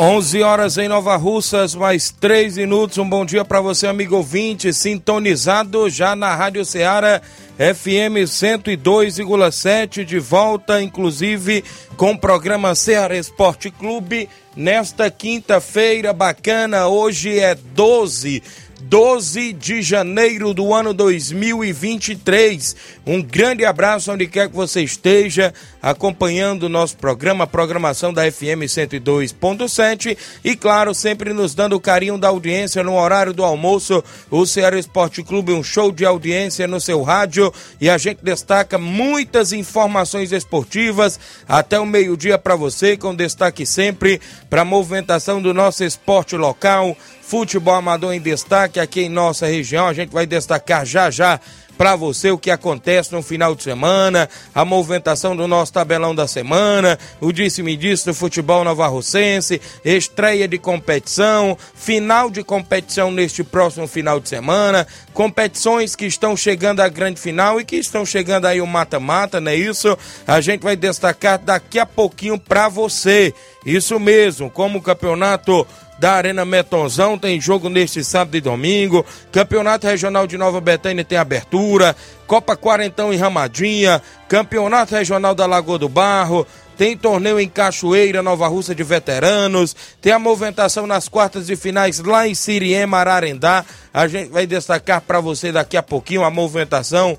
11 0.00 0.42
horas 0.44 0.78
em 0.78 0.86
Nova 0.86 1.16
Russas, 1.16 1.74
mais 1.74 2.08
3 2.08 2.56
minutos. 2.56 2.98
Um 2.98 3.08
bom 3.08 3.26
dia 3.26 3.44
para 3.44 3.60
você, 3.60 3.88
amigo 3.88 4.14
ouvinte, 4.14 4.72
sintonizado 4.72 5.90
já 5.90 6.14
na 6.14 6.36
Rádio 6.36 6.64
Ceará 6.64 7.20
FM 7.56 8.22
102,7, 8.24 10.04
de 10.04 10.20
volta, 10.20 10.80
inclusive, 10.80 11.64
com 11.96 12.12
o 12.12 12.18
programa 12.18 12.76
Ceará 12.76 13.16
Esporte 13.16 13.72
Clube, 13.72 14.28
nesta 14.54 15.10
quinta-feira 15.10 16.12
bacana. 16.12 16.86
Hoje 16.86 17.36
é 17.36 17.56
12 17.56 18.40
12 18.80 19.52
de 19.52 19.82
janeiro 19.82 20.54
do 20.54 20.72
ano 20.72 20.94
2023. 20.94 22.76
Um 23.04 23.20
grande 23.20 23.64
abraço 23.64 24.12
onde 24.12 24.26
quer 24.26 24.48
que 24.48 24.54
você 24.54 24.82
esteja 24.82 25.52
acompanhando 25.82 26.64
o 26.64 26.68
nosso 26.68 26.96
programa, 26.96 27.44
a 27.44 27.46
programação 27.46 28.12
da 28.12 28.30
FM 28.30 28.64
102.7 28.66 30.16
e 30.44 30.56
claro, 30.56 30.94
sempre 30.94 31.32
nos 31.32 31.54
dando 31.54 31.76
o 31.76 31.80
carinho 31.80 32.18
da 32.18 32.28
audiência 32.28 32.82
no 32.82 32.96
horário 32.96 33.32
do 33.32 33.44
almoço. 33.44 34.02
O 34.30 34.46
Ceará 34.46 34.78
Esporte 34.78 35.22
Clube, 35.22 35.52
um 35.52 35.62
show 35.62 35.92
de 35.92 36.04
audiência 36.04 36.66
no 36.66 36.80
seu 36.80 37.02
rádio 37.02 37.52
e 37.80 37.88
a 37.88 37.98
gente 37.98 38.18
destaca 38.22 38.78
muitas 38.78 39.52
informações 39.52 40.32
esportivas 40.32 41.18
até 41.48 41.78
o 41.78 41.86
meio-dia 41.86 42.38
para 42.38 42.56
você, 42.56 42.96
com 42.96 43.14
destaque 43.14 43.64
sempre 43.64 44.20
para 44.50 44.62
a 44.62 44.64
movimentação 44.64 45.40
do 45.40 45.54
nosso 45.54 45.84
esporte 45.84 46.36
local 46.36 46.96
futebol 47.28 47.74
amador 47.74 48.14
em 48.14 48.20
destaque 48.20 48.80
aqui 48.80 49.02
em 49.02 49.08
nossa 49.10 49.46
região. 49.46 49.86
A 49.86 49.92
gente 49.92 50.10
vai 50.10 50.26
destacar 50.26 50.86
já 50.86 51.10
já 51.10 51.38
para 51.78 51.94
você 51.94 52.32
o 52.32 52.36
que 52.36 52.50
acontece 52.50 53.12
no 53.12 53.22
final 53.22 53.54
de 53.54 53.62
semana, 53.62 54.28
a 54.52 54.64
movimentação 54.64 55.36
do 55.36 55.46
nosso 55.46 55.72
tabelão 55.72 56.12
da 56.12 56.26
semana, 56.26 56.98
o 57.20 57.32
disse-me 57.32 57.76
disse 57.76 58.04
do 58.04 58.12
futebol 58.12 58.64
novarrocense, 58.64 59.62
estreia 59.84 60.48
de 60.48 60.58
competição, 60.58 61.56
final 61.74 62.30
de 62.30 62.42
competição 62.42 63.12
neste 63.12 63.44
próximo 63.44 63.86
final 63.86 64.18
de 64.18 64.28
semana, 64.28 64.88
competições 65.14 65.94
que 65.94 66.06
estão 66.06 66.36
chegando 66.36 66.80
à 66.80 66.88
grande 66.88 67.20
final 67.20 67.60
e 67.60 67.64
que 67.64 67.76
estão 67.76 68.04
chegando 68.04 68.46
aí 68.46 68.60
o 68.60 68.66
mata-mata, 68.66 69.40
não 69.40 69.52
é 69.52 69.54
isso? 69.54 69.96
A 70.26 70.40
gente 70.40 70.62
vai 70.62 70.74
destacar 70.74 71.38
daqui 71.38 71.78
a 71.78 71.86
pouquinho 71.86 72.38
para 72.38 72.68
você. 72.68 73.32
Isso 73.64 74.00
mesmo, 74.00 74.50
como 74.50 74.78
o 74.78 74.82
campeonato 74.82 75.66
da 75.98 76.12
Arena 76.12 76.44
Metonzão 76.44 77.18
tem 77.18 77.40
jogo 77.40 77.68
neste 77.68 78.04
sábado 78.04 78.36
e 78.36 78.40
domingo. 78.40 79.04
Campeonato 79.32 79.86
Regional 79.86 80.26
de 80.26 80.38
Nova 80.38 80.60
Betânia 80.60 81.04
tem 81.04 81.18
abertura. 81.18 81.96
Copa 82.26 82.56
Quarentão 82.56 83.12
em 83.12 83.16
Ramadinha. 83.16 84.00
Campeonato 84.28 84.94
Regional 84.94 85.34
da 85.34 85.46
Lagoa 85.46 85.78
do 85.78 85.88
Barro. 85.88 86.46
Tem 86.76 86.96
torneio 86.96 87.40
em 87.40 87.48
Cachoeira, 87.48 88.22
Nova 88.22 88.46
Russa 88.46 88.72
de 88.72 88.84
Veteranos. 88.84 89.74
Tem 90.00 90.12
a 90.12 90.18
movimentação 90.18 90.86
nas 90.86 91.08
quartas 91.08 91.48
de 91.48 91.56
finais 91.56 91.98
lá 91.98 92.28
em 92.28 92.34
Siriema, 92.36 92.98
Ararendá. 92.98 93.64
A 93.92 94.06
gente 94.06 94.30
vai 94.30 94.46
destacar 94.46 95.00
para 95.00 95.18
você 95.18 95.50
daqui 95.50 95.76
a 95.76 95.82
pouquinho 95.82 96.22
a 96.22 96.30
movimentação 96.30 97.18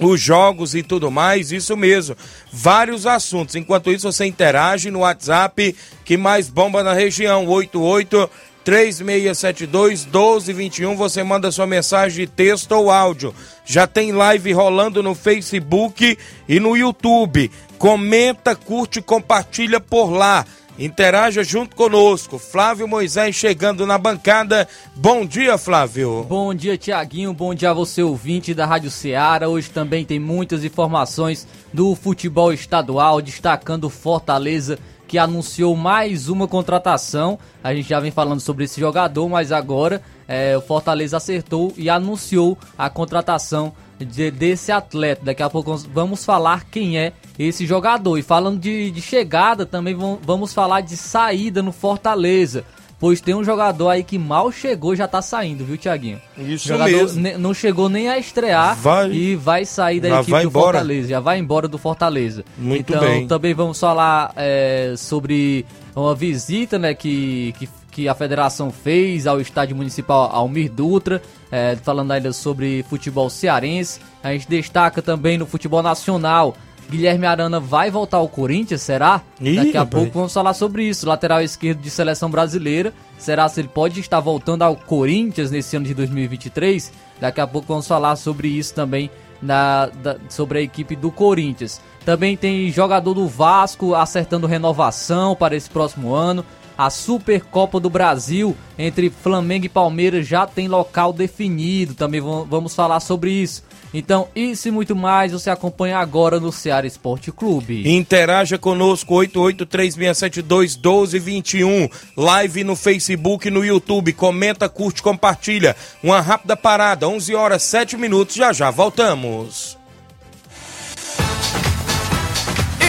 os 0.00 0.20
jogos 0.20 0.74
e 0.74 0.82
tudo 0.82 1.10
mais, 1.10 1.52
isso 1.52 1.76
mesmo. 1.76 2.16
Vários 2.52 3.06
assuntos. 3.06 3.54
Enquanto 3.54 3.92
isso, 3.92 4.10
você 4.10 4.24
interage 4.26 4.90
no 4.90 5.00
WhatsApp 5.00 5.74
que 6.04 6.16
mais 6.16 6.48
bomba 6.48 6.82
na 6.82 6.92
região, 6.92 7.46
88 7.46 8.30
3672 8.64 10.06
1221. 10.06 10.96
Você 10.96 11.22
manda 11.22 11.52
sua 11.52 11.66
mensagem 11.66 12.24
de 12.24 12.32
texto 12.32 12.72
ou 12.72 12.90
áudio. 12.90 13.34
Já 13.64 13.86
tem 13.86 14.10
live 14.10 14.52
rolando 14.52 15.02
no 15.02 15.14
Facebook 15.14 16.18
e 16.48 16.58
no 16.58 16.76
YouTube. 16.76 17.50
Comenta, 17.78 18.56
curte, 18.56 19.02
compartilha 19.02 19.78
por 19.78 20.10
lá. 20.10 20.46
Interaja 20.78 21.44
junto 21.44 21.76
conosco. 21.76 22.36
Flávio 22.36 22.88
Moisés 22.88 23.36
chegando 23.36 23.86
na 23.86 23.96
bancada. 23.96 24.66
Bom 24.96 25.24
dia, 25.24 25.56
Flávio. 25.56 26.26
Bom 26.28 26.52
dia, 26.52 26.76
Tiaguinho. 26.76 27.32
Bom 27.32 27.54
dia 27.54 27.70
a 27.70 27.74
você, 27.74 28.02
ouvinte 28.02 28.52
da 28.52 28.66
Rádio 28.66 28.90
Ceará. 28.90 29.48
Hoje 29.48 29.70
também 29.70 30.04
tem 30.04 30.18
muitas 30.18 30.64
informações 30.64 31.46
do 31.72 31.94
futebol 31.94 32.52
estadual, 32.52 33.22
destacando 33.22 33.88
Fortaleza, 33.88 34.76
que 35.06 35.16
anunciou 35.16 35.76
mais 35.76 36.28
uma 36.28 36.48
contratação. 36.48 37.38
A 37.62 37.72
gente 37.72 37.88
já 37.88 38.00
vem 38.00 38.10
falando 38.10 38.40
sobre 38.40 38.64
esse 38.64 38.80
jogador, 38.80 39.28
mas 39.28 39.52
agora 39.52 40.02
é, 40.26 40.56
o 40.56 40.60
Fortaleza 40.60 41.18
acertou 41.18 41.72
e 41.76 41.88
anunciou 41.88 42.58
a 42.76 42.90
contratação 42.90 43.72
de, 43.98 44.30
desse 44.30 44.72
atleta. 44.72 45.24
Daqui 45.24 45.42
a 45.42 45.50
pouco 45.50 45.76
vamos 45.92 46.24
falar 46.24 46.64
quem 46.64 46.98
é 46.98 47.12
esse 47.38 47.66
jogador. 47.66 48.18
E 48.18 48.22
falando 48.22 48.58
de, 48.58 48.90
de 48.90 49.00
chegada, 49.00 49.66
também 49.66 49.96
vamos 50.22 50.52
falar 50.52 50.80
de 50.80 50.96
saída 50.96 51.62
no 51.62 51.72
Fortaleza. 51.72 52.64
Pois 52.98 53.20
tem 53.20 53.34
um 53.34 53.44
jogador 53.44 53.90
aí 53.90 54.02
que 54.02 54.18
mal 54.18 54.50
chegou 54.50 54.94
já 54.96 55.06
tá 55.06 55.20
saindo, 55.20 55.64
viu, 55.64 55.76
Tiaguinho? 55.76 56.20
Isso 56.38 56.68
jogador 56.68 56.90
mesmo. 56.90 57.38
Não 57.38 57.52
chegou 57.52 57.88
nem 57.88 58.08
a 58.08 58.18
estrear 58.18 58.76
vai, 58.76 59.10
e 59.10 59.36
vai 59.36 59.64
sair 59.66 60.00
da 60.00 60.20
equipe 60.20 60.30
do 60.30 60.48
embora. 60.48 60.78
Fortaleza. 60.78 61.08
Já 61.08 61.20
vai 61.20 61.38
embora 61.38 61.68
do 61.68 61.76
Fortaleza. 61.76 62.44
Muito 62.56 62.94
então, 62.94 63.00
bem. 63.00 63.26
também 63.26 63.52
vamos 63.52 63.78
falar 63.78 64.32
é, 64.36 64.94
sobre 64.96 65.66
uma 65.94 66.14
visita 66.14 66.78
né, 66.78 66.94
que, 66.94 67.54
que, 67.58 67.68
que, 67.94 68.08
a 68.08 68.14
federação 68.14 68.70
fez 68.70 69.26
ao 69.26 69.40
estádio 69.40 69.76
municipal 69.76 70.30
Almir 70.32 70.70
Dutra, 70.70 71.22
é, 71.50 71.76
falando 71.76 72.10
ainda 72.10 72.32
sobre 72.32 72.84
futebol 72.88 73.30
cearense. 73.30 74.00
A 74.22 74.32
gente 74.32 74.48
destaca 74.48 75.00
também 75.00 75.38
no 75.38 75.46
futebol 75.46 75.82
nacional 75.82 76.54
Guilherme 76.90 77.26
Arana 77.26 77.58
vai 77.58 77.90
voltar 77.90 78.18
ao 78.18 78.28
Corinthians, 78.28 78.82
será? 78.82 79.22
Ih, 79.40 79.56
Daqui 79.56 79.76
a 79.76 79.80
rapaz. 79.80 80.02
pouco 80.02 80.18
vamos 80.18 80.32
falar 80.32 80.54
sobre 80.54 80.84
isso. 80.84 81.06
Lateral 81.06 81.40
esquerdo 81.40 81.80
de 81.80 81.90
seleção 81.90 82.30
brasileira. 82.30 82.92
Será 83.18 83.48
se 83.48 83.60
ele 83.60 83.68
pode 83.68 84.00
estar 84.00 84.20
voltando 84.20 84.62
ao 84.62 84.76
Corinthians 84.76 85.50
nesse 85.50 85.76
ano 85.76 85.86
de 85.86 85.94
2023? 85.94 86.92
Daqui 87.20 87.40
a 87.40 87.46
pouco 87.46 87.68
vamos 87.68 87.88
falar 87.88 88.16
sobre 88.16 88.48
isso 88.48 88.74
também 88.74 89.10
na, 89.40 89.86
da, 89.86 90.16
sobre 90.28 90.58
a 90.58 90.62
equipe 90.62 90.94
do 90.94 91.10
Corinthians. 91.10 91.80
Também 92.04 92.36
tem 92.36 92.70
jogador 92.70 93.14
do 93.14 93.26
Vasco 93.26 93.94
acertando 93.94 94.46
renovação 94.46 95.34
para 95.34 95.56
esse 95.56 95.70
próximo 95.70 96.14
ano. 96.14 96.44
A 96.76 96.90
Supercopa 96.90 97.78
do 97.78 97.88
Brasil 97.88 98.56
entre 98.76 99.10
Flamengo 99.10 99.66
e 99.66 99.68
Palmeiras 99.68 100.26
já 100.26 100.44
tem 100.46 100.68
local 100.68 101.12
definido. 101.12 101.94
Também 101.94 102.20
vamos 102.20 102.74
falar 102.74 102.98
sobre 103.00 103.30
isso. 103.30 103.62
Então, 103.94 104.28
isso 104.34 104.66
e 104.66 104.72
muito 104.72 104.96
mais 104.96 105.30
você 105.30 105.50
acompanha 105.50 105.98
agora 105.98 106.40
no 106.40 106.50
Ceará 106.50 106.84
Esporte 106.84 107.30
Clube. 107.30 107.88
Interaja 107.88 108.58
conosco, 108.58 109.14
8836721221. 109.14 111.88
Live 112.16 112.64
no 112.64 112.74
Facebook 112.74 113.46
e 113.46 113.52
no 113.52 113.64
YouTube. 113.64 114.12
Comenta, 114.12 114.68
curte, 114.68 115.00
compartilha. 115.00 115.76
Uma 116.02 116.20
rápida 116.20 116.56
parada, 116.56 117.08
11 117.08 117.36
horas 117.36 117.62
7 117.62 117.96
minutos. 117.96 118.34
Já 118.34 118.52
já 118.52 118.68
voltamos. 118.68 119.78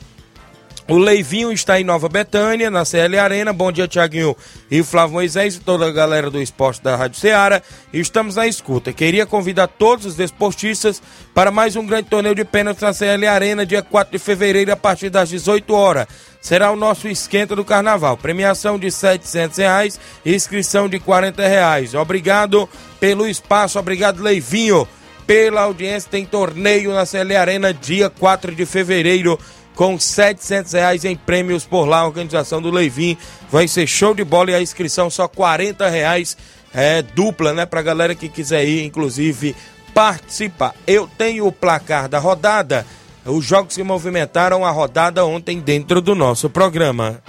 O 0.89 0.97
Leivinho 0.97 1.51
está 1.51 1.77
em 1.81 1.83
Nova 1.83 2.07
Betânia, 2.07 2.71
na 2.71 2.85
CL 2.85 3.19
Arena. 3.19 3.51
Bom 3.51 3.73
dia, 3.73 3.89
Tiaguinho 3.89 4.33
e 4.71 4.81
Flávio 4.81 5.15
Moisés 5.15 5.57
e 5.57 5.59
toda 5.59 5.85
a 5.85 5.91
galera 5.91 6.31
do 6.31 6.41
esporte 6.41 6.81
da 6.81 6.95
Rádio 6.95 7.19
Ceará. 7.19 7.61
Estamos 7.91 8.37
na 8.37 8.47
escuta. 8.47 8.93
Queria 8.93 9.25
convidar 9.25 9.67
todos 9.67 10.05
os 10.05 10.15
desportistas 10.15 11.01
para 11.33 11.51
mais 11.51 11.75
um 11.75 11.85
grande 11.85 12.07
torneio 12.07 12.33
de 12.33 12.45
pênaltis 12.45 12.81
na 12.81 12.93
CL 12.93 13.27
Arena, 13.27 13.65
dia 13.65 13.81
4 13.81 14.13
de 14.13 14.17
fevereiro, 14.17 14.71
a 14.71 14.77
partir 14.77 15.09
das 15.09 15.27
18 15.27 15.73
horas. 15.73 16.07
Será 16.39 16.71
o 16.71 16.77
nosso 16.77 17.09
esquenta 17.09 17.53
do 17.53 17.65
carnaval. 17.65 18.15
Premiação 18.15 18.79
de 18.79 18.89
700 18.89 19.57
reais, 19.57 19.99
inscrição 20.25 20.87
de 20.87 21.01
40 21.01 21.45
reais. 21.45 21.95
Obrigado 21.95 22.69
pelo 22.97 23.27
espaço, 23.27 23.77
obrigado, 23.77 24.23
Leivinho, 24.23 24.87
pela 25.25 25.63
audiência. 25.63 26.09
Tem 26.09 26.25
torneio 26.25 26.93
na 26.93 27.05
CL 27.05 27.35
Arena, 27.35 27.73
dia 27.73 28.09
4 28.09 28.55
de 28.55 28.65
fevereiro 28.65 29.37
com 29.77 29.97
700 29.97 30.73
reais 30.73 31.05
em 31.05 31.15
prêmios 31.15 31.63
por 31.63 31.85
lá. 31.85 31.99
A 31.99 32.07
organização 32.07 32.59
do 32.59 32.71
Leivin 32.71 33.15
vai 33.49 33.67
ser 33.67 33.85
show 33.85 34.13
de 34.13 34.23
bola 34.23 34.51
e 34.51 34.55
a 34.55 34.61
inscrição 34.61 35.09
só 35.09 35.27
40 35.27 35.87
reais 35.87 36.35
é, 36.73 37.01
dupla, 37.03 37.53
né? 37.53 37.65
Pra 37.65 37.83
galera 37.83 38.15
que 38.15 38.27
quiser 38.27 38.65
ir, 38.65 38.83
inclusive, 38.83 39.55
participar. 39.93 40.73
Eu 40.85 41.07
tenho 41.17 41.45
o 41.45 41.51
placar 41.51 42.09
da 42.09 42.17
rodada, 42.17 42.85
os 43.23 43.45
jogos 43.45 43.75
que 43.75 43.83
movimentaram 43.83 44.65
a 44.65 44.71
rodada 44.71 45.23
ontem 45.23 45.59
dentro 45.59 46.01
do 46.01 46.15
nosso 46.15 46.49
programa. 46.49 47.21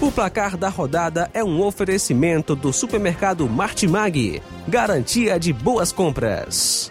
O 0.00 0.10
placar 0.10 0.56
da 0.56 0.68
rodada 0.68 1.28
é 1.34 1.44
um 1.44 1.60
oferecimento 1.62 2.54
do 2.54 2.72
supermercado 2.72 3.46
Martimag. 3.48 4.40
Garantia 4.66 5.38
de 5.38 5.52
boas 5.52 5.92
compras. 5.92 6.90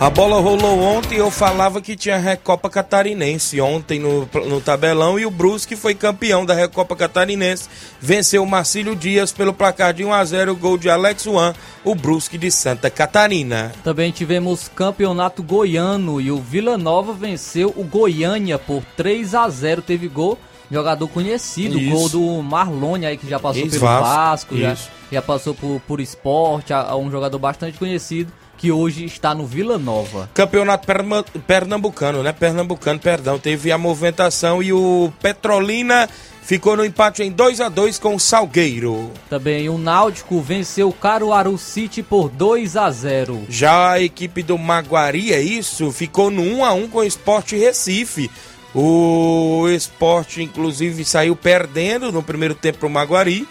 A 0.00 0.10
bola 0.10 0.38
rolou 0.40 0.80
ontem, 0.82 1.16
eu 1.16 1.30
falava 1.30 1.80
que 1.80 1.96
tinha 1.96 2.18
Recopa 2.18 2.68
Catarinense 2.68 3.58
ontem 3.60 3.98
no, 4.00 4.28
no 4.46 4.60
tabelão 4.60 5.18
e 5.18 5.24
o 5.24 5.30
Brusque 5.30 5.76
foi 5.76 5.94
campeão 5.94 6.44
da 6.44 6.52
Recopa 6.52 6.94
Catarinense, 6.94 7.68
venceu 8.00 8.42
o 8.42 8.46
Marcílio 8.46 8.94
Dias 8.94 9.32
pelo 9.32 9.54
placar 9.54 9.94
de 9.94 10.04
1 10.04 10.12
a 10.12 10.24
0, 10.24 10.56
gol 10.56 10.76
de 10.76 10.90
Alex 10.90 11.22
Juan, 11.24 11.54
o 11.84 11.94
Brusque 11.94 12.36
de 12.36 12.50
Santa 12.50 12.90
Catarina. 12.90 13.72
Também 13.82 14.10
tivemos 14.10 14.68
campeonato 14.68 15.42
goiano 15.42 16.20
e 16.20 16.30
o 16.30 16.38
Vila 16.38 16.76
Nova 16.76 17.12
venceu 17.14 17.72
o 17.74 17.84
Goiânia 17.84 18.58
por 18.58 18.82
3 18.96 19.34
a 19.34 19.48
0, 19.48 19.80
teve 19.80 20.08
gol 20.08 20.38
jogador 20.70 21.06
conhecido, 21.08 21.78
Isso. 21.78 21.90
gol 21.94 22.08
do 22.08 22.42
Marlone 22.42 23.06
aí 23.06 23.16
que 23.16 23.28
já 23.28 23.38
passou 23.38 23.62
pelo 23.62 23.80
Vasco, 24.02 24.56
já, 24.56 24.76
já 25.12 25.22
passou 25.22 25.54
por, 25.54 25.80
por 25.86 26.00
esporte, 26.00 26.72
a- 26.74 26.82
a 26.82 26.96
um 26.96 27.10
jogador 27.10 27.38
bastante 27.38 27.78
conhecido. 27.78 28.30
Que 28.58 28.70
hoje 28.72 29.04
está 29.04 29.34
no 29.34 29.46
Vila 29.46 29.78
Nova. 29.78 30.28
Campeonato 30.34 30.86
Perma- 30.86 31.24
Pernambucano, 31.46 32.22
né? 32.22 32.32
Pernambucano, 32.32 32.98
perdão. 32.98 33.38
Teve 33.38 33.70
a 33.72 33.78
movimentação 33.78 34.62
e 34.62 34.72
o 34.72 35.12
Petrolina 35.20 36.08
ficou 36.42 36.76
no 36.76 36.84
empate 36.84 37.22
em 37.22 37.30
2 37.30 37.60
a 37.60 37.68
2 37.68 37.98
com 37.98 38.14
o 38.14 38.20
Salgueiro. 38.20 39.10
Também 39.30 39.68
o 39.68 39.78
Náutico 39.78 40.40
venceu 40.40 40.88
o 40.88 40.92
Caruaru 40.92 41.56
City 41.58 42.02
por 42.02 42.28
2 42.28 42.76
a 42.76 42.90
0. 42.90 43.42
Já 43.48 43.92
a 43.92 44.00
equipe 44.00 44.42
do 44.42 44.56
Maguari, 44.58 45.32
é 45.32 45.40
isso, 45.40 45.90
ficou 45.90 46.30
no 46.30 46.42
1 46.42 46.64
a 46.64 46.72
1 46.72 46.88
com 46.88 46.98
o 46.98 47.04
Sport 47.04 47.52
Recife. 47.52 48.30
O 48.74 49.66
Sport, 49.76 50.38
inclusive, 50.38 51.04
saiu 51.04 51.36
perdendo 51.36 52.10
no 52.10 52.22
primeiro 52.22 52.54
tempo 52.54 52.78
pro 52.80 52.90
Maguari. 52.90 53.46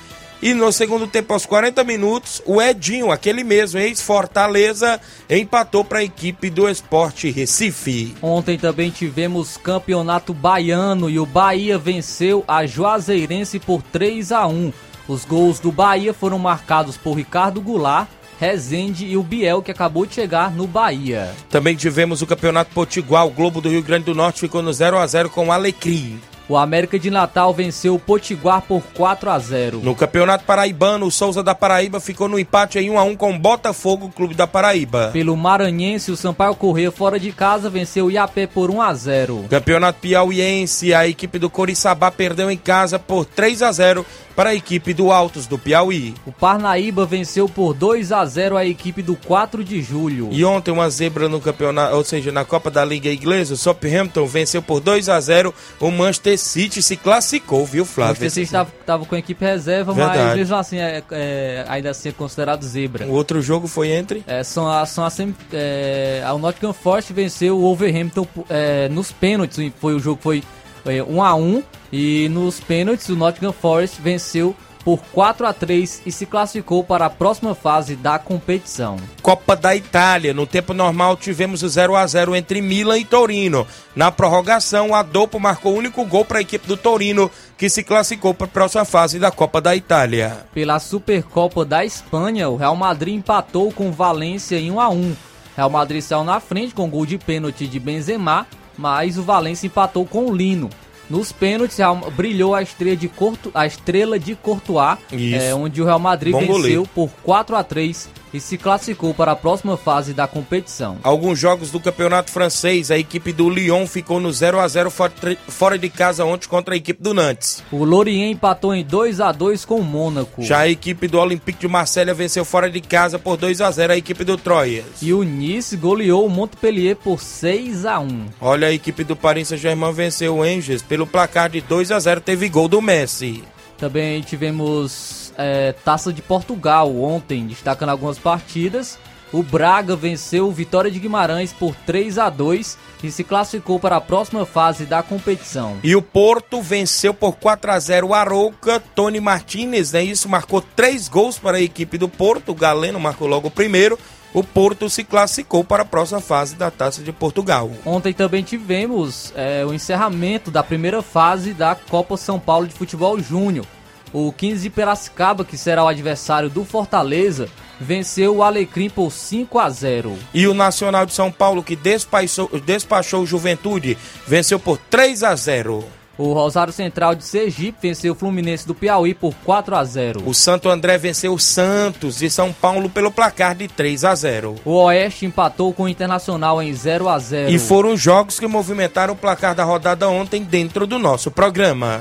E 0.46 0.54
no 0.54 0.74
segundo 0.74 1.08
tempo, 1.08 1.32
aos 1.32 1.46
40 1.46 1.86
minutos, 1.86 2.42
o 2.46 2.62
Edinho, 2.62 3.12
aquele 3.12 3.46
mesmo, 3.46 3.80
ex-Fortaleza, 3.80 5.00
empatou 5.30 5.86
para 5.86 6.00
a 6.00 6.04
equipe 6.04 6.50
do 6.50 6.68
Sport 6.68 7.24
Recife. 7.34 8.14
Ontem 8.22 8.58
também 8.58 8.90
tivemos 8.90 9.56
campeonato 9.56 10.34
baiano 10.34 11.10
e 11.10 11.18
o 11.18 11.26
Bahia 11.26 11.78
venceu 11.78 12.44
a 12.46 12.66
Juazeirense 12.66 13.58
por 13.58 13.82
3 13.82 14.34
a 14.34 14.46
1. 14.46 14.74
Os 15.08 15.24
gols 15.24 15.62
do 15.62 15.72
Bahia 15.72 16.14
foram 16.14 16.38
marcados 16.38 16.98
por 16.98 17.14
Ricardo 17.14 17.62
Goulart, 17.62 18.10
Rezende 18.38 19.06
e 19.06 19.16
o 19.16 19.24
Biel 19.24 19.62
que 19.62 19.72
acabou 19.72 20.06
de 20.06 20.16
chegar 20.16 20.52
no 20.52 20.68
Bahia. 20.68 21.34
Também 21.50 21.78
tivemos 21.78 22.22
o 22.22 22.28
Campeonato 22.28 22.74
Potiguar. 22.74 23.26
O 23.26 23.32
Globo 23.32 23.62
do 23.62 23.70
Rio 23.70 23.82
Grande 23.82 24.04
do 24.04 24.14
Norte 24.14 24.42
ficou 24.42 24.62
no 24.62 24.74
0 24.74 24.98
a 24.98 25.08
0 25.08 25.30
com 25.30 25.48
o 25.48 25.52
Alecrim. 25.54 26.20
O 26.50 26.58
América 26.58 27.00
de 27.00 27.10
Natal 27.10 27.54
venceu 27.54 27.96
o 27.96 28.00
Potiguar 28.00 28.62
por 28.62 28.84
4 28.94 29.30
a 29.30 29.40
0. 29.40 29.80
No 29.82 29.96
Campeonato 29.96 30.44
Paraibano, 30.44 31.06
o 31.06 31.12
Souza 31.12 31.42
da 31.42 31.56
Paraíba 31.56 32.00
ficou 32.00 32.28
no 32.28 32.38
empate 32.38 32.78
em 32.80 32.90
1 32.90 33.00
a 33.00 33.04
1 33.04 33.16
com 33.16 33.34
o 33.34 33.40
Botafogo, 33.40 34.12
Clube 34.14 34.36
da 34.36 34.46
Paraíba. 34.46 35.10
Pelo 35.14 35.38
Maranhense, 35.38 36.12
o 36.12 36.18
Sampaio 36.18 36.56
Corrêa 36.56 36.92
fora 36.92 37.18
de 37.20 37.32
casa 37.32 37.70
venceu 37.70 38.08
o 38.08 38.12
Iapé 38.12 38.46
por 38.46 38.70
1 38.70 38.82
a 38.82 38.94
0. 38.94 39.46
Campeonato 39.50 40.00
Piauiense, 40.00 40.94
a 40.94 41.08
equipe 41.08 41.40
do 41.40 41.50
Coriçaba 41.50 42.12
perdeu 42.12 42.52
em 42.52 42.58
casa 42.58 43.00
por 43.00 43.26
3 43.26 43.62
a 43.62 43.72
0 43.72 44.06
para 44.36 44.50
a 44.52 44.56
equipe 44.56 44.94
do 44.94 45.12
Altos 45.12 45.46
do 45.48 45.58
Piauí. 45.58 46.14
O 46.26 46.32
Parnaíba 46.32 47.06
venceu 47.06 47.48
por 47.48 47.74
2 47.74 48.12
a 48.12 48.26
0 48.26 48.58
a 48.58 48.66
equipe 48.66 49.02
do 49.02 49.16
4 49.16 49.64
de 49.64 49.82
julho. 49.82 50.30
E 50.32 50.44
ontem 50.44 50.72
uma 50.72 50.90
zebra 50.90 51.30
no 51.30 51.40
campeonato, 51.40 51.96
ou 51.96 52.04
seja, 52.04 52.32
na 52.32 52.44
Copa 52.44 52.72
da 52.72 52.84
Liga 52.84 53.12
Inglesa, 53.12 53.54
o 53.54 53.58
Southampton 53.58 54.26
venceu 54.26 54.62
por 54.62 54.80
2 54.80 55.10
a 55.10 55.20
0 55.20 55.54
o 55.80 55.92
Manchester 55.92 56.38
City 56.38 56.82
se 56.82 56.96
classificou, 56.98 57.66
viu, 57.66 57.84
O 57.84 57.86
Flávio? 57.86 58.16
Manchester 58.24 58.46
City 58.48 58.56
estava, 58.80 59.06
com 59.06 59.16
a 59.16 59.20
equipe 59.20 59.44
reserva, 59.46 59.94
mas 59.94 60.06
Verdade. 60.12 60.38
mesmo 60.40 60.56
assim, 60.56 60.78
é, 60.78 61.04
é- 61.12 61.66
ainda 61.68 61.92
assim 61.92 62.10
é 62.10 62.12
considerado 62.12 62.64
zebra. 62.64 63.06
O 63.06 63.12
outro 63.12 63.42
jogo 63.42 63.68
foi 63.68 63.90
entre 63.90 64.24
É, 64.26 64.44
são 64.44 64.68
a, 64.70 64.86
são 64.86 65.04
a, 65.06 65.10
é, 65.52 66.24
a- 66.26 66.34
o 66.34 66.38
Nottingham 66.40 66.74
Forest 66.74 67.14
venceu 67.14 67.58
o 67.58 67.62
Wolverhampton 67.62 68.28
é, 68.50 68.90
nos 68.90 69.12
pênaltis. 69.12 69.72
Foi 69.80 69.94
o 69.94 70.00
jogo 70.00 70.20
foi 70.22 70.44
é, 70.86 71.02
1 71.02 71.24
a 71.24 71.36
1 71.36 71.64
e 71.92 72.30
nos 72.30 72.60
pênaltis 72.60 73.10
o 73.10 73.16
Nottingham 73.16 73.54
Forest 73.54 74.02
venceu 74.02 74.56
por 74.84 75.00
4 75.14 75.48
a 75.48 75.54
3 75.54 76.02
e 76.06 76.12
se 76.12 76.26
classificou 76.26 76.84
para 76.84 77.06
a 77.06 77.10
próxima 77.10 77.56
fase 77.56 77.96
da 77.96 78.20
competição. 78.20 78.98
Copa 79.22 79.56
da 79.56 79.76
Itália. 79.76 80.34
No 80.34 80.46
tempo 80.46 80.74
normal 80.74 81.16
tivemos 81.16 81.64
o 81.64 81.70
0 81.70 81.96
a 81.96 82.06
0 82.06 82.36
entre 82.36 82.62
Milan 82.62 83.00
e 83.00 83.06
Torino. 83.06 83.66
Na 83.96 84.12
prorrogação, 84.12 84.90
o 84.90 84.96
Adolfo 84.96 85.40
marcou 85.40 85.74
o 85.74 85.78
único 85.78 86.04
gol 86.06 86.26
para 86.26 86.40
a 86.40 86.42
equipe 86.42 86.68
do 86.68 86.76
Torino, 86.76 87.32
que 87.58 87.70
se 87.70 87.84
classificou 87.84 88.34
para 88.34 88.46
a 88.46 88.50
próxima 88.50 88.86
fase 88.86 89.20
da 89.20 89.32
Copa 89.32 89.62
da 89.62 89.76
Itália. 89.76 90.46
Pela 90.54 90.80
Supercopa 90.80 91.64
da 91.64 91.86
Espanha, 91.86 92.50
o 92.50 92.58
Real 92.58 92.76
Madrid 92.76 93.16
empatou 93.16 93.72
com 93.72 93.90
o 93.90 93.94
Valência 93.94 94.60
em 94.60 94.72
1 94.72 94.80
a 94.80 94.90
1. 94.90 95.16
Real 95.56 95.70
Madrid 95.70 96.02
saiu 96.02 96.24
na 96.24 96.40
frente 96.40 96.74
com 96.74 96.90
gol 96.90 97.06
de 97.06 97.18
pênalti 97.18 97.68
de 97.68 97.80
Benzema, 97.80 98.48
mas 98.78 99.18
o 99.18 99.24
Valência 99.24 99.68
empatou 99.68 100.06
com 100.06 100.26
o 100.26 100.36
Lino. 100.36 100.70
Nos 101.10 101.32
pênaltis, 101.32 101.78
brilhou 102.16 102.56
a 102.56 102.62
estrela 102.62 102.96
de, 102.96 103.10
Corto, 103.10 103.52
a 103.54 103.68
estrela 103.68 104.18
de 104.18 104.36
Courtois, 104.36 104.98
é, 105.12 105.54
onde 105.54 105.82
o 105.82 105.86
Real 105.86 106.00
Madrid 106.00 106.32
Bom 106.32 106.40
venceu 106.40 106.54
goleiro. 106.54 106.90
por 106.96 107.10
4 107.24 107.56
a 107.56 107.64
3 107.64 108.10
e 108.34 108.40
se 108.40 108.58
classificou 108.58 109.14
para 109.14 109.34
a 109.34 109.36
próxima 109.36 109.78
fase 109.78 110.14
da 110.14 110.28
competição. 110.28 110.98
Alguns 111.04 111.38
jogos 111.40 111.70
do 111.72 111.80
Campeonato 111.80 112.32
Francês, 112.32 112.90
a 112.90 112.98
equipe 112.98 113.32
do 113.32 113.50
Lyon 113.50 113.86
ficou 113.86 114.20
no 114.20 114.32
0 114.32 114.60
a 114.60 114.68
0 114.68 114.90
fora- 114.90 115.78
de 115.78 115.90
casa 115.90 116.26
ontem 116.26 116.48
contra 116.48 116.74
a 116.74 116.78
equipe 116.78 117.02
do 117.02 117.14
Nantes. 117.14 117.64
O 117.72 117.84
Lorient 117.84 118.32
empatou 118.34 118.74
em 118.74 118.84
2 118.84 119.20
a 119.20 119.32
2 119.32 119.66
com 119.66 119.80
o 119.80 119.84
Mônaco. 119.84 120.42
Já 120.42 120.60
a 120.60 120.70
equipe 120.70 121.08
do 121.08 121.20
Olympique 121.20 121.60
de 121.60 121.68
Marselha 121.68 122.14
venceu 122.14 122.44
fora 122.46 122.70
de 122.70 122.80
casa 122.82 123.18
por 123.20 123.38
2 123.38 123.62
a 123.62 123.70
0 123.72 123.94
a 123.94 123.98
equipe 123.98 124.24
do 124.24 124.38
Troyes. 124.38 124.84
E 125.02 125.14
o 125.14 125.24
Nice 125.24 125.76
goleou 125.78 126.26
o 126.26 126.30
Montpellier 126.30 126.96
por 126.96 127.20
6 127.22 127.86
a 127.86 128.00
1. 128.00 128.26
Olha, 128.42 128.68
a 128.68 128.72
equipe 128.74 129.04
do 129.04 129.16
Paris 129.16 129.48
Saint-Germain 129.50 129.92
venceu 129.94 130.36
o 130.38 130.42
Angers 130.44 130.82
pelo 130.82 131.06
placar 131.08 131.50
de 131.50 131.62
2 131.62 131.92
a 131.92 132.00
0 132.00 132.22
teve 132.22 132.50
gol 132.50 132.68
do 132.68 132.82
Messi. 132.82 133.44
Também 133.78 134.22
tivemos 134.22 135.23
é, 135.38 135.74
Taça 135.84 136.12
de 136.12 136.22
Portugal 136.22 136.96
ontem, 136.96 137.46
destacando 137.46 137.90
algumas 137.90 138.18
partidas. 138.18 138.98
O 139.34 139.42
Braga 139.42 139.96
venceu 139.96 140.48
o 140.48 140.52
Vitória 140.52 140.92
de 140.92 141.00
Guimarães 141.00 141.52
por 141.52 141.74
3 141.88 142.20
a 142.20 142.30
2 142.30 142.78
e 143.04 143.12
se 143.12 143.24
classificou 143.24 143.80
para 143.80 143.96
a 143.96 144.02
próxima 144.02 144.46
fase 144.46 144.86
da 144.86 145.02
competição. 145.02 145.80
E 145.84 145.96
o 145.96 146.04
Porto 146.04 146.62
venceu 146.62 147.16
por 147.16 147.36
4 147.38 147.72
a 147.72 147.80
0 147.80 148.08
o 148.10 148.14
Arouca. 148.14 148.80
Tony 148.94 149.20
Martinez, 149.20 149.92
né? 149.92 150.04
Isso 150.04 150.30
marcou 150.30 150.62
três 150.62 151.08
gols 151.08 151.40
para 151.40 151.58
a 151.58 151.62
equipe 151.62 151.98
do 151.98 152.08
Porto. 152.08 152.52
O 152.52 152.56
Galeno 152.56 153.00
marcou 153.00 153.28
logo 153.28 153.48
o 153.48 153.52
primeiro. 153.52 153.98
O 154.36 154.44
Porto 154.44 154.88
se 154.88 155.04
classificou 155.04 155.64
para 155.64 155.82
a 155.82 155.86
próxima 155.86 156.22
fase 156.22 156.56
da 156.56 156.70
Taça 156.70 157.02
de 157.02 157.12
Portugal. 157.12 157.72
Ontem 157.84 158.14
também 158.14 158.44
tivemos 158.44 159.34
é, 159.36 159.66
o 159.66 159.74
encerramento 159.74 160.52
da 160.52 160.62
primeira 160.62 161.02
fase 161.02 161.54
da 161.54 161.74
Copa 161.76 162.18
São 162.18 162.40
Paulo 162.40 162.68
de 162.68 162.74
Futebol 162.74 163.20
Júnior. 163.20 163.66
O 164.14 164.32
15 164.32 164.62
de 164.62 164.70
Piracicaba, 164.70 165.44
que 165.44 165.58
será 165.58 165.84
o 165.84 165.88
adversário 165.88 166.48
do 166.48 166.64
Fortaleza, 166.64 167.50
venceu 167.80 168.38
o 168.38 168.44
Alecrim 168.44 168.90
por 168.90 169.12
5 169.12 169.58
a 169.58 169.70
0. 169.70 170.16
E 170.34 170.48
o 170.48 170.54
Nacional 170.54 171.06
de 171.06 171.14
São 171.14 171.32
Paulo, 171.32 171.64
que 171.64 171.76
despachou, 171.76 172.48
despachou 172.64 173.24
o 173.24 173.26
Juventude, 173.26 173.98
venceu 174.28 174.60
por 174.60 174.78
3 174.78 175.24
a 175.24 175.36
0. 175.36 175.84
O 176.16 176.32
Rosário 176.32 176.72
Central 176.72 177.16
de 177.16 177.24
Sergipe 177.24 177.80
venceu 177.82 178.14
o 178.14 178.16
Fluminense 178.16 178.68
do 178.68 178.76
Piauí 178.76 179.16
por 179.16 179.34
4 179.44 179.76
a 179.76 179.84
0. 179.84 180.22
O 180.28 180.34
Santo 180.34 180.70
André 180.70 180.96
venceu 180.96 181.34
o 181.34 181.40
Santos 181.40 182.18
de 182.18 182.30
São 182.30 182.54
Paulo 182.54 182.88
pelo 182.88 183.12
placar 183.12 183.56
de 183.56 183.68
3 183.68 184.06
a 184.06 184.14
0. 184.14 184.56
O 184.64 184.76
Oeste 184.76 185.26
empatou 185.26 185.74
com 185.74 185.84
o 185.84 185.90
Internacional 185.90 186.62
em 186.62 186.72
0 186.72 187.10
a 187.10 187.18
0. 187.18 187.50
E 187.50 187.58
foram 187.58 187.98
jogos 187.98 188.40
que 188.40 188.46
movimentaram 188.46 189.16
o 189.16 189.18
placar 189.18 189.56
da 189.56 189.64
rodada 189.64 190.08
ontem 190.08 190.44
dentro 190.44 190.86
do 190.86 191.00
nosso 191.00 191.32
programa. 191.32 192.00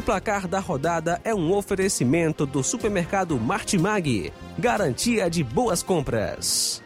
O 0.00 0.02
placar 0.02 0.48
da 0.48 0.58
rodada 0.60 1.20
é 1.22 1.34
um 1.34 1.52
oferecimento 1.52 2.46
do 2.46 2.64
supermercado 2.64 3.38
Martimag. 3.38 4.32
Garantia 4.58 5.28
de 5.28 5.44
boas 5.44 5.82
compras. 5.82 6.82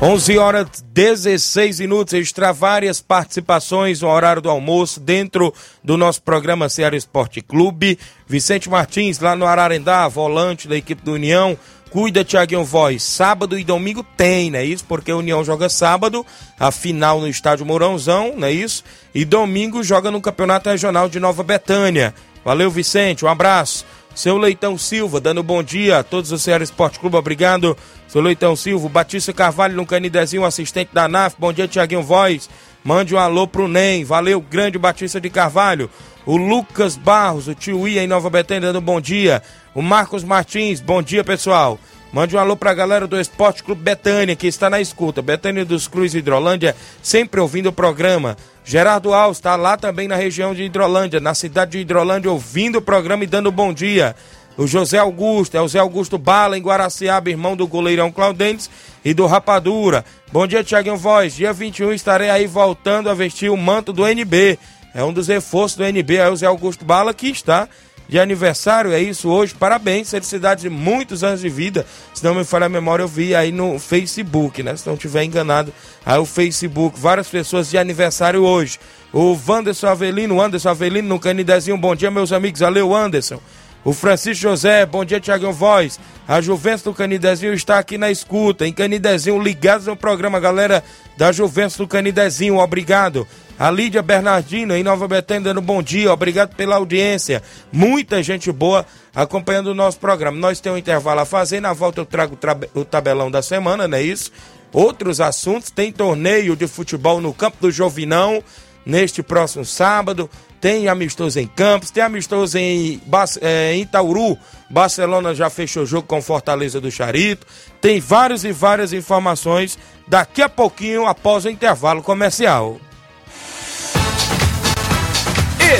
Onze 0.00 0.38
horas 0.38 0.68
16 0.92 1.80
minutos, 1.80 2.14
extra 2.14 2.52
várias 2.52 3.02
participações 3.02 4.00
no 4.00 4.08
horário 4.08 4.40
do 4.40 4.48
almoço 4.48 5.00
dentro 5.00 5.52
do 5.82 5.96
nosso 5.96 6.22
programa 6.22 6.68
Ceará 6.68 6.96
Esporte 6.96 7.42
Clube. 7.42 7.98
Vicente 8.26 8.70
Martins, 8.70 9.18
lá 9.18 9.34
no 9.34 9.44
Ararendá, 9.44 10.06
volante 10.06 10.68
da 10.68 10.76
equipe 10.76 11.02
do 11.02 11.14
União. 11.14 11.58
Cuida, 11.90 12.22
Tiaguinho 12.22 12.64
Voz. 12.64 13.02
Sábado 13.02 13.58
e 13.58 13.64
domingo 13.64 14.04
tem, 14.16 14.50
não 14.50 14.60
é 14.60 14.64
isso? 14.64 14.84
Porque 14.84 15.10
a 15.10 15.16
União 15.16 15.44
joga 15.44 15.68
sábado, 15.68 16.24
a 16.58 16.70
final 16.70 17.20
no 17.20 17.26
estádio 17.26 17.66
Mourãozão, 17.66 18.34
não 18.36 18.46
é 18.46 18.52
isso? 18.52 18.84
E 19.12 19.24
domingo 19.24 19.82
joga 19.82 20.08
no 20.08 20.20
Campeonato 20.20 20.70
Regional 20.70 21.08
de 21.08 21.18
Nova 21.18 21.42
Betânia. 21.42 22.14
Valeu, 22.44 22.70
Vicente, 22.70 23.24
um 23.24 23.28
abraço. 23.28 23.84
Seu 24.14 24.38
Leitão 24.38 24.78
Silva, 24.78 25.20
dando 25.20 25.42
bom 25.42 25.62
dia 25.62 25.98
a 25.98 26.02
todos 26.04 26.30
do 26.30 26.38
Ceará 26.38 26.62
Esporte 26.62 27.00
Clube, 27.00 27.16
obrigado. 27.16 27.76
Seu 28.06 28.20
Leitão 28.20 28.54
Silva, 28.54 28.88
Batista 28.88 29.32
Carvalho 29.32 29.76
no 29.76 29.86
Canidezinho, 29.86 30.44
assistente 30.44 30.90
da 30.92 31.08
NAF, 31.08 31.36
bom 31.38 31.52
dia, 31.52 31.66
Tiaguinho 31.66 32.02
Voz. 32.02 32.48
Mande 32.84 33.14
um 33.14 33.18
alô 33.18 33.46
pro 33.46 33.68
NEM, 33.68 34.04
valeu, 34.04 34.40
grande 34.40 34.78
Batista 34.78 35.20
de 35.20 35.28
Carvalho. 35.28 35.90
O 36.24 36.36
Lucas 36.36 36.96
Barros, 36.96 37.48
o 37.48 37.54
tio 37.54 37.88
Ia 37.88 38.02
em 38.02 38.06
Nova 38.06 38.30
Betânia, 38.30 38.72
dando 38.72 38.80
bom 38.80 39.00
dia. 39.00 39.42
O 39.72 39.80
Marcos 39.80 40.24
Martins, 40.24 40.80
bom 40.80 41.00
dia, 41.00 41.22
pessoal. 41.22 41.78
Mande 42.12 42.34
um 42.34 42.40
alô 42.40 42.56
pra 42.56 42.74
galera 42.74 43.06
do 43.06 43.20
Esporte 43.20 43.62
Clube 43.62 43.82
Betânia, 43.82 44.34
que 44.34 44.48
está 44.48 44.68
na 44.68 44.80
escuta. 44.80 45.22
Betânia 45.22 45.64
dos 45.64 45.86
Cruz 45.86 46.12
Hidrolândia, 46.12 46.74
sempre 47.00 47.40
ouvindo 47.40 47.68
o 47.68 47.72
programa. 47.72 48.36
Gerardo 48.64 49.14
Alves 49.14 49.38
está 49.38 49.54
lá 49.54 49.76
também 49.76 50.08
na 50.08 50.16
região 50.16 50.52
de 50.52 50.64
Hidrolândia, 50.64 51.20
na 51.20 51.34
cidade 51.34 51.72
de 51.72 51.78
Hidrolândia, 51.78 52.30
ouvindo 52.30 52.78
o 52.78 52.82
programa 52.82 53.22
e 53.22 53.28
dando 53.28 53.52
bom 53.52 53.72
dia. 53.72 54.16
O 54.58 54.66
José 54.66 54.98
Augusto, 54.98 55.56
é 55.56 55.60
o 55.60 55.68
Zé 55.68 55.78
Augusto 55.78 56.18
Bala, 56.18 56.58
em 56.58 56.62
Guaraciaba, 56.62 57.30
irmão 57.30 57.56
do 57.56 57.68
goleirão 57.68 58.10
Claudentes 58.10 58.68
e 59.04 59.14
do 59.14 59.24
Rapadura. 59.26 60.04
Bom 60.32 60.48
dia, 60.48 60.64
Tiaguinho 60.64 60.96
Voz. 60.96 61.36
Dia 61.36 61.52
21 61.52 61.92
estarei 61.92 62.28
aí 62.28 62.48
voltando 62.48 63.08
a 63.08 63.14
vestir 63.14 63.50
o 63.50 63.56
manto 63.56 63.92
do 63.92 64.04
NB. 64.04 64.58
É 64.92 65.04
um 65.04 65.12
dos 65.12 65.28
reforços 65.28 65.78
do 65.78 65.84
NB, 65.84 66.16
é 66.16 66.28
o 66.28 66.34
Zé 66.34 66.46
Augusto 66.46 66.84
Bala, 66.84 67.14
que 67.14 67.28
está 67.28 67.68
de 68.10 68.18
aniversário, 68.18 68.92
é 68.92 69.00
isso 69.00 69.28
hoje. 69.28 69.54
Parabéns, 69.54 70.10
felicidade 70.10 70.62
de 70.62 70.68
muitos 70.68 71.22
anos 71.22 71.40
de 71.40 71.48
vida. 71.48 71.86
Se 72.12 72.24
não 72.24 72.34
me 72.34 72.42
falha 72.44 72.66
a 72.66 72.68
memória, 72.68 73.04
eu 73.04 73.08
vi 73.08 73.36
aí 73.36 73.52
no 73.52 73.78
Facebook, 73.78 74.64
né? 74.64 74.74
Se 74.74 74.84
não 74.88 74.96
tiver 74.96 75.22
enganado, 75.22 75.72
aí 76.04 76.18
o 76.18 76.26
Facebook, 76.26 76.98
várias 76.98 77.28
pessoas 77.28 77.70
de 77.70 77.78
aniversário 77.78 78.42
hoje. 78.42 78.80
O 79.12 79.38
Wanderson 79.48 79.86
Avelino, 79.86 80.42
Anderson 80.42 80.70
Avelino 80.70 81.08
no 81.08 81.20
Canidezinho, 81.20 81.78
bom 81.78 81.94
dia, 81.94 82.10
meus 82.10 82.32
amigos. 82.32 82.58
Valeu, 82.58 82.92
Anderson. 82.92 83.40
O 83.84 83.92
Francisco 83.92 84.42
José, 84.42 84.84
bom 84.84 85.04
dia, 85.04 85.20
Tiaguinho 85.20 85.52
Voz. 85.52 86.00
A 86.26 86.40
Juventus 86.40 86.82
do 86.82 86.92
Canidezinho 86.92 87.54
está 87.54 87.78
aqui 87.78 87.96
na 87.96 88.10
escuta, 88.10 88.66
em 88.66 88.72
Canidezinho, 88.72 89.40
ligados 89.40 89.86
no 89.86 89.96
programa, 89.96 90.40
galera 90.40 90.82
da 91.20 91.30
Juventus 91.30 91.76
do 91.76 91.86
Canidezinho, 91.86 92.56
obrigado. 92.56 93.28
A 93.58 93.70
Lídia 93.70 94.00
Bernardino, 94.00 94.74
em 94.74 94.82
Nova 94.82 95.06
Betânia, 95.06 95.42
dando 95.42 95.60
bom 95.60 95.82
dia, 95.82 96.10
obrigado 96.10 96.56
pela 96.56 96.76
audiência. 96.76 97.42
Muita 97.70 98.22
gente 98.22 98.50
boa 98.50 98.86
acompanhando 99.14 99.66
o 99.66 99.74
nosso 99.74 99.98
programa. 99.98 100.38
Nós 100.38 100.60
temos 100.60 100.76
um 100.76 100.80
intervalo 100.80 101.20
a 101.20 101.26
fazer, 101.26 101.60
na 101.60 101.74
volta 101.74 102.00
eu 102.00 102.06
trago 102.06 102.38
o 102.74 102.86
tabelão 102.86 103.30
da 103.30 103.42
semana, 103.42 103.86
não 103.86 103.98
é 103.98 104.02
isso? 104.02 104.32
Outros 104.72 105.20
assuntos, 105.20 105.70
tem 105.70 105.92
torneio 105.92 106.56
de 106.56 106.66
futebol 106.66 107.20
no 107.20 107.34
Campo 107.34 107.58
do 107.60 107.70
Jovinão, 107.70 108.42
neste 108.84 109.22
próximo 109.22 109.64
sábado 109.64 110.28
tem 110.60 110.88
amistoso 110.88 111.40
em 111.40 111.46
Campos, 111.46 111.90
tem 111.90 112.02
amistoso 112.02 112.58
em, 112.58 113.00
é, 113.40 113.74
em 113.74 113.82
Itauru. 113.82 114.36
Barcelona 114.68 115.34
já 115.34 115.48
fechou 115.48 115.84
o 115.84 115.86
jogo 115.86 116.06
com 116.06 116.20
Fortaleza 116.20 116.80
do 116.80 116.90
Charito. 116.90 117.46
Tem 117.80 117.98
várias 117.98 118.44
e 118.44 118.52
várias 118.52 118.92
informações 118.92 119.78
daqui 120.06 120.42
a 120.42 120.48
pouquinho 120.48 121.06
após 121.06 121.46
o 121.46 121.50
intervalo 121.50 122.02
comercial. 122.02 122.78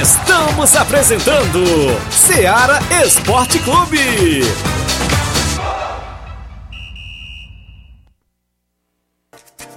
Estamos 0.01 0.75
apresentando 0.77 1.63
Seara 2.11 2.79
Esporte 3.05 3.59
Clube. 3.59 4.41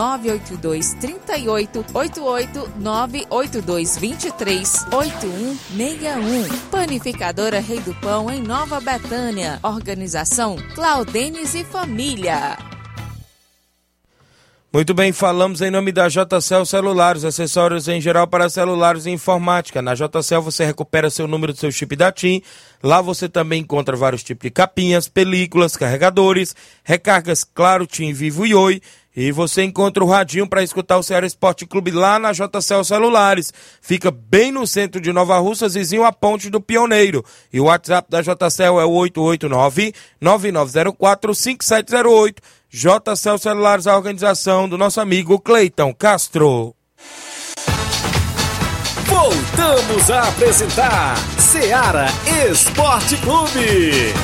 982 0.00 0.94
38 0.94 1.84
88 1.92 2.72
982 2.78 3.98
23 3.98 4.86
8161. 4.90 6.48
Panificadora 6.70 7.60
Rei 7.60 7.80
do 7.80 7.94
Pão 7.96 8.30
em 8.30 8.40
Nova 8.40 8.80
Betânia. 8.80 9.60
Organização 9.62 10.56
Claudenes 10.74 11.54
e 11.54 11.64
Família. 11.64 12.56
Muito 14.72 14.94
bem, 14.94 15.12
falamos 15.12 15.60
em 15.60 15.70
nome 15.70 15.90
da 15.90 16.08
JCL 16.08 16.64
Celulares, 16.64 17.24
acessórios 17.24 17.88
em 17.88 18.00
geral 18.00 18.28
para 18.28 18.48
celulares 18.48 19.04
e 19.04 19.10
informática. 19.10 19.82
Na 19.82 19.94
JCL 19.94 20.40
você 20.40 20.64
recupera 20.64 21.10
seu 21.10 21.26
número 21.26 21.52
do 21.52 21.58
seu 21.58 21.72
chip 21.72 21.94
da 21.96 22.12
TIM. 22.12 22.40
Lá 22.80 23.02
você 23.02 23.28
também 23.28 23.62
encontra 23.62 23.96
vários 23.96 24.22
tipos 24.22 24.44
de 24.44 24.50
capinhas, 24.50 25.08
películas, 25.08 25.76
carregadores, 25.76 26.54
recargas 26.84 27.42
Claro, 27.42 27.84
TIM, 27.84 28.12
Vivo 28.12 28.46
e 28.46 28.54
Oi. 28.54 28.80
E 29.20 29.30
você 29.32 29.62
encontra 29.62 30.02
o 30.02 30.06
radinho 30.06 30.48
para 30.48 30.62
escutar 30.62 30.96
o 30.96 31.02
Ceará 31.02 31.26
Esporte 31.26 31.66
Clube 31.66 31.90
lá 31.90 32.18
na 32.18 32.32
JCL 32.32 32.82
Celulares. 32.82 33.52
Fica 33.82 34.10
bem 34.10 34.50
no 34.50 34.66
centro 34.66 34.98
de 34.98 35.12
Nova 35.12 35.36
Russas, 35.36 35.74
vizinho 35.74 36.06
à 36.06 36.12
Ponte 36.12 36.48
do 36.48 36.58
Pioneiro. 36.58 37.22
E 37.52 37.60
o 37.60 37.64
WhatsApp 37.64 38.10
da 38.10 38.22
JCL 38.22 38.80
é 38.80 38.84
o 38.86 38.92
889-9904-5708. 40.22 42.36
JCL 42.70 43.38
Celulares, 43.38 43.86
a 43.86 43.94
organização 43.94 44.66
do 44.66 44.78
nosso 44.78 45.02
amigo 45.02 45.38
Cleiton 45.38 45.92
Castro. 45.92 46.74
Voltamos 49.04 50.10
a 50.10 50.28
apresentar 50.28 51.18
Seara 51.38 52.06
Esporte 52.50 53.18
Clube. 53.18 54.14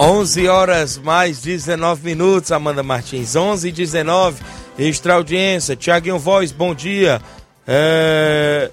11 0.00 0.46
horas 0.46 0.96
mais 0.96 1.42
19 1.42 2.04
minutos, 2.04 2.52
Amanda 2.52 2.84
Martins. 2.84 3.34
11 3.34 3.68
e 3.68 3.72
19, 3.72 4.40
extra 4.78 5.14
audiência. 5.14 5.74
Tiaguinho 5.74 6.20
Voz, 6.20 6.52
bom 6.52 6.72
dia. 6.72 7.20
É... 7.66 8.70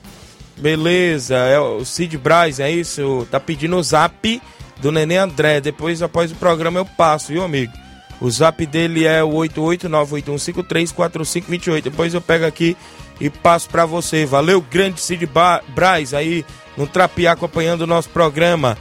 Beleza, 0.55 1.35
é 1.35 1.59
o 1.59 1.83
Cid 1.83 2.15
Braz, 2.17 2.59
é 2.59 2.69
isso? 2.71 3.27
Tá 3.29 3.39
pedindo 3.39 3.75
o 3.75 3.83
zap 3.83 4.39
do 4.77 4.91
Nenê 4.91 5.17
André. 5.17 5.59
Depois, 5.59 6.03
após 6.03 6.31
o 6.31 6.35
programa, 6.35 6.79
eu 6.79 6.85
passo, 6.85 7.33
viu, 7.33 7.43
amigo? 7.43 7.73
O 8.21 8.29
zap 8.29 8.63
dele 8.65 9.05
é 9.05 9.21
o 9.23 9.31
88981534528. 9.31 11.81
Depois 11.81 12.13
eu 12.13 12.21
pego 12.21 12.45
aqui 12.45 12.77
e 13.19 13.29
passo 13.29 13.69
para 13.69 13.85
você. 13.85 14.25
Valeu, 14.25 14.61
grande 14.61 15.01
Cid 15.01 15.29
Braz 15.73 16.13
aí 16.13 16.45
no 16.77 16.87
Trapiá 16.87 17.33
acompanhando 17.33 17.81
o 17.81 17.87
nosso 17.87 18.07
programa. 18.09 18.77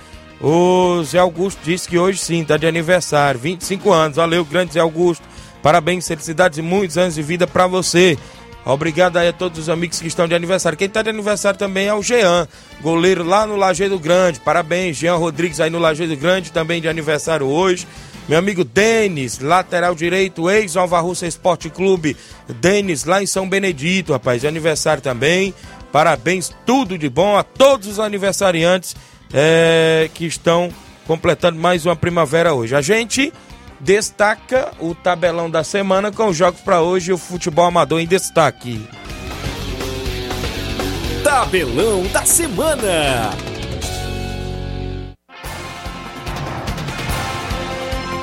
O 0.47 1.03
Zé 1.03 1.21
Augusto 1.21 1.59
disse 1.65 1.89
que 1.89 1.97
hoje 1.97 2.19
sim, 2.19 2.45
tá 2.45 2.59
de 2.59 2.67
aniversário, 2.67 3.41
25 3.41 3.91
anos. 3.91 4.19
Valeu, 4.19 4.45
grande 4.45 4.75
Zé 4.75 4.81
Augusto. 4.81 5.25
Parabéns, 5.63 6.07
felicidades 6.07 6.59
e 6.59 6.63
muitos 6.63 6.99
anos 6.99 7.15
de 7.15 7.23
vida 7.23 7.47
para 7.47 7.67
você. 7.67 8.19
Obrigado 8.63 9.17
aí 9.17 9.29
a 9.29 9.33
todos 9.33 9.59
os 9.59 9.71
amigos 9.71 9.99
que 9.99 10.07
estão 10.07 10.29
de 10.29 10.35
aniversário. 10.35 10.77
Quem 10.77 10.87
está 10.87 11.01
de 11.01 11.09
aniversário 11.09 11.59
também 11.59 11.87
é 11.87 11.95
o 11.95 12.03
Jean, 12.03 12.47
goleiro 12.83 13.25
lá 13.25 13.47
no 13.47 13.57
Lajeado 13.57 13.99
Grande. 13.99 14.39
Parabéns, 14.39 14.99
Jean 14.99 15.17
Rodrigues 15.17 15.61
aí 15.61 15.71
no 15.71 15.79
Lajeado 15.79 16.15
Grande, 16.15 16.53
também 16.53 16.79
de 16.79 16.89
aniversário 16.89 17.47
hoje. 17.47 17.89
Meu 18.29 18.39
amigo 18.39 18.65
Denis, 18.65 19.39
lateral 19.39 19.95
direito, 19.95 20.51
ex-Nova 20.51 21.01
Russa 21.01 21.27
Esporte 21.27 21.71
Clube. 21.71 22.19
Denis, 22.61 23.05
lá 23.05 23.23
em 23.23 23.27
São 23.27 23.49
Benedito, 23.49 24.13
rapaz, 24.13 24.43
de 24.43 24.47
aniversário 24.47 25.03
também. 25.03 25.55
Parabéns, 25.91 26.53
tudo 26.67 26.99
de 26.99 27.09
bom 27.09 27.35
a 27.35 27.43
todos 27.43 27.89
os 27.89 27.99
aniversariantes 27.99 28.95
é, 29.33 30.11
que 30.15 30.27
estão 30.27 30.73
completando 31.07 31.59
mais 31.59 31.85
uma 31.87 31.97
primavera 31.97 32.55
hoje. 32.55 32.75
A 32.75 32.81
gente 32.81 33.33
destaca 33.81 34.73
o 34.79 34.95
tabelão 34.95 35.51
da 35.51 35.63
semana 35.63 36.11
com 36.11 36.29
os 36.29 36.37
jogos 36.37 36.61
para 36.61 36.81
hoje 36.81 37.11
e 37.11 37.15
o 37.15 37.19
futebol 37.19 37.67
amador 37.67 38.01
em 38.01 38.07
destaque. 38.07 38.87
Tabelão 41.23 42.07
da 42.09 42.25
semana. 42.25 43.31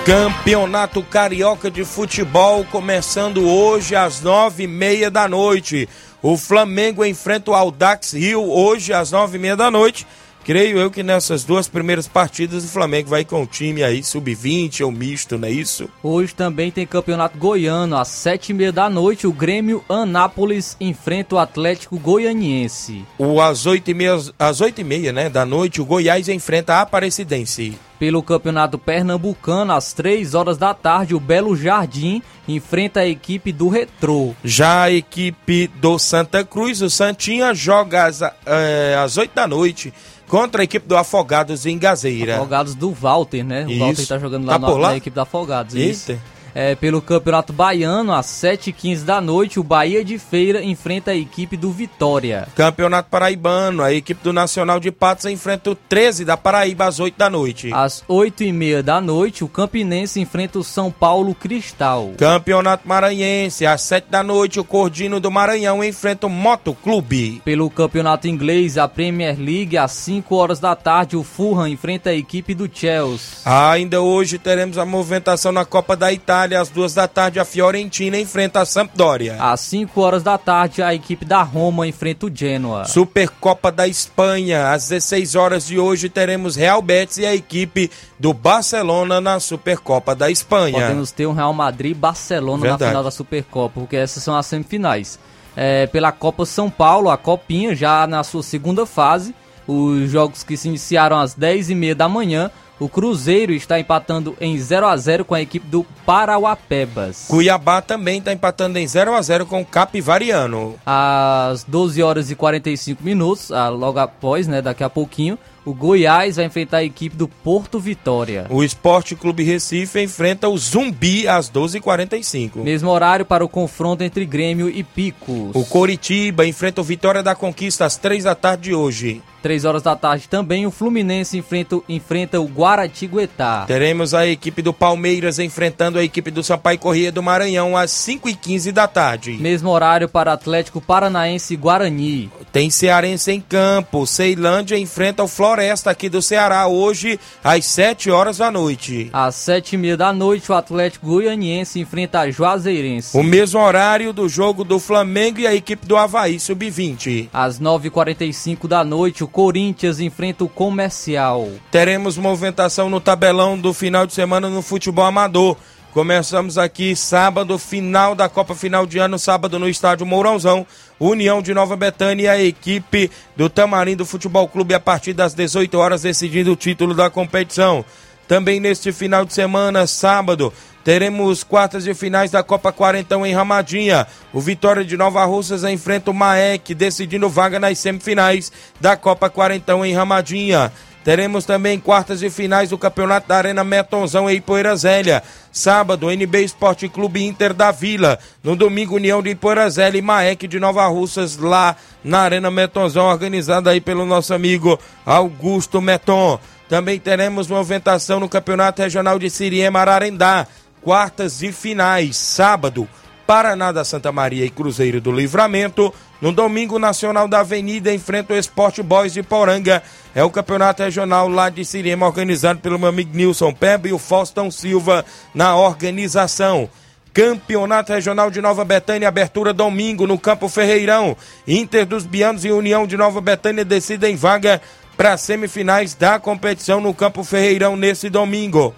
Campeonato 0.06 1.04
Carioca 1.04 1.70
de 1.70 1.86
Futebol 1.86 2.66
começando 2.66 3.48
hoje 3.48 3.96
às 3.96 4.20
nove 4.22 4.64
e 4.64 4.68
meia 4.68 5.12
da 5.12 5.28
noite. 5.28 5.88
O 6.24 6.38
Flamengo 6.38 7.06
enfrenta 7.06 7.52
o 7.52 7.54
Aldax 7.54 8.14
Rio 8.14 8.44
hoje 8.44 8.94
às 8.94 9.12
nove 9.12 9.38
e 9.38 9.40
meia 9.40 9.56
da 9.56 9.70
noite 9.70 10.08
Creio 10.44 10.80
eu 10.80 10.90
que 10.90 11.04
nessas 11.04 11.44
duas 11.44 11.68
primeiras 11.68 12.08
partidas 12.08 12.64
o 12.64 12.68
Flamengo 12.68 13.10
vai 13.10 13.24
com 13.24 13.44
o 13.44 13.46
time 13.46 13.84
aí 13.84 14.04
sub-20 14.04 14.84
ou 14.84 14.92
misto, 14.92 15.38
não 15.38 15.48
é 15.48 15.52
isso? 15.52 15.88
Hoje 16.02 16.34
também 16.34 16.72
tem 16.72 16.86
campeonato 16.86 17.38
goiano, 17.38 17.96
às 17.96 18.08
sete 18.08 18.50
e 18.50 18.54
meia 18.54 18.72
da 18.72 18.90
noite, 18.90 19.28
o 19.28 19.32
Grêmio 19.32 19.84
Anápolis 19.88 20.76
enfrenta 20.82 21.36
o 21.36 21.38
Atlético 21.38 22.00
Goianiense. 22.00 23.06
O 23.20 23.40
às 23.40 23.68
oito 23.68 23.92
e 23.92 23.94
meia, 23.94 24.20
às 24.40 24.62
oito 24.62 24.82
e 24.82 24.84
meia 24.84 25.14
né, 25.14 25.30
da 25.30 25.46
noite, 25.46 25.80
o 25.80 25.86
Goiás 25.86 26.28
enfrenta 26.28 26.74
a 26.74 26.82
Aparecidense. 26.82 27.78
Pelo 28.00 28.24
campeonato 28.24 28.80
pernambucano, 28.80 29.74
às 29.74 29.94
três 29.94 30.34
horas 30.34 30.58
da 30.58 30.74
tarde, 30.74 31.14
o 31.14 31.20
Belo 31.20 31.56
Jardim 31.56 32.24
enfrenta 32.48 33.02
a 33.02 33.08
equipe 33.08 33.52
do 33.52 33.70
Retrô. 33.70 34.34
Já 34.44 34.86
a 34.86 34.92
equipe 34.92 35.68
do 35.76 36.00
Santa 36.00 36.44
Cruz, 36.44 36.82
o 36.82 36.90
Santinha, 36.90 37.54
joga 37.54 38.06
às, 38.06 38.24
é, 38.24 38.98
às 39.00 39.18
8 39.18 39.36
da 39.36 39.48
noite 39.48 39.94
contra 40.32 40.62
a 40.62 40.63
equipe 40.63 40.88
do 40.88 40.96
Afogados 40.96 41.65
em 41.65 41.78
Gazeira. 41.78 42.38
Afogados 42.38 42.74
do 42.74 42.91
Walter, 42.94 43.44
né? 43.44 43.65
O 43.65 43.70
Isso. 43.70 43.80
Walter 43.80 44.08
tá 44.08 44.17
jogando 44.17 44.46
lá, 44.46 44.58
tá 44.58 44.65
na, 44.65 44.78
na 44.78 44.96
equipe 44.96 45.13
do 45.13 45.20
Afogados. 45.20 45.76
Isso. 45.76 46.17
É, 46.54 46.76
pelo 46.76 47.02
Campeonato 47.02 47.54
Baiano, 47.54 48.14
às 48.14 48.26
7h15 48.28 49.04
da 49.04 49.22
noite, 49.22 49.60
o 49.60 49.64
Bahia 49.64 50.04
de 50.04 50.18
Feira 50.18 50.64
enfrenta 50.64 51.12
a 51.12 51.16
equipe 51.16 51.56
do 51.56 51.72
Vitória. 51.72 52.48
Campeonato 52.56 53.10
Paraibano, 53.10 53.82
a 53.82 53.94
equipe 53.94 54.22
do 54.24 54.34
Nacional 54.34 54.80
de 54.80 54.92
Patos 54.92 55.26
enfrenta 55.26 55.72
o 55.72 55.76
13 55.76 56.26
da 56.26 56.36
Paraíba 56.36 56.86
às 56.86 57.00
8 57.00 57.18
da 57.18 57.30
noite. 57.30 57.72
Às 57.74 58.04
8h30 58.10 58.82
da 58.82 59.00
noite, 59.00 59.44
o 59.44 59.48
Campinense 59.48 60.20
enfrenta 60.20 60.60
o 60.60 60.64
São 60.64 60.92
Paulo 60.92 61.34
Cristal. 61.34 62.12
Campeonato 62.18 62.88
Maranhense, 62.88 63.66
às 63.66 63.82
7 63.82 64.08
da 64.10 64.22
noite, 64.22 64.60
o 64.60 64.64
Cordino 64.64 65.20
do 65.20 65.32
Maranhão 65.32 65.84
enfrenta 65.84 66.28
o 66.28 66.30
Moto 66.30 66.74
Clube. 66.74 67.42
Pelo 67.46 67.70
Campeonato 67.70 68.28
Inglês, 68.28 68.78
a 68.78 68.88
Premier 68.88 69.40
League, 69.40 69.78
às 69.78 69.92
5 69.94 70.36
horas 70.36 70.60
da 70.60 70.76
tarde, 70.76 71.16
o 71.16 71.24
Fulham 71.24 71.68
enfrenta 71.68 72.10
a 72.10 72.16
equipe 72.16 72.54
do 72.54 72.70
Chelsea. 72.72 73.40
Ainda 73.46 74.02
hoje 74.02 74.38
teremos 74.38 74.78
a 74.78 74.86
movimentação 74.86 75.52
na 75.52 75.64
Copa 75.64 75.96
da 75.96 76.12
Itália 76.12 76.41
às 76.56 76.70
duas 76.70 76.94
da 76.94 77.08
tarde, 77.08 77.40
a 77.40 77.46
Fiorentina 77.46 78.18
enfrenta 78.18 78.62
a 78.62 78.66
Sampdoria. 78.66 79.38
Às 79.40 79.62
5 79.62 80.00
horas 80.02 80.24
da 80.24 80.38
tarde, 80.38 80.82
a 80.82 80.94
equipe 80.94 81.24
da 81.26 81.42
Roma 81.42 81.88
enfrenta 81.88 82.26
o 82.26 82.32
Genoa. 82.34 82.86
Supercopa 82.86 83.72
da 83.72 83.88
Espanha, 83.88 84.72
às 84.72 84.90
16 84.90 85.36
horas 85.36 85.66
de 85.68 85.80
hoje, 85.80 86.10
teremos 86.10 86.56
Real 86.56 86.82
Betis 86.82 87.18
e 87.18 87.26
a 87.26 87.36
equipe 87.36 87.90
do 88.20 88.34
Barcelona 88.34 89.22
na 89.22 89.40
Supercopa 89.40 90.16
da 90.16 90.30
Espanha. 90.30 90.80
Podemos 90.80 91.12
ter 91.12 91.26
um 91.26 91.34
Real 91.34 91.54
Madrid 91.54 91.92
e 91.92 91.96
Barcelona 91.96 92.62
Verdade. 92.62 92.84
na 92.84 92.88
final 92.90 93.04
da 93.04 93.12
Supercopa, 93.12 93.80
porque 93.80 93.96
essas 93.96 94.24
são 94.24 94.36
as 94.36 94.46
semifinais. 94.46 95.20
É, 95.56 95.88
pela 95.88 96.12
Copa 96.12 96.46
São 96.46 96.70
Paulo, 96.70 97.10
a 97.10 97.18
Copinha, 97.18 97.76
já 97.76 98.08
na 98.08 98.24
sua 98.24 98.42
segunda 98.42 98.86
fase, 98.86 99.36
os 99.68 100.10
jogos 100.10 100.44
que 100.44 100.58
se 100.58 100.68
iniciaram 100.68 101.20
às 101.20 101.36
10h30 101.36 101.94
da 101.94 102.10
manhã, 102.10 102.50
o 102.82 102.89
Cruzeiro 102.89 103.54
está 103.54 103.80
empatando 103.80 104.36
em 104.41 104.58
0 104.58 104.88
a 104.88 104.98
0 104.98 105.24
com 105.24 105.36
a 105.36 105.41
equipe 105.41 105.67
do 105.67 105.86
Parauapebas. 106.04 107.26
Cuiabá 107.28 107.80
também 107.80 108.17
está 108.17 108.34
empatando 108.34 108.80
em 108.80 108.88
0 108.88 109.13
a 109.13 109.22
0 109.22 109.46
com 109.46 109.62
o 109.62 109.65
Capivariano. 109.65 110.74
Às 110.84 111.63
12 111.63 112.02
horas 112.02 112.32
e 112.32 112.36
45 112.36 113.04
minutos, 113.04 113.52
ah, 113.52 113.70
logo 113.70 114.00
após, 114.00 114.48
né, 114.48 114.63
daqui 114.63 114.84
a 114.84 114.89
pouquinho, 114.89 115.38
o 115.63 115.76
Goiás 115.76 116.38
vai 116.38 116.46
enfrentar 116.46 116.78
a 116.78 116.84
equipe 116.84 117.15
do 117.15 117.28
Porto 117.28 117.80
Vitória. 117.80 118.48
O 118.50 118.63
Esporte 118.63 119.15
Clube 119.15 119.44
Recife 119.44 120.02
enfrenta 120.02 120.50
o 120.50 120.58
Zumbi 120.58 121.28
às 121.28 121.52
12h45. 121.52 122.63
Mesmo 122.63 122.89
horário 122.89 123.26
para 123.28 123.46
o 123.46 123.50
confronto 123.50 124.04
entre 124.04 124.26
Grêmio 124.26 124.67
e 124.67 124.84
Picos. 124.84 125.52
O 125.54 125.63
Coritiba 125.65 126.48
enfrenta 126.48 126.82
o 126.82 126.84
Vitória 126.84 127.22
da 127.22 127.36
Conquista 127.36 127.86
às 127.86 127.96
3 127.96 128.24
da 128.24 128.34
tarde 128.34 128.63
de 128.63 128.74
hoje. 128.74 129.22
3 129.42 129.66
horas 129.66 129.82
da 129.82 129.96
tarde 129.96 130.28
também 130.28 130.66
o 130.66 130.72
Fluminense 130.72 131.38
enfrenta, 131.38 131.80
enfrenta 131.90 132.40
o 132.40 132.46
Guaratinguetá. 132.46 133.66
Teremos 133.68 134.14
a 134.14 134.28
equipe 134.28 134.62
do 134.62 134.74
Palmeiras 134.74 135.40
enfrentando 135.40 135.98
a 135.98 136.04
equipe 136.04 136.32
do 136.32 136.44
Sampaio 136.44 136.80
Corrêa 136.80 137.12
do 137.12 137.24
Maranhão 137.24 137.76
às 137.76 137.92
5h15 137.92 138.72
da 138.72 138.88
tarde. 138.88 139.34
Mesmo 139.34 139.70
horário 139.70 140.08
para 140.08 140.34
Atlético 140.34 140.80
Paranaense 140.80 141.54
e 141.54 141.58
Guarani. 141.58 142.32
Tem 142.52 142.70
Cearense 142.70 143.32
em 143.32 143.42
campo. 143.42 144.06
Ceilândia 144.06 144.78
enfrenta 144.78 145.24
o 145.24 145.28
Floresta 145.28 145.92
aqui 145.92 146.10
do 146.10 146.22
Ceará 146.22 146.68
hoje 146.68 147.20
às 147.44 147.66
7 147.66 148.12
horas 148.12 148.38
da 148.38 148.52
noite. 148.52 149.10
Às 149.12 149.36
7 149.36 149.74
e 149.74 149.78
meia 149.78 149.98
da 149.98 150.14
noite 150.14 150.52
o 150.52 150.56
Atlético 150.56 151.08
Goianiense 151.08 151.80
enfrenta 151.80 152.20
a 152.22 152.32
Juazeirense. 152.32 153.18
O 153.18 153.24
mesmo 153.24 153.60
horário 153.60 154.14
do 154.14 154.28
jogo 154.30 154.64
do 154.64 154.80
Flamengo 154.80 155.40
e 155.40 155.48
a 155.48 155.54
equipe 155.54 155.86
do 155.88 155.98
Havaí 155.98 156.40
Sub-20. 156.40 157.30
Às 157.34 157.60
9h45 157.60 158.68
da 158.68 158.84
noite 158.84 159.24
o 159.24 159.28
Corinthians 159.32 160.00
enfrenta 160.00 160.44
o 160.44 160.50
Comercial. 160.50 161.50
Teremos 161.72 162.17
movimentação 162.17 162.89
no 162.89 163.00
tabelão 163.00 163.58
do 163.58 163.74
final 163.74 164.06
de 164.06 164.13
semana 164.13 164.50
no 164.50 164.62
futebol 164.62 165.06
amador. 165.06 165.58
Começamos 165.94 166.58
aqui 166.58 166.96
sábado, 166.96 167.58
final 167.58 168.15
da 168.15 168.30
Copa 168.30 168.56
Final 168.56 168.86
de 168.86 168.98
Ano, 168.98 169.20
sábado 169.20 169.60
no 169.60 169.67
estádio 169.67 170.06
Mourãozão. 170.06 170.65
União 171.00 171.41
de 171.41 171.54
Nova 171.54 171.76
Betânia 171.76 172.24
e 172.24 172.28
a 172.28 172.41
equipe 172.41 173.12
do 173.36 173.50
Tamarindo 173.50 174.06
Futebol 174.06 174.48
Clube 174.48 174.74
a 174.74 174.80
partir 174.80 175.13
das 175.13 175.34
18 175.34 175.78
horas 175.78 176.04
decidindo 176.04 176.52
o 176.52 176.56
título 176.56 176.94
da 176.94 177.10
competição. 177.10 177.84
Também 178.28 178.62
neste 178.62 178.94
final 178.94 179.26
de 179.26 179.34
semana, 179.34 179.86
sábado, 179.86 180.54
teremos 180.84 181.44
quartas 181.44 181.84
de 181.84 181.94
finais 181.94 182.32
da 182.32 182.44
Copa 182.44 182.72
Quarentão 182.72 183.26
em 183.26 183.34
Ramadinha. 183.34 184.08
O 184.34 184.39
Vitória 184.39 184.84
de 184.84 184.98
Nova 184.98 185.24
Russas 185.26 185.63
enfrenta 185.63 186.12
o 186.12 186.13
Maek, 186.13 186.74
decidindo 186.74 187.30
vaga 187.30 187.60
nas 187.60 187.80
semifinais 187.80 188.52
da 188.80 188.96
Copa 188.96 189.30
Quarentão 189.30 189.86
em 189.86 189.94
Ramadinha. 189.94 190.72
Teremos 191.04 191.46
também 191.46 191.80
quartas 191.80 192.20
de 192.20 192.30
finais 192.30 192.70
do 192.70 192.78
Campeonato 192.78 193.28
da 193.28 193.36
Arena 193.36 193.63
Metonzão 193.63 194.30
em 194.30 194.36
Ipoeira 194.36 194.76
Zélia. 194.76 195.24
Sábado, 195.52 196.12
NB 196.12 196.44
Esporte 196.44 196.88
Clube 196.88 197.26
Inter 197.26 197.54
da 197.54 197.72
Vila. 197.72 198.20
No 198.44 198.56
domingo, 198.56 198.96
União 198.96 199.22
de 199.22 199.32
Ipoeira 199.32 199.67
Zélia 199.70 199.98
e 199.98 200.02
Maek 200.02 200.48
de 200.48 200.60
Nova 200.60 200.86
Russas 200.88 201.38
lá 201.38 201.76
na 202.04 202.20
Arena 202.20 202.52
Metonzão, 202.52 203.08
organizada 203.08 203.72
aí 203.72 203.82
pelo 203.82 204.06
nosso 204.06 204.32
amigo 204.32 204.80
Augusto 205.04 205.82
Meton. 205.82 206.39
Também 206.70 207.00
teremos 207.00 207.48
movimentação 207.48 208.20
no 208.20 208.30
Campeonato 208.30 208.82
Regional 208.82 209.17
de 209.17 209.30
Siriema 209.30 209.80
Ararendá 209.80 210.48
quartas 210.82 211.39
de 211.39 211.52
finais, 211.52 212.17
sábado, 212.17 212.88
Paraná 213.26 213.72
da 213.72 213.86
Santa 213.86 214.12
Maria 214.12 214.46
e 214.46 214.50
Cruzeiro 214.50 215.00
do 215.00 215.12
Livramento. 215.12 215.94
No 216.20 216.32
domingo, 216.32 216.78
Nacional 216.78 217.28
da 217.28 217.39
Avenida 217.39 217.94
enfrenta 217.94 218.34
o 218.34 218.38
Esporte 218.38 218.84
Boys 218.84 219.13
de 219.13 219.24
Poranga. 219.24 219.82
É 220.13 220.24
o 220.24 220.30
campeonato 220.30 220.84
regional 220.84 221.30
lá 221.30 221.50
de 221.50 221.63
Sirema, 221.63 222.06
organizado 222.06 222.60
pelo 222.60 222.78
meu 222.78 222.89
amigo 222.89 223.15
Nilson 223.15 223.54
Pembe 223.54 223.89
e 223.89 223.94
o 223.94 223.98
Faustão 223.98 224.52
Silva 224.52 225.06
na 225.34 225.56
organização. 225.56 226.70
Campeonato 227.13 227.91
Regional 227.91 228.32
de 228.32 228.41
Nova 228.41 228.63
Betânia, 228.63 229.08
abertura 229.08 229.54
domingo 229.54 230.08
no 230.08 230.17
Campo 230.17 230.48
Ferreirão. 230.48 231.15
Inter 231.48 231.86
dos 231.86 232.06
Bianos 232.06 232.46
e 232.46 232.52
União 232.52 232.86
de 232.86 232.98
Nova 232.98 233.22
Betânia 233.22 233.65
decidem 233.65 234.15
vaga 234.15 234.62
para 234.96 235.17
semifinais 235.17 235.96
da 235.96 236.20
competição 236.20 236.80
no 236.80 236.94
Campo 236.94 237.24
Ferreirão 237.24 237.76
nesse 237.76 238.10
domingo. 238.10 238.74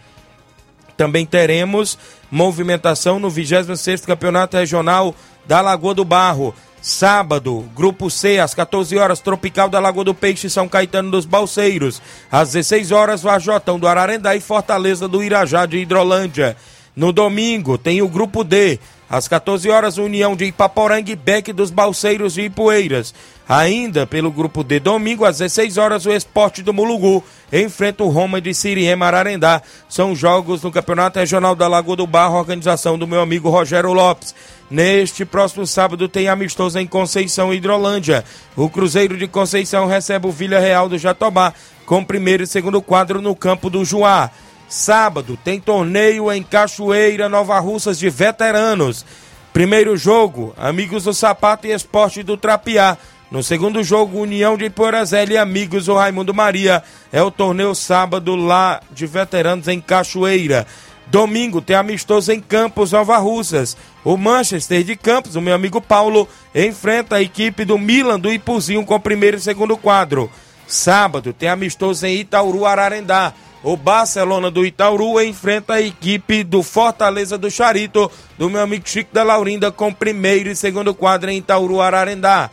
Também 0.95 1.25
teremos 1.25 1.97
movimentação 2.29 3.19
no 3.19 3.29
26º 3.29 4.05
Campeonato 4.05 4.57
Regional 4.57 5.15
da 5.45 5.61
Lagoa 5.61 5.93
do 5.93 6.05
Barro. 6.05 6.53
Sábado, 6.81 7.63
Grupo 7.73 8.09
C, 8.09 8.39
às 8.39 8.53
14 8.53 8.97
horas, 8.97 9.21
Tropical 9.21 9.69
da 9.69 9.79
Lagoa 9.79 10.03
do 10.03 10.13
Peixe, 10.13 10.49
São 10.49 10.67
Caetano 10.67 11.11
dos 11.11 11.25
Balseiros. 11.25 12.01
Às 12.29 12.51
16 12.51 12.91
horas, 12.91 13.23
Vajotão 13.23 13.79
do 13.79 13.87
Ararendá 13.87 14.35
e 14.35 14.41
Fortaleza 14.41 15.07
do 15.07 15.23
Irajá 15.23 15.65
de 15.65 15.77
Hidrolândia. 15.77 16.57
No 16.93 17.13
domingo, 17.13 17.77
tem 17.77 18.01
o 18.01 18.07
Grupo 18.09 18.43
D, 18.43 18.79
às 19.09 19.27
14 19.27 19.69
horas, 19.69 19.97
União 19.97 20.35
de 20.35 20.45
Ipaporanga 20.45 21.11
e 21.11 21.15
Beck 21.15 21.53
dos 21.53 21.69
Balseiros 21.69 22.33
de 22.33 22.41
Ipueiras. 22.43 23.13
Ainda 23.47 24.07
pelo 24.07 24.31
grupo 24.31 24.63
D, 24.63 24.79
domingo, 24.79 25.25
às 25.25 25.37
16 25.39 25.77
horas, 25.77 26.05
o 26.05 26.11
Esporte 26.11 26.63
do 26.63 26.73
Mulugu 26.73 27.23
enfrenta 27.51 28.03
o 28.03 28.09
Roma 28.09 28.39
de 28.39 28.53
Siriema 28.53 29.05
Ararendá. 29.05 29.61
São 29.89 30.15
jogos 30.15 30.63
no 30.63 30.71
Campeonato 30.71 31.19
Regional 31.19 31.53
da 31.55 31.67
Lagoa 31.67 31.97
do 31.97 32.07
Barro, 32.07 32.37
organização 32.37 32.97
do 32.97 33.07
meu 33.07 33.21
amigo 33.21 33.49
Rogério 33.49 33.91
Lopes. 33.91 34.33
Neste 34.71 35.25
próximo 35.25 35.67
sábado 35.67 36.07
tem 36.07 36.27
amistoso 36.29 36.79
em 36.79 36.87
Conceição 36.87 37.53
Hidrolândia. 37.53 38.23
O 38.55 38.69
Cruzeiro 38.69 39.17
de 39.17 39.27
Conceição 39.27 39.85
recebe 39.85 40.25
o 40.25 40.31
Vila 40.31 40.57
Real 40.57 40.89
do 40.89 40.97
Jatobá 40.97 41.53
com 41.85 42.03
primeiro 42.03 42.43
e 42.43 42.47
segundo 42.47 42.81
quadro 42.81 43.21
no 43.21 43.35
campo 43.35 43.69
do 43.69 43.83
Juá. 43.83 44.31
Sábado 44.73 45.37
tem 45.37 45.59
torneio 45.59 46.31
em 46.31 46.41
Cachoeira, 46.41 47.29
Nova 47.29 47.59
Russas 47.59 47.99
de 47.99 48.09
veteranos. 48.09 49.05
Primeiro 49.53 49.95
jogo, 49.95 50.51
Amigos 50.57 51.03
do 51.03 51.13
Sapato 51.13 51.67
e 51.67 51.71
Esporte 51.71 52.23
do 52.23 52.35
Trapiá. 52.35 52.97
No 53.29 53.43
segundo 53.43 53.83
jogo, 53.83 54.19
União 54.19 54.57
de 54.57 54.71
Porazela 54.71 55.31
e 55.31 55.37
Amigos 55.37 55.85
do 55.85 55.93
Raimundo 55.93 56.33
Maria. 56.33 56.81
É 57.11 57.21
o 57.21 57.29
torneio 57.29 57.75
sábado 57.75 58.35
lá 58.35 58.81
de 58.89 59.05
veteranos 59.05 59.67
em 59.67 59.79
Cachoeira. 59.79 60.65
Domingo 61.05 61.61
tem 61.61 61.75
amistoso 61.75 62.31
em 62.31 62.39
Campos, 62.39 62.93
Nova 62.93 63.19
Russas. 63.19 63.77
O 64.03 64.17
Manchester 64.17 64.83
de 64.83 64.95
Campos, 64.95 65.35
o 65.35 65.41
meu 65.41 65.53
amigo 65.53 65.79
Paulo, 65.79 66.27
enfrenta 66.53 67.17
a 67.17 67.21
equipe 67.21 67.63
do 67.63 67.77
Milan 67.77 68.19
do 68.19 68.33
Ipuzinho 68.33 68.83
com 68.83 68.99
primeiro 68.99 69.37
e 69.37 69.39
segundo 69.39 69.77
quadro. 69.77 70.31
Sábado 70.65 71.31
tem 71.31 71.47
amistoso 71.47 72.07
em 72.07 72.15
Itauru, 72.15 72.65
Ararendá. 72.65 73.33
O 73.63 73.77
Barcelona 73.77 74.51
do 74.51 74.65
Itauru 74.65 75.21
enfrenta 75.21 75.75
a 75.75 75.81
equipe 75.81 76.43
do 76.43 76.61
Fortaleza 76.61 77.37
do 77.37 77.49
Charito, 77.49 78.11
do 78.37 78.49
meu 78.49 78.59
amigo 78.59 78.87
Chico 78.89 79.13
da 79.13 79.23
Laurinda, 79.23 79.71
com 79.71 79.93
primeiro 79.93 80.49
e 80.49 80.55
segundo 80.55 80.93
quadro 80.93 81.29
em 81.29 81.37
Itauru, 81.37 81.79
Ararendá. 81.79 82.49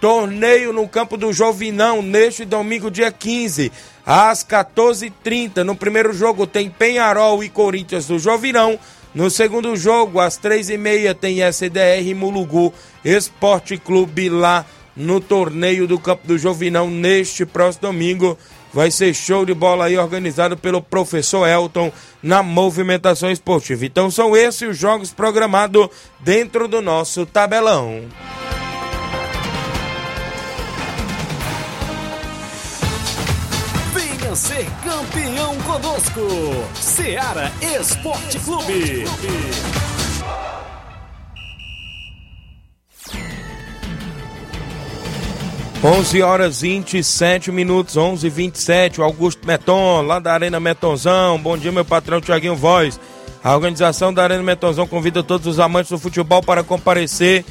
Torneio 0.00 0.72
no 0.72 0.88
campo 0.88 1.18
do 1.18 1.34
Jovinão, 1.34 2.00
neste 2.00 2.46
domingo, 2.46 2.90
dia 2.90 3.12
15, 3.12 3.70
às 4.06 4.42
14h30. 4.42 5.58
No 5.58 5.76
primeiro 5.76 6.14
jogo 6.14 6.46
tem 6.46 6.70
Penharol 6.70 7.44
e 7.44 7.50
Corinthians 7.50 8.06
do 8.06 8.18
Jovinão. 8.18 8.78
No 9.14 9.30
segundo 9.30 9.76
jogo, 9.76 10.18
às 10.18 10.38
3h30, 10.38 11.14
tem 11.14 11.42
SDR 11.42 12.14
Mulugu 12.16 12.72
Esporte 13.04 13.76
Clube 13.76 14.30
lá 14.30 14.64
no 14.96 15.20
torneio 15.20 15.86
do 15.86 15.98
Campo 15.98 16.26
do 16.26 16.38
Jovinão 16.38 16.88
neste 16.88 17.44
próximo 17.44 17.88
domingo. 17.88 18.38
Vai 18.74 18.90
ser 18.90 19.14
show 19.14 19.46
de 19.46 19.54
bola 19.54 19.84
aí 19.84 19.96
organizado 19.96 20.56
pelo 20.56 20.82
professor 20.82 21.46
Elton 21.46 21.92
na 22.20 22.42
movimentação 22.42 23.30
esportiva. 23.30 23.86
Então 23.86 24.10
são 24.10 24.36
esses 24.36 24.64
os 24.68 24.76
jogos 24.76 25.12
programados 25.12 25.88
dentro 26.18 26.66
do 26.66 26.82
nosso 26.82 27.24
tabelão. 27.24 28.02
Venha 33.94 34.34
ser 34.34 34.66
campeão 34.82 35.56
conosco, 35.58 36.20
Seara 36.74 37.52
Esporte 37.78 38.40
Clube. 38.40 39.04
11 45.84 46.22
horas 46.22 46.62
27 46.62 47.52
minutos, 47.52 47.94
11 47.94 48.26
27 48.30 49.02
o 49.02 49.04
Augusto 49.04 49.46
Meton, 49.46 50.00
lá 50.00 50.18
da 50.18 50.32
Arena 50.32 50.58
Metonzão. 50.58 51.38
Bom 51.38 51.58
dia, 51.58 51.70
meu 51.70 51.84
patrão 51.84 52.22
Tiaguinho 52.22 52.56
Voz. 52.56 52.98
A 53.42 53.54
organização 53.54 54.10
da 54.10 54.22
Arena 54.22 54.42
Metonzão 54.42 54.86
convida 54.86 55.22
todos 55.22 55.46
os 55.46 55.60
amantes 55.60 55.90
do 55.90 55.98
futebol 55.98 56.42
para 56.42 56.64
comparecer 56.64 57.44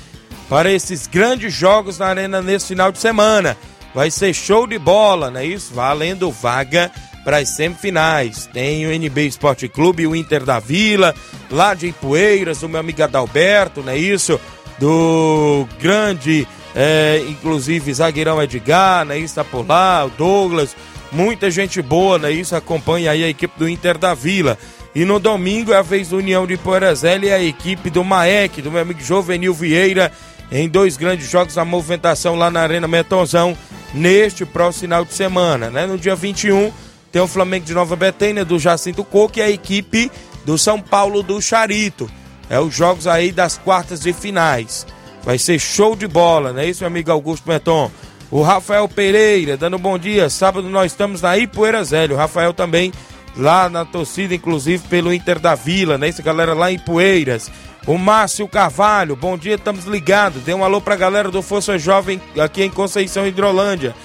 para 0.49 0.71
esses 0.71 1.05
grandes 1.05 1.53
jogos 1.53 1.99
na 1.99 2.07
Arena 2.07 2.41
nesse 2.41 2.69
final 2.69 2.91
de 2.91 2.97
semana. 2.97 3.55
Vai 3.93 4.09
ser 4.09 4.33
show 4.33 4.65
de 4.65 4.79
bola, 4.79 5.29
não 5.29 5.39
é 5.39 5.45
isso? 5.45 5.71
Valendo 5.71 6.31
vaga 6.31 6.91
para 7.23 7.37
as 7.37 7.49
semifinais. 7.49 8.49
Tem 8.51 8.87
o 8.87 8.91
NB 8.91 9.27
Esporte 9.27 9.67
Clube, 9.67 10.07
o 10.07 10.15
Inter 10.15 10.43
da 10.43 10.57
Vila, 10.57 11.13
lá 11.51 11.75
de 11.75 11.89
Ipueiras, 11.89 12.63
o 12.63 12.67
meu 12.67 12.79
amigo 12.79 13.03
Adalberto, 13.03 13.83
não 13.83 13.93
é 13.93 13.97
isso? 13.99 14.41
Do 14.79 15.67
grande 15.79 16.47
é, 16.75 17.23
inclusive 17.27 17.93
zagueirão 17.93 18.41
Edgar, 18.41 19.05
né? 19.05 19.19
Está 19.19 19.43
por 19.43 19.67
lá, 19.67 20.05
o 20.05 20.09
Douglas, 20.09 20.75
muita 21.11 21.49
gente 21.51 21.81
boa, 21.81 22.17
né? 22.17 22.31
Isso 22.31 22.55
acompanha 22.55 23.11
aí 23.11 23.23
a 23.23 23.29
equipe 23.29 23.57
do 23.57 23.69
Inter 23.69 23.97
da 23.97 24.13
Vila. 24.13 24.57
E 24.95 25.05
no 25.05 25.19
domingo 25.19 25.73
é 25.73 25.77
a 25.77 25.81
vez 25.81 26.09
do 26.09 26.17
União 26.17 26.45
de 26.45 26.55
Poeirazel 26.57 27.23
e 27.23 27.31
a 27.31 27.41
equipe 27.41 27.89
do 27.89 28.03
Maek, 28.03 28.61
do 28.61 28.71
meu 28.71 28.81
amigo 28.81 29.01
Jovenil 29.01 29.53
Vieira, 29.53 30.11
em 30.51 30.69
dois 30.69 30.97
grandes 30.97 31.29
jogos, 31.29 31.57
a 31.57 31.65
movimentação 31.65 32.35
lá 32.35 32.51
na 32.51 32.61
Arena 32.61 32.87
Metonzão, 32.87 33.57
neste 33.93 34.45
próximo 34.45 34.81
final 34.81 35.03
de 35.03 35.13
semana, 35.13 35.69
né? 35.69 35.87
No 35.87 35.97
dia 35.97 36.15
21 36.15 36.71
tem 37.11 37.21
o 37.21 37.27
Flamengo 37.27 37.65
de 37.65 37.75
Nova 37.75 37.95
Betânia, 37.95 38.43
do 38.43 38.57
Jacinto 38.57 39.03
Coco 39.03 39.37
e 39.37 39.41
a 39.41 39.49
equipe 39.49 40.11
do 40.43 40.57
São 40.57 40.79
Paulo 40.79 41.21
do 41.21 41.39
Charito. 41.39 42.09
É 42.49 42.59
os 42.59 42.73
jogos 42.73 43.07
aí 43.07 43.31
das 43.31 43.55
quartas 43.55 43.99
de 43.99 44.11
finais. 44.11 44.85
Vai 45.23 45.37
ser 45.37 45.57
show 45.59 45.95
de 45.95 46.07
bola, 46.07 46.51
não 46.51 46.59
é 46.59 46.67
isso, 46.67 46.81
meu 46.81 46.87
amigo 46.87 47.11
Augusto 47.11 47.47
Meton? 47.47 47.89
O 48.29 48.41
Rafael 48.41 48.87
Pereira, 48.89 49.55
dando 49.55 49.77
bom 49.77 49.97
dia. 49.97 50.29
Sábado 50.29 50.67
nós 50.67 50.91
estamos 50.91 51.21
na 51.21 51.37
Ipueira 51.37 51.83
Zélio. 51.83 52.15
O 52.15 52.19
Rafael 52.19 52.53
também 52.53 52.91
lá 53.37 53.69
na 53.69 53.85
torcida, 53.85 54.33
inclusive 54.33 54.87
pelo 54.87 55.13
Inter 55.13 55.39
da 55.39 55.55
Vila, 55.55 55.97
né? 55.97 56.09
Isso, 56.09 56.23
galera 56.23 56.53
lá 56.53 56.71
em 56.71 56.79
Poeiras. 56.79 57.51
O 57.85 57.97
Márcio 57.97 58.47
Carvalho, 58.47 59.15
bom 59.15 59.37
dia, 59.37 59.55
estamos 59.55 59.85
ligados. 59.85 60.41
Dê 60.41 60.53
um 60.53 60.63
alô 60.63 60.81
pra 60.81 60.95
galera 60.95 61.29
do 61.29 61.41
Força 61.41 61.77
Jovem 61.77 62.19
aqui 62.39 62.63
em 62.63 62.69
Conceição 62.69 63.27
Hidrolândia. 63.27 63.95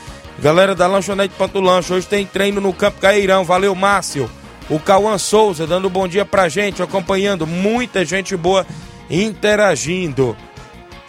Galera 0.40 0.74
da 0.74 0.86
Lanchonete 0.86 1.34
Panto 1.36 1.58
Lanche, 1.58 1.92
hoje 1.92 2.06
tem 2.06 2.26
treino 2.26 2.60
no 2.60 2.72
Campo 2.72 3.00
Cairão. 3.00 3.44
Valeu, 3.44 3.74
Márcio. 3.74 4.30
O 4.68 4.78
Cauã 4.78 5.16
Souza 5.16 5.66
dando 5.66 5.88
bom 5.88 6.06
dia 6.06 6.24
pra 6.24 6.48
gente, 6.48 6.82
acompanhando. 6.82 7.46
Muita 7.46 8.04
gente 8.04 8.36
boa 8.36 8.66
interagindo 9.10 10.36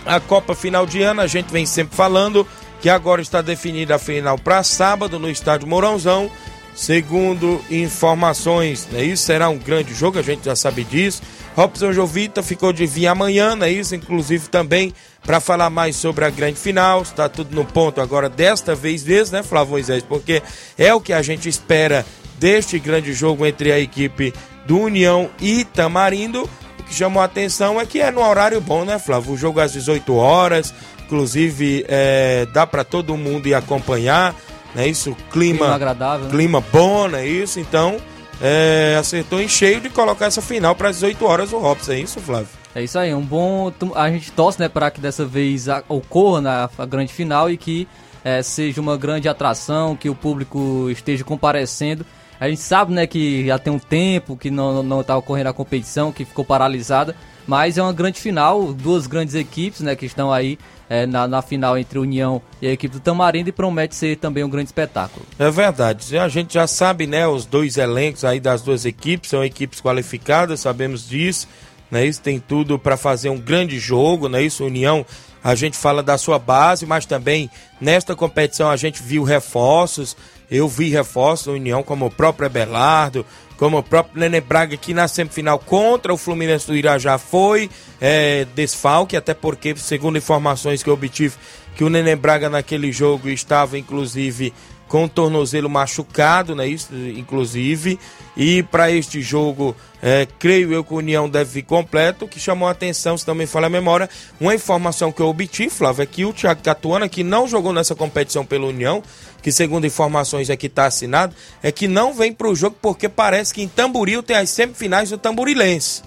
a 0.10 0.20
Copa 0.20 0.56
Final 0.56 0.88
de 0.88 1.04
Ano, 1.04 1.22
a 1.22 1.28
gente 1.28 1.54
vem 1.54 1.68
sempre 1.68 1.96
falando 1.96 2.46
que 2.82 2.90
agora 2.90 3.22
está 3.22 3.44
definida 3.44 3.96
a 3.96 4.00
final 4.00 4.40
para 4.40 4.64
sábado 4.64 5.20
no 5.20 5.30
estádio 5.30 5.68
Mourãozão. 5.68 6.32
Segundo 6.74 7.62
informações, 7.70 8.88
né, 8.92 9.04
isso 9.04 9.24
será 9.24 9.50
um 9.50 9.58
grande 9.60 9.94
jogo, 9.94 10.18
a 10.18 10.24
gente 10.24 10.46
já 10.46 10.56
sabe 10.56 10.84
disso. 10.84 11.22
Robson 11.56 11.94
Jovita 11.94 12.42
ficou 12.42 12.74
de 12.74 12.88
vir 12.88 13.06
amanhã, 13.06 13.56
né, 13.56 13.70
isso, 13.70 13.94
inclusive 13.94 14.48
também 14.48 14.94
para 15.24 15.40
falar 15.40 15.70
mais 15.70 15.96
sobre 15.96 16.26
a 16.26 16.30
grande 16.32 16.58
final. 16.58 17.04
Está 17.04 17.30
tudo 17.30 17.54
no 17.54 17.64
ponto 17.64 18.02
agora, 18.02 18.30
desta 18.30 18.74
vez 18.74 19.04
mesmo, 19.04 19.38
né, 19.38 19.44
Flávio 19.44 19.72
Moisés? 19.72 20.02
Porque 20.02 20.42
é 20.76 20.92
o 20.92 21.00
que 21.00 21.14
a 21.14 21.22
gente 21.22 21.48
espera 21.48 22.04
deste 22.40 22.80
grande 22.80 23.14
jogo 23.14 23.46
entre 23.46 23.72
a 23.72 23.80
equipe 23.80 24.34
do 24.66 24.80
União 24.80 25.30
e 25.40 25.66
Tamarindo 25.66 26.50
que 26.90 26.96
chamou 26.96 27.22
a 27.22 27.26
atenção 27.26 27.80
é 27.80 27.86
que 27.86 28.02
é 28.02 28.12
no 28.12 28.22
horário 28.22 28.60
bom, 28.60 28.84
né, 28.84 28.98
Flávio? 28.98 29.34
O 29.34 29.38
jogo 29.38 29.60
às 29.60 29.72
18 29.72 30.14
horas, 30.16 30.74
inclusive 31.06 31.86
é, 31.88 32.48
dá 32.52 32.66
para 32.66 32.84
todo 32.84 33.16
mundo 33.16 33.48
ir 33.48 33.54
acompanhar, 33.54 34.36
né? 34.74 34.88
Isso, 34.88 35.16
clima, 35.32 35.60
Clima 35.60 35.76
agradável, 35.76 36.26
né? 36.26 36.32
clima 36.32 36.62
bom, 36.72 37.08
né? 37.08 37.26
Isso, 37.26 37.60
então 37.60 37.98
é, 38.42 38.98
acertou 39.00 39.40
em 39.40 39.48
cheio 39.48 39.80
de 39.80 39.90
colocar 39.90 40.26
essa 40.26 40.42
final 40.42 40.76
para 40.76 40.90
as 40.90 40.96
18 40.96 41.26
horas 41.26 41.54
o 41.54 41.60
Robson, 41.60 41.92
é 41.94 42.00
isso, 42.00 42.20
Flávio? 42.20 42.50
É 42.74 42.84
isso 42.84 42.98
aí, 42.98 43.14
um 43.14 43.22
bom. 43.22 43.72
A 43.96 44.10
gente 44.10 44.32
torce, 44.32 44.60
né, 44.60 44.68
para 44.68 44.92
que 44.92 45.00
dessa 45.02 45.26
vez 45.26 45.68
ocorra 45.88 46.42
na 46.42 46.70
a 46.78 46.86
grande 46.86 47.14
final 47.14 47.50
e 47.50 47.58
que 47.58 47.88
é, 48.24 48.42
seja 48.42 48.82
uma 48.82 48.98
grande 48.98 49.28
atração, 49.28 49.96
que 49.96 50.10
o 50.10 50.16
público 50.16 50.88
esteja 50.90 51.24
comparecendo. 51.24 52.06
A 52.40 52.48
gente 52.48 52.62
sabe, 52.62 52.94
né, 52.94 53.06
que 53.06 53.46
já 53.46 53.60
tem 53.60 53.74
um 53.74 53.80
tempo 53.80 54.38
que 54.38 54.50
não, 54.50 54.82
não 54.82 55.04
tá 55.04 55.18
ocorrendo 55.18 55.50
a 55.50 55.54
competição, 55.54 56.12
que 56.12 56.24
ficou 56.24 56.46
paralisada, 56.46 57.16
mas 57.46 57.78
é 57.78 57.84
uma 57.84 57.92
grande 57.92 58.20
final, 58.20 58.74
duas 58.74 59.08
grandes 59.08 59.36
equipes, 59.36 59.82
né, 59.82 59.96
que 59.96 60.06
estão 60.06 60.32
aí 60.32 60.58
é, 60.90 61.06
na, 61.06 61.28
na 61.28 61.42
final 61.42 61.78
entre 61.78 62.00
União 62.00 62.42
e 62.62 62.68
a 62.68 62.72
equipe 62.72 62.94
do 62.94 63.00
Tamarindo 63.00 63.50
e 63.50 63.52
promete 63.52 63.96
ser 63.96 64.18
também 64.18 64.44
um 64.44 64.50
grande 64.50 64.68
espetáculo. 64.68 65.26
É 65.38 65.52
verdade. 65.52 66.18
A 66.18 66.28
gente 66.28 66.54
já 66.56 66.66
sabe, 66.66 67.06
né? 67.06 67.28
Os 67.28 67.46
dois 67.46 67.78
elencos 67.78 68.26
aí 68.26 68.40
das 68.40 68.64
duas 68.64 68.86
equipes 68.86 69.30
são 69.30 69.44
equipes 69.44 69.80
qualificadas, 69.80 70.62
sabemos 70.62 71.08
disso. 71.08 71.48
Né? 71.92 72.06
Isso 72.06 72.22
tem 72.22 72.40
tudo 72.40 72.78
para 72.80 72.98
fazer 72.98 73.30
um 73.30 73.38
grande 73.38 73.80
jogo, 73.80 74.28
né? 74.28 74.42
Isso, 74.42 74.66
União, 74.66 75.06
a 75.44 75.56
gente 75.56 75.78
fala 75.78 76.04
da 76.04 76.18
sua 76.18 76.38
base, 76.38 76.86
mas 76.86 77.06
também 77.06 77.50
nesta 77.80 78.16
competição 78.16 78.70
a 78.70 78.76
gente 78.76 79.02
viu 79.02 79.24
reforços. 79.24 80.16
Eu 80.50 80.68
vi 80.68 80.90
reforços 80.90 81.48
da 81.48 81.54
União, 81.54 81.84
como 81.84 82.08
o 82.08 82.12
próprio 82.12 82.48
Abelardo, 82.48 83.26
como 83.56 83.78
o 83.78 83.84
próprio 83.84 84.20
Nenê 84.20 84.42
Braga, 84.42 84.76
que 84.78 84.94
na 84.94 85.08
semifinal 85.08 85.60
contra 85.60 86.14
o 86.14 86.18
Fluminense 86.18 86.66
do 86.66 86.76
Irajá 86.76 87.18
foi 87.18 87.70
é, 88.00 88.46
desfalque, 88.56 89.18
até 89.18 89.34
porque, 89.34 89.76
segundo 89.76 90.18
informações 90.18 90.82
que 90.82 90.90
eu 90.90 90.94
obtive, 90.94 91.36
que 91.76 91.84
o 91.84 91.90
Nenê 91.90 92.16
Braga 92.16 92.50
naquele 92.50 92.92
jogo 92.92 93.30
estava, 93.30 93.78
inclusive, 93.78 94.54
com 94.90 95.06
o 95.06 95.10
tornozelo 95.10 95.70
machucado, 95.70 96.56
né? 96.56 96.68
Isso, 96.68 96.90
inclusive. 97.16 98.00
E 98.36 98.64
para 98.64 98.92
este 98.92 99.22
jogo, 99.22 99.76
é, 100.02 100.28
creio 100.40 100.74
eu 100.74 100.84
que 100.84 100.94
o 100.94 100.98
União 100.98 101.30
deve 101.30 101.52
vir 101.52 101.64
completo. 101.64 102.26
O 102.26 102.28
que 102.28 102.40
chamou 102.40 102.68
a 102.68 102.72
atenção, 102.72 103.16
se 103.16 103.32
me 103.34 103.46
falha 103.46 103.68
a 103.68 103.70
memória, 103.70 104.10
uma 104.42 104.54
informação 104.54 105.12
que 105.12 105.22
eu 105.22 105.28
obtive, 105.28 105.70
Flávio, 105.70 106.02
é 106.02 106.06
que 106.08 106.26
o 106.26 106.34
Thiago 106.34 106.62
Catuana, 106.64 107.08
que 107.08 107.24
não 107.24 107.48
jogou 107.48 107.72
nessa 107.72 107.94
competição 107.94 108.44
pela 108.44 108.66
União, 108.66 109.04
que 109.44 109.52
segundo 109.52 109.86
informações 109.86 110.50
aqui 110.50 110.66
está 110.66 110.88
assinado, 110.88 111.36
é 111.62 111.72
que 111.72 111.88
não 111.88 112.14
vem 112.14 112.34
para 112.34 112.50
o 112.50 112.56
jogo 112.56 112.76
porque 112.82 113.08
parece 113.08 113.54
que 113.54 113.62
em 113.62 113.68
Tamboril 113.68 114.24
tem 114.24 114.36
as 114.36 114.50
semifinais 114.50 115.12
do 115.12 115.18
Tamborilense. 115.20 116.02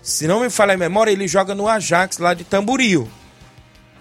Se 0.00 0.28
não 0.28 0.40
me 0.40 0.48
falha 0.48 0.74
a 0.74 0.78
memória, 0.78 1.10
ele 1.10 1.26
joga 1.26 1.56
no 1.56 1.66
Ajax 1.66 2.18
lá 2.18 2.34
de 2.34 2.44
Tamboril. 2.44 3.08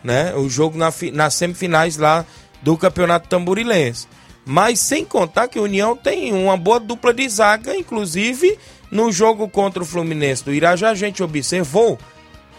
Né? 0.03 0.35
O 0.35 0.47
jogo 0.47 0.77
na, 0.77 0.93
nas 1.11 1.33
semifinais 1.33 1.97
lá 1.97 2.23
do 2.61 2.77
Campeonato 2.77 3.27
Tamborilense. 3.27 4.07
Mas 4.45 4.79
sem 4.79 5.03
contar 5.03 5.47
que 5.47 5.59
o 5.59 5.63
União 5.63 5.95
tem 5.95 6.33
uma 6.33 6.55
boa 6.55 6.79
dupla 6.79 7.13
de 7.13 7.27
zaga, 7.27 7.75
inclusive 7.75 8.59
no 8.91 9.11
jogo 9.11 9.49
contra 9.49 9.81
o 9.81 9.85
Fluminense 9.85 10.43
do 10.45 10.53
Irajá, 10.53 10.89
a 10.89 10.95
gente 10.95 11.23
observou 11.23 11.97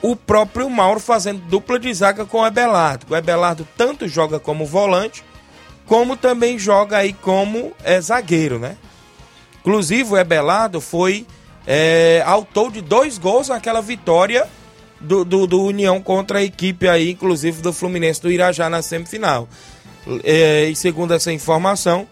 o 0.02 0.14
próprio 0.14 0.68
Mauro 0.68 1.00
fazendo 1.00 1.40
dupla 1.48 1.78
de 1.78 1.92
zaga 1.94 2.26
com 2.26 2.38
o 2.38 2.44
Abelardo. 2.44 3.06
O 3.11 3.14
Abelardo 3.14 3.66
tanto 3.76 4.09
joga 4.09 4.38
como 4.38 4.66
volante, 4.66 5.24
como 5.87 6.16
também 6.16 6.59
joga 6.59 6.98
aí 6.98 7.12
como 7.12 7.72
é, 7.85 8.00
zagueiro, 8.00 8.59
né? 8.59 8.76
Inclusive 9.61 10.12
o 10.12 10.16
Abelardo 10.16 10.80
foi 10.80 11.26
é, 11.66 12.22
autor 12.26 12.70
de 12.70 12.80
dois 12.80 13.18
gols 13.18 13.48
naquela 13.48 13.80
vitória 13.80 14.46
do, 15.00 15.24
do, 15.24 15.46
do 15.46 15.62
União 15.62 16.00
contra 16.00 16.38
a 16.38 16.42
equipe 16.42 16.88
aí, 16.88 17.11
inclusive 17.11 17.62
do 17.62 17.72
Fluminense 17.72 18.20
do 18.20 18.30
Irajá 18.30 18.68
na 18.68 18.82
semifinal. 18.82 19.48
É, 20.23 20.69
e 20.69 20.77
segundo 20.77 21.12
essa 21.12 21.33
informação, 21.33 22.07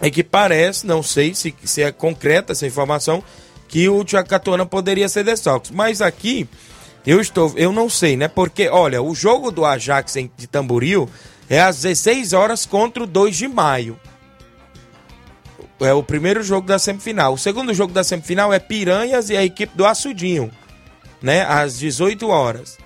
é 0.00 0.10
que 0.10 0.22
parece, 0.22 0.86
não 0.86 1.02
sei 1.02 1.34
se, 1.34 1.54
se 1.64 1.82
é 1.82 1.90
concreta 1.90 2.52
essa 2.52 2.66
informação, 2.66 3.22
que 3.68 3.88
o 3.88 4.04
Thiago 4.04 4.28
Catuana 4.28 4.66
poderia 4.66 5.08
ser 5.08 5.24
desfalque. 5.24 5.72
Mas 5.74 6.00
aqui, 6.00 6.48
eu 7.06 7.20
estou, 7.20 7.52
eu 7.56 7.72
não 7.72 7.88
sei, 7.88 8.16
né? 8.16 8.28
Porque, 8.28 8.68
olha, 8.68 9.02
o 9.02 9.14
jogo 9.14 9.50
do 9.50 9.64
Ajax 9.64 10.14
de 10.36 10.46
Tamboril 10.46 11.08
é 11.48 11.60
às 11.60 11.82
16 11.82 12.32
horas 12.32 12.66
contra 12.66 13.02
o 13.02 13.06
2 13.06 13.36
de 13.36 13.48
maio. 13.48 13.98
É 15.80 15.92
o 15.92 16.02
primeiro 16.02 16.42
jogo 16.42 16.66
da 16.66 16.78
semifinal. 16.78 17.34
O 17.34 17.38
segundo 17.38 17.74
jogo 17.74 17.92
da 17.92 18.02
semifinal 18.02 18.52
é 18.52 18.58
Piranhas 18.58 19.30
e 19.30 19.36
a 19.36 19.44
equipe 19.44 19.76
do 19.76 19.84
Açudinho, 19.84 20.50
né? 21.20 21.42
Às 21.42 21.78
18 21.78 22.28
horas. 22.28 22.78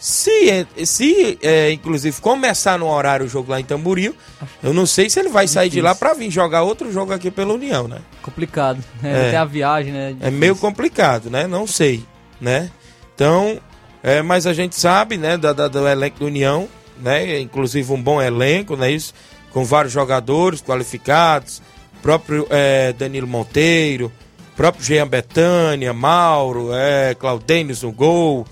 Se, 0.00 0.66
se 0.86 1.38
é, 1.42 1.70
inclusive, 1.70 2.18
começar 2.22 2.78
no 2.78 2.88
horário 2.88 3.26
o 3.26 3.28
jogo 3.28 3.50
lá 3.50 3.60
em 3.60 3.64
Tamboril, 3.64 4.14
eu 4.62 4.72
não 4.72 4.86
sei 4.86 5.10
se 5.10 5.20
ele 5.20 5.28
vai 5.28 5.46
sair 5.46 5.68
de 5.68 5.80
lá 5.82 5.94
para 5.94 6.14
vir 6.14 6.30
jogar 6.30 6.62
outro 6.62 6.90
jogo 6.90 7.12
aqui 7.12 7.30
pela 7.30 7.52
União, 7.52 7.86
né? 7.86 7.98
Complicado. 8.22 8.82
É, 9.04 9.32
É. 9.32 9.36
A 9.36 9.44
viagem, 9.44 9.92
né? 9.92 10.16
É 10.20 10.30
meio 10.30 10.56
complicado, 10.56 11.28
né? 11.28 11.46
Não 11.46 11.66
sei, 11.66 12.02
né? 12.40 12.70
Então, 13.14 13.60
é, 14.02 14.22
mas 14.22 14.46
a 14.46 14.54
gente 14.54 14.74
sabe, 14.74 15.18
né, 15.18 15.36
da, 15.36 15.52
da- 15.52 15.68
do 15.68 15.86
elenco 15.86 16.20
da 16.20 16.24
União, 16.24 16.66
né? 16.98 17.38
Inclusive 17.38 17.92
um 17.92 18.02
bom 18.02 18.22
elenco, 18.22 18.76
né? 18.76 18.90
Isso, 18.90 19.12
com 19.52 19.64
vários 19.66 19.92
jogadores 19.92 20.62
qualificados, 20.62 21.60
próprio 22.00 22.46
é, 22.48 22.94
Danilo 22.94 23.26
Monteiro, 23.26 24.10
próprio 24.56 24.82
Jean 24.82 25.06
Betânia, 25.06 25.92
Mauro, 25.92 26.70
é, 26.72 27.14
Claudênis 27.14 27.82
no 27.82 27.92
gol, 27.92 28.46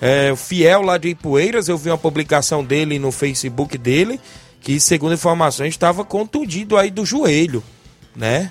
é, 0.00 0.34
Fiel 0.34 0.82
lá 0.82 0.96
de 0.96 1.08
Ipueiras, 1.08 1.68
eu 1.68 1.76
vi 1.76 1.90
uma 1.90 1.98
publicação 1.98 2.64
dele 2.64 2.98
no 2.98 3.12
Facebook 3.12 3.76
dele, 3.76 4.18
que 4.60 4.80
segundo 4.80 5.14
informações 5.14 5.70
estava 5.70 6.04
contundido 6.04 6.76
aí 6.76 6.90
do 6.90 7.04
joelho, 7.04 7.62
né? 8.16 8.50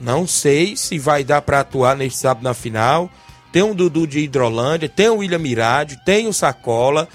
Não 0.00 0.26
sei 0.26 0.76
se 0.76 0.98
vai 0.98 1.24
dar 1.24 1.42
para 1.42 1.60
atuar 1.60 1.96
neste 1.96 2.18
sábado 2.18 2.42
na 2.44 2.54
final. 2.54 3.10
Tem 3.52 3.62
o 3.62 3.74
Dudu 3.74 4.06
de 4.06 4.20
Hidrolândia, 4.20 4.88
tem 4.88 5.08
o 5.08 5.16
William 5.16 5.38
Mirade, 5.38 6.00
tem 6.04 6.26
o 6.26 6.32
Sacola, 6.32 7.08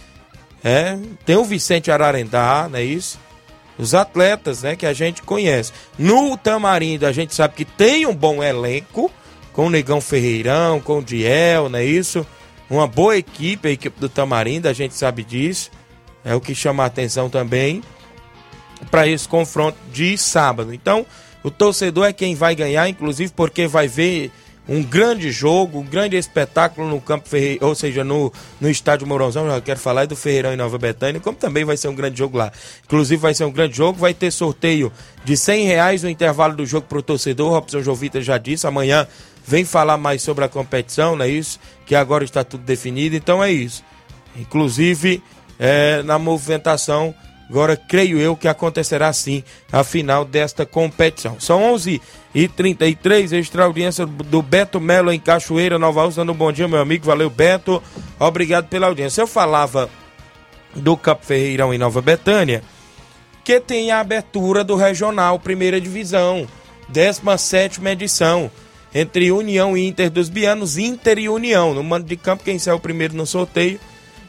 é, 0.64 0.98
tem 1.26 1.36
o 1.36 1.44
Vicente 1.44 1.92
Ararendá, 1.92 2.68
não 2.70 2.80
é 2.80 2.84
isso? 2.84 3.20
Os 3.78 3.94
atletas, 3.94 4.64
né, 4.64 4.76
que 4.76 4.86
a 4.86 4.94
gente 4.94 5.22
conhece. 5.22 5.72
No 5.98 6.38
Tamarindo, 6.38 7.06
a 7.06 7.12
gente 7.12 7.36
sabe 7.36 7.56
que 7.56 7.66
tem 7.66 8.06
um 8.06 8.16
bom 8.16 8.42
elenco, 8.44 9.12
com 9.54 9.68
o 9.68 9.70
Negão 9.70 10.00
Ferreirão, 10.00 10.80
com 10.80 11.00
o 11.00 11.04
Diel, 11.04 11.70
não 11.70 11.80
é 11.80 11.86
isso? 11.86 12.26
Uma 12.70 12.88
boa 12.88 13.18
equipe, 13.18 13.68
a 13.68 13.72
equipe 13.72 14.00
do 14.00 14.08
Tamarindo, 14.08 14.68
a 14.68 14.74
gente 14.74 14.94
sabe 14.94 15.24
disso. 15.24 15.72
É 16.24 16.36
o 16.36 16.42
que 16.42 16.54
chama 16.54 16.84
a 16.84 16.86
atenção 16.86 17.30
também 17.30 17.82
para 18.92 19.08
esse 19.08 19.28
confronto 19.28 19.78
de 19.92 20.18
sábado. 20.18 20.74
Então, 20.74 21.06
o 21.44 21.50
torcedor 21.50 22.06
é 22.06 22.14
quem 22.14 22.36
vai 22.36 22.56
ganhar, 22.56 22.88
inclusive 22.88 23.32
porque 23.36 23.68
vai 23.68 23.88
ver 23.88 24.32
um 24.70 24.84
grande 24.84 25.32
jogo, 25.32 25.80
um 25.80 25.84
grande 25.84 26.16
espetáculo 26.16 26.88
no 26.88 27.02
Campo 27.02 27.28
Ferreira, 27.28 27.66
ou 27.66 27.74
seja, 27.74 28.04
no, 28.04 28.32
no 28.62 28.70
estádio 28.70 29.08
Mourãozão, 29.08 29.48
já 29.48 29.60
quero 29.60 29.80
falar 29.80 30.06
do 30.06 30.16
Ferreirão 30.16 30.54
em 30.54 30.58
Nova 30.58 30.78
Betânia, 30.78 31.20
como 31.20 31.36
também 31.36 31.66
vai 31.66 31.76
ser 31.76 31.88
um 31.88 31.96
grande 31.96 32.20
jogo 32.20 32.38
lá. 32.38 32.52
Inclusive 32.86 33.20
vai 33.20 33.34
ser 33.34 33.46
um 33.46 33.52
grande 33.52 33.76
jogo, 33.76 33.98
vai 33.98 34.14
ter 34.14 34.30
sorteio 34.30 34.92
de 35.26 35.36
100 35.36 35.66
reais 35.66 36.04
no 36.04 36.10
intervalo 36.10 36.56
do 36.56 36.68
jogo 36.68 36.86
para 36.88 37.00
o 37.00 37.02
torcedor, 37.02 37.50
Robson 37.50 37.82
Jovita 37.82 38.22
já 38.22 38.38
disse, 38.38 38.68
amanhã 38.68 39.08
vem 39.46 39.66
falar 39.66 39.98
mais 39.98 40.22
sobre 40.22 40.46
a 40.46 40.50
competição, 40.50 41.16
não 41.16 41.26
é 41.26 41.30
isso? 41.30 41.60
Que 41.86 41.96
agora 41.96 42.24
está 42.24 42.44
tudo 42.44 42.64
definido, 42.64 43.16
então 43.16 43.44
é 43.44 43.52
isso. 43.52 43.84
Inclusive, 44.36 45.22
é, 45.58 46.04
na 46.04 46.20
movimentação 46.20 47.14
Agora, 47.50 47.76
creio 47.76 48.20
eu 48.20 48.36
que 48.36 48.48
acontecerá 48.48 49.12
sim 49.12 49.44
a 49.72 49.84
final 49.84 50.24
desta 50.24 50.68
competição. 50.68 51.40
São 51.40 51.74
11 51.74 52.00
e 52.34 52.48
33 52.48 53.34
extra 53.34 53.64
audiência 53.64 54.06
do 54.06 54.44
Beto 54.44 54.80
Melo 54.80 55.12
em 55.12 55.20
Cachoeira, 55.20 55.80
Nova 55.80 56.06
Rússia. 56.06 56.22
Um 56.22 56.34
bom 56.34 56.52
dia, 56.52 56.68
meu 56.68 56.80
amigo. 56.80 57.08
Valeu, 57.08 57.28
Beto. 57.28 57.82
Obrigado 58.20 58.68
pela 58.68 58.86
audiência. 58.86 59.22
Eu 59.22 59.28
falava 59.28 59.90
do 60.76 60.96
Campo 60.96 61.26
Ferreirão 61.26 61.74
em 61.74 61.80
Nova 61.80 62.04
Betânia, 62.04 62.62
que 63.44 63.60
tem 63.60 63.90
a 63.90 64.00
abertura 64.00 64.64
do 64.64 64.76
Regional 64.76 65.40
Primeira 65.40 65.82
Divisão, 65.82 66.48
17 66.90 67.84
edição, 67.88 68.52
entre 68.94 69.32
União 69.32 69.78
e 69.78 69.88
Inter 69.88 70.10
dos 70.10 70.30
Bianos, 70.30 70.78
Inter 70.78 71.20
e 71.20 71.30
União. 71.30 71.74
No 71.74 71.84
mando 71.84 72.08
de 72.08 72.16
campo, 72.16 72.44
quem 72.44 72.58
saiu 72.58 72.80
primeiro 72.80 73.16
no 73.16 73.26
sorteio 73.26 73.80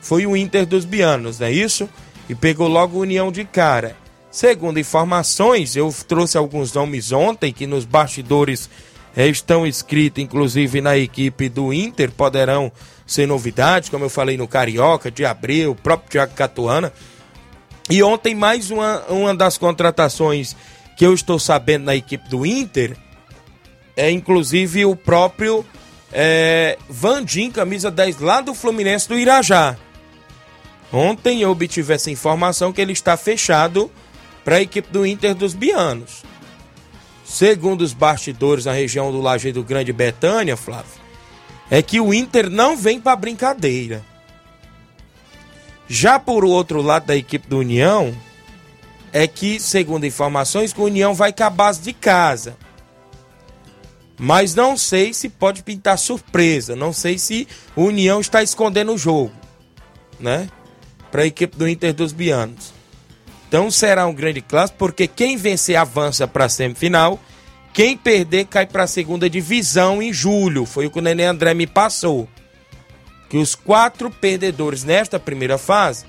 foi 0.01 0.27
o 0.27 0.37
Inter 0.37 0.67
dos 0.67 0.85
Bianos, 0.85 1.39
não 1.39 1.47
é 1.47 1.53
isso? 1.53 1.89
E 2.29 2.35
pegou 2.35 2.69
logo 2.69 3.01
União 3.01 3.31
de 3.31 3.45
cara. 3.45 3.97
Segundo 4.31 4.79
informações, 4.79 5.75
eu 5.75 5.93
trouxe 6.07 6.39
alguns 6.39 6.73
nomes 6.73 7.11
ontem 7.11 7.53
que 7.53 7.67
nos 7.67 7.85
bastidores 7.85 8.71
eh, 9.17 9.27
estão 9.27 9.67
escritos, 9.67 10.23
inclusive 10.23 10.81
na 10.81 10.97
equipe 10.97 11.49
do 11.49 11.73
Inter, 11.73 12.13
poderão 12.13 12.71
ser 13.05 13.27
novidades, 13.27 13.89
como 13.89 14.05
eu 14.05 14.11
falei 14.11 14.37
no 14.37 14.47
Carioca, 14.47 15.11
de 15.11 15.25
Abreu, 15.25 15.73
o 15.73 15.75
próprio 15.75 16.11
Thiago 16.11 16.35
Catuana. 16.35 16.93
E 17.91 18.05
ontem 18.05 18.37
mais 18.37 18.71
uma, 18.71 19.03
uma 19.09 19.35
das 19.35 19.59
contratações 19.59 20.55
que 20.97 21.05
eu 21.05 21.13
estou 21.13 21.39
sabendo 21.39 21.87
na 21.87 21.97
equipe 21.97 22.29
do 22.29 22.47
Inter 22.47 22.97
é 24.01 24.11
inclusive 24.11 24.87
o 24.87 24.97
próprio 24.97 25.63
é, 26.11 26.79
Vandim, 26.89 27.51
camisa 27.51 27.91
10 27.91 28.19
lá 28.21 28.41
do 28.41 28.55
Fluminense 28.55 29.07
do 29.07 29.19
Irajá. 29.19 29.77
Ontem 30.91 31.43
eu 31.43 31.51
obtive 31.51 31.93
essa 31.93 32.11
informação 32.11 32.73
que 32.73 32.81
ele 32.81 32.95
está 32.95 33.15
fechado 33.19 33.91
para 34.43 34.57
a 34.57 34.63
equipe 34.63 34.91
do 34.91 35.05
Inter 35.05 35.35
dos 35.35 35.53
Bianos. 35.53 36.23
Segundo 37.27 37.83
os 37.83 37.93
bastidores 37.93 38.65
na 38.65 38.73
região 38.73 39.13
do 39.13 39.21
Lajeado 39.21 39.63
Grande 39.63 39.93
Betânia, 39.93 40.57
Flávio, 40.57 40.99
é 41.71 41.83
que 41.83 42.01
o 42.01 42.15
Inter 42.15 42.49
não 42.49 42.79
vem 42.79 42.99
para 42.99 43.15
brincadeira. 43.15 44.03
Já 45.87 46.19
por 46.19 46.43
outro 46.43 46.81
lado 46.81 47.05
da 47.05 47.17
equipe 47.17 47.47
do 47.47 47.59
União, 47.59 48.17
é 49.13 49.27
que, 49.27 49.61
segundo 49.61 50.07
informações, 50.07 50.75
o 50.75 50.85
União 50.85 51.13
vai 51.13 51.35
com 51.35 51.45
a 51.45 51.51
base 51.51 51.83
de 51.83 51.93
casa. 51.93 52.57
Mas 54.23 54.55
não 54.55 54.77
sei 54.77 55.15
se 55.15 55.31
pode 55.31 55.63
pintar 55.63 55.99
surpresa. 55.99 56.77
Não 56.77 56.93
sei 56.93 57.19
se 57.19 57.49
o 57.75 57.85
União 57.85 58.21
está 58.21 58.43
escondendo 58.43 58.93
o 58.93 58.99
jogo, 58.99 59.33
né? 60.21 60.47
Para 61.11 61.23
a 61.23 61.27
equipe 61.27 61.57
do 61.57 61.67
Inter 61.67 61.95
dos 61.95 62.13
Bianos. 62.13 62.75
Então 63.49 63.71
será 63.71 64.07
um 64.07 64.13
grande 64.13 64.43
clássico, 64.43 64.79
porque 64.79 65.07
quem 65.07 65.39
vencer 65.39 65.75
avança 65.75 66.29
para 66.29 66.45
a 66.45 66.49
semifinal. 66.51 67.19
Quem 67.73 67.97
perder 67.97 68.45
cai 68.45 68.67
para 68.67 68.83
a 68.83 68.87
segunda 68.87 69.31
divisão 69.31 70.03
em 70.03 70.13
julho. 70.13 70.67
Foi 70.67 70.87
o 70.87 70.91
que 70.91 70.99
o 70.99 71.03
Nenê 71.03 71.25
André 71.25 71.55
me 71.55 71.67
passou. 71.67 72.29
Que 73.31 73.39
os 73.39 73.55
quatro 73.55 74.11
perdedores 74.11 74.85
nesta 74.85 75.19
primeira 75.19 75.57
fase 75.57 76.05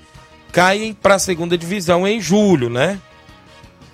caem 0.52 0.92
para 0.92 1.14
a 1.14 1.18
segunda 1.18 1.56
divisão 1.56 2.06
em 2.06 2.20
julho, 2.20 2.68
né? 2.68 3.00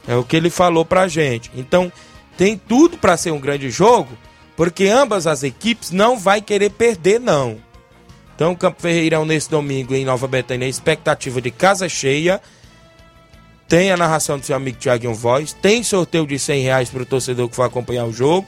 É 0.08 0.16
o 0.16 0.24
que 0.24 0.34
ele 0.34 0.50
falou 0.50 0.84
pra 0.84 1.06
gente. 1.06 1.50
Então, 1.54 1.92
tem 2.38 2.56
tudo 2.56 2.96
para 2.96 3.16
ser 3.16 3.32
um 3.32 3.40
grande 3.40 3.68
jogo, 3.68 4.16
porque 4.56 4.86
ambas 4.86 5.26
as 5.26 5.42
equipes 5.42 5.90
não 5.90 6.16
vai 6.16 6.40
querer 6.40 6.70
perder 6.70 7.18
não. 7.18 7.58
Então, 8.34 8.54
Campo 8.54 8.80
Ferreirão 8.80 9.26
nesse 9.26 9.50
domingo 9.50 9.92
em 9.92 10.04
Nova 10.04 10.28
Betânia, 10.28 10.68
expectativa 10.68 11.40
de 11.40 11.50
casa 11.50 11.88
cheia. 11.88 12.40
Tem 13.66 13.90
a 13.90 13.96
narração 13.96 14.38
do 14.38 14.46
seu 14.46 14.54
amigo 14.54 14.78
Thiaguinho 14.78 15.12
Voz, 15.12 15.52
tem 15.52 15.82
sorteio 15.82 16.24
de 16.24 16.38
100 16.38 16.62
reais 16.62 16.88
para 16.88 17.02
o 17.02 17.06
torcedor 17.06 17.48
que 17.48 17.56
for 17.56 17.64
acompanhar 17.64 18.04
o 18.04 18.12
jogo. 18.12 18.46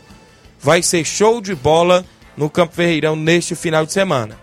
Vai 0.60 0.82
ser 0.82 1.04
show 1.04 1.40
de 1.40 1.54
bola 1.54 2.04
no 2.36 2.48
Campo 2.48 2.74
Ferreirão 2.74 3.16
neste 3.16 3.56
final 3.56 3.84
de 3.84 3.92
semana. 3.92 4.38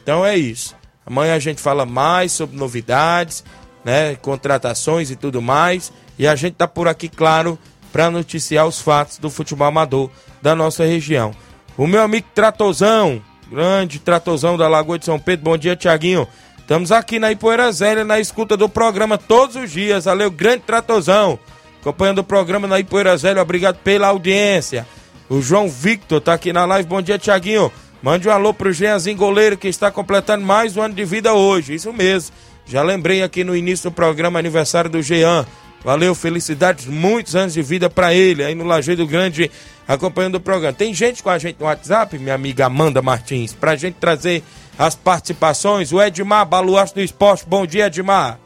Então 0.00 0.24
é 0.24 0.36
isso. 0.38 0.76
Amanhã 1.04 1.34
a 1.34 1.40
gente 1.40 1.60
fala 1.60 1.84
mais 1.84 2.30
sobre 2.30 2.56
novidades, 2.56 3.42
né, 3.84 4.14
contratações 4.14 5.10
e 5.10 5.16
tudo 5.16 5.42
mais. 5.42 5.92
E 6.16 6.28
a 6.28 6.36
gente 6.36 6.54
tá 6.54 6.68
por 6.68 6.86
aqui, 6.86 7.08
claro, 7.08 7.58
para 7.92 8.10
noticiar 8.10 8.66
os 8.66 8.80
fatos 8.80 9.18
do 9.18 9.28
futebol 9.28 9.68
amador 9.68 10.10
da 10.40 10.56
nossa 10.56 10.84
região. 10.84 11.32
O 11.76 11.86
meu 11.86 12.02
amigo 12.02 12.26
Tratozão, 12.34 13.22
grande 13.50 13.98
Tratozão 13.98 14.56
da 14.56 14.68
Lagoa 14.68 14.98
de 14.98 15.04
São 15.04 15.18
Pedro. 15.18 15.44
Bom 15.44 15.56
dia, 15.56 15.76
Tiaguinho. 15.76 16.26
Estamos 16.58 16.90
aqui 16.90 17.18
na 17.18 17.30
Ipoeira 17.30 17.70
Zélia, 17.70 18.04
na 18.04 18.18
escuta 18.18 18.56
do 18.56 18.68
programa 18.68 19.18
todos 19.18 19.56
os 19.56 19.70
dias. 19.70 20.06
Valeu, 20.06 20.30
grande 20.30 20.62
Tratozão. 20.66 21.38
Acompanhando 21.80 22.20
o 22.20 22.24
programa 22.24 22.66
na 22.66 22.80
Ipoeira 22.80 23.16
Zélia, 23.16 23.42
obrigado 23.42 23.76
pela 23.78 24.08
audiência. 24.08 24.86
O 25.28 25.42
João 25.42 25.68
Victor 25.68 26.20
tá 26.20 26.32
aqui 26.32 26.52
na 26.52 26.64
live. 26.64 26.88
Bom 26.88 27.02
dia, 27.02 27.18
Tiaguinho. 27.18 27.70
Mande 28.02 28.28
um 28.28 28.32
alô 28.32 28.52
pro 28.54 28.72
Jeanzinho 28.72 29.16
Goleiro, 29.16 29.56
que 29.56 29.68
está 29.68 29.90
completando 29.90 30.44
mais 30.44 30.76
um 30.76 30.82
ano 30.82 30.94
de 30.94 31.04
vida 31.04 31.34
hoje. 31.34 31.74
Isso 31.74 31.92
mesmo. 31.92 32.34
Já 32.66 32.82
lembrei 32.82 33.22
aqui 33.22 33.44
no 33.44 33.56
início 33.56 33.90
do 33.90 33.94
programa 33.94 34.38
aniversário 34.38 34.90
do 34.90 35.02
Jean. 35.02 35.46
Valeu, 35.84 36.14
felicidades, 36.14 36.86
muitos 36.86 37.34
anos 37.34 37.54
de 37.54 37.62
vida 37.62 37.90
para 37.90 38.14
ele, 38.14 38.44
aí 38.44 38.54
no 38.54 38.64
Lajeado 38.64 39.04
Grande, 39.06 39.50
acompanhando 39.86 40.36
o 40.36 40.40
programa. 40.40 40.72
Tem 40.72 40.94
gente 40.94 41.22
com 41.22 41.30
a 41.30 41.38
gente 41.38 41.56
no 41.58 41.66
WhatsApp, 41.66 42.16
minha 42.18 42.34
amiga 42.34 42.66
Amanda 42.66 43.02
Martins, 43.02 43.52
pra 43.52 43.74
gente 43.74 43.96
trazer 43.96 44.44
as 44.78 44.94
participações. 44.94 45.92
O 45.92 46.00
Edmar, 46.00 46.46
baluarte 46.46 46.94
do 46.94 47.00
esporte. 47.00 47.44
Bom 47.46 47.66
dia, 47.66 47.86
Edmar. 47.86 48.38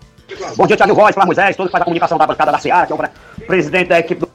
Bom 0.57 0.67
dia, 0.67 0.77
Tiaguinho 0.77 0.97
Voz, 0.97 1.15
Flávio 1.15 1.27
Moisés, 1.27 1.55
todo 1.55 1.67
que 1.67 1.73
faz 1.73 1.83
a 1.83 1.85
comunicação 1.85 2.19
da 2.19 2.27
bancada 2.27 2.51
da 2.51 2.59
Seara, 2.59 2.87
que 2.87 2.93
é 2.93 2.95
o 2.95 2.99
pre- 2.99 3.11
presidente 3.47 3.89
da 3.89 3.99
equipe 3.99 4.21
do... 4.23 4.31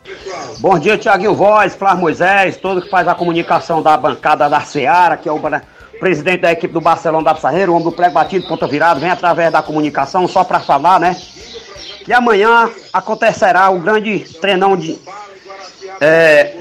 Bom 0.59 0.79
dia, 0.79 0.97
Tiaguinho 0.97 1.35
Voz, 1.35 1.75
Flávio 1.75 2.01
Moisés, 2.01 2.55
todo 2.57 2.81
que 2.81 2.89
faz 2.89 3.07
a 3.07 3.15
comunicação 3.15 3.81
da 3.81 3.97
bancada 3.97 4.47
da 4.47 4.61
Seara, 4.61 5.17
que 5.17 5.27
é 5.27 5.31
o 5.31 5.39
pre- 5.39 5.61
presidente 5.99 6.41
da 6.41 6.51
equipe 6.51 6.73
do 6.73 6.79
Barcelona 6.79 7.25
da 7.25 7.33
Pissarreira, 7.33 7.71
o 7.71 7.75
homem 7.75 7.89
do 7.89 7.91
prego 7.91 8.13
batido, 8.13 8.47
ponta 8.47 8.67
virado, 8.67 8.99
vem 9.01 9.09
através 9.09 9.51
da 9.51 9.61
comunicação, 9.61 10.27
só 10.27 10.43
para 10.43 10.59
falar, 10.59 10.99
né? 10.99 11.17
Que 12.03 12.13
amanhã 12.13 12.69
acontecerá 12.91 13.69
o 13.69 13.79
grande 13.79 14.19
treinão 14.39 14.75
de... 14.75 14.99
É, 15.99 16.55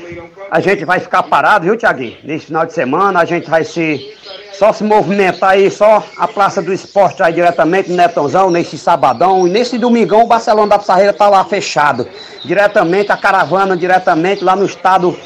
a 0.51 0.61
gente 0.61 0.85
vai 0.85 1.01
ficar 1.01 1.23
parado, 1.23 1.65
viu, 1.65 1.77
Tiaguinho? 1.77 2.19
Nesse 2.25 2.47
final 2.47 2.67
de 2.67 2.73
semana 2.73 3.21
a 3.21 3.25
gente 3.25 3.49
vai 3.49 3.65
se 3.65 4.15
só 4.61 4.75
se 4.75 4.85
movimentar 4.85 5.53
aí, 5.53 5.71
só 5.71 6.05
a 6.19 6.29
Praça 6.29 6.61
do 6.61 6.71
Esporte 6.71 7.23
aí 7.23 7.33
diretamente 7.33 7.91
Netãozão, 7.91 8.51
nesse 8.51 8.77
sabadão. 8.77 9.47
E 9.47 9.51
nesse 9.51 9.79
domingão 9.79 10.25
o 10.25 10.27
Barcelona 10.27 10.69
da 10.69 10.79
Pissarreira 10.79 11.15
tá 11.15 11.31
lá 11.31 11.43
fechado. 11.47 12.07
Diretamente, 12.45 13.11
a 13.11 13.17
caravana 13.17 13.75
diretamente 13.75 14.45
lá 14.45 14.55
no 14.55 14.67
estado 14.67 15.19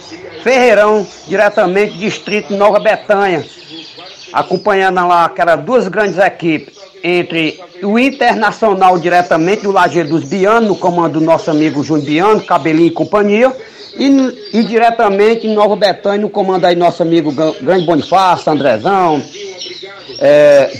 Ferreirão, 0.44 1.04
diretamente 1.26 1.98
distrito 1.98 2.54
Nova 2.54 2.78
Betânia. 2.78 3.44
Acompanhando 4.32 5.04
lá 5.08 5.24
aquelas 5.24 5.60
duas 5.64 5.88
grandes 5.88 6.18
equipes, 6.18 6.78
entre 7.07 7.61
o 7.82 7.98
Internacional 7.98 8.98
diretamente 8.98 9.64
do 9.64 9.70
Lajeiro 9.70 10.09
dos 10.09 10.24
Bianos, 10.24 10.70
no 10.70 10.74
comando 10.74 11.20
do 11.20 11.24
nosso 11.24 11.50
amigo 11.50 11.84
Júnior 11.84 12.07
Biano, 12.07 12.42
Cabelinho 12.42 12.88
e 12.88 12.90
companhia. 12.90 13.55
E, 13.96 14.59
e 14.59 14.64
diretamente 14.64 15.46
em 15.46 15.55
Nova 15.55 15.76
Betânia, 15.76 16.22
no 16.22 16.30
comando 16.30 16.64
aí 16.64 16.74
nosso 16.74 17.02
amigo 17.02 17.30
Grande 17.61 17.84
Bonifácio, 17.84 18.50
Andrezão, 18.50 19.22
é, 20.18 20.72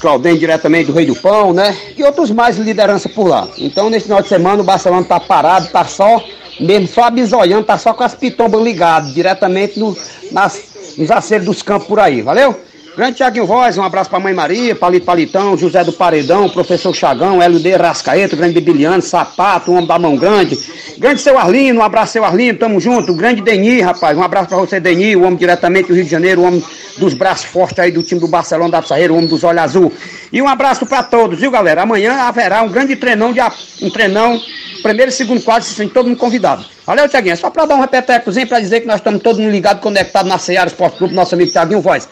Claudem 0.00 0.38
diretamente 0.38 0.86
do 0.86 0.92
Rei 0.92 1.04
do 1.04 1.16
Pão, 1.16 1.52
né? 1.52 1.76
E 1.96 2.02
outros 2.04 2.30
mais 2.30 2.56
liderança 2.56 3.08
por 3.08 3.26
lá. 3.26 3.48
Então, 3.58 3.90
nesse 3.90 4.04
final 4.04 4.22
de 4.22 4.28
semana, 4.28 4.62
o 4.62 4.64
Barcelona 4.64 5.04
tá 5.04 5.18
parado, 5.20 5.68
tá 5.68 5.84
só, 5.84 6.22
mesmo 6.60 6.86
só 6.86 7.04
abisoiando, 7.04 7.64
tá 7.64 7.76
só 7.76 7.92
com 7.92 8.04
as 8.04 8.14
pitombas 8.14 8.62
ligadas, 8.62 9.12
diretamente 9.12 9.78
no, 9.78 9.96
nas, 10.30 10.94
nos 10.96 11.10
aceros 11.10 11.44
dos 11.44 11.60
campos 11.60 11.88
por 11.88 12.00
aí, 12.00 12.22
valeu? 12.22 12.56
Grande 12.96 13.18
Tiaguinho 13.18 13.44
Voz, 13.44 13.76
um 13.76 13.82
abraço 13.82 14.08
pra 14.08 14.18
Mãe 14.18 14.32
Maria, 14.32 14.74
Palito 14.74 15.04
Palitão, 15.04 15.54
José 15.54 15.84
do 15.84 15.92
Paredão, 15.92 16.48
Professor 16.48 16.94
Chagão, 16.94 17.42
LD 17.42 17.76
Rascaeta, 17.76 18.34
Grande 18.34 18.54
Bibiliano, 18.54 19.02
Sapato, 19.02 19.70
Homem 19.70 19.86
da 19.86 19.98
Mão 19.98 20.16
Grande. 20.16 20.58
Grande 20.96 21.20
Seu 21.20 21.38
Arlindo, 21.38 21.78
um 21.78 21.82
abraço 21.82 22.14
Seu 22.14 22.24
Arlindo, 22.24 22.58
tamo 22.58 22.80
junto. 22.80 23.12
Grande 23.12 23.42
Deni, 23.42 23.82
rapaz, 23.82 24.16
um 24.16 24.22
abraço 24.22 24.48
pra 24.48 24.56
você, 24.56 24.80
Deni, 24.80 25.14
o 25.14 25.24
homem 25.24 25.36
diretamente 25.36 25.88
do 25.88 25.94
Rio 25.94 26.04
de 26.04 26.10
Janeiro, 26.10 26.40
o 26.40 26.44
homem 26.46 26.64
dos 26.96 27.12
braços 27.12 27.44
fortes 27.44 27.78
aí 27.78 27.92
do 27.92 28.02
time 28.02 28.18
do 28.18 28.28
Barcelona 28.28 28.70
da 28.70 28.80
Pissarreira, 28.80 29.12
o 29.12 29.16
homem 29.16 29.28
dos 29.28 29.44
olhos 29.44 29.62
azul. 29.62 29.92
E 30.32 30.40
um 30.40 30.48
abraço 30.48 30.86
pra 30.86 31.02
todos, 31.02 31.38
viu 31.38 31.50
galera? 31.50 31.82
Amanhã 31.82 32.14
haverá 32.22 32.62
um 32.62 32.68
grande 32.70 32.96
treinão, 32.96 33.30
de, 33.30 33.40
um 33.82 33.90
treinão, 33.90 34.40
primeiro 34.82 35.10
e 35.10 35.14
segundo 35.14 35.42
quadro, 35.42 35.68
se 35.68 35.86
todo 35.88 36.08
mundo 36.08 36.16
convidado. 36.16 36.64
Valeu, 36.86 37.06
Tiaguinho, 37.10 37.34
é 37.34 37.36
só 37.36 37.50
pra 37.50 37.66
dar 37.66 37.74
um 37.74 37.80
repetecozinho 37.80 38.46
pra 38.46 38.58
dizer 38.58 38.80
que 38.80 38.86
nós 38.86 38.96
estamos 38.96 39.20
todos 39.20 39.38
ligados, 39.38 39.82
conectados 39.82 40.30
na 40.30 40.38
Seara 40.38 40.68
Esporte 40.68 40.96
Clube, 40.96 41.14
nosso 41.14 41.34
amigo 41.34 41.52
Tiaguinho 41.52 41.82
Voz 41.82 42.08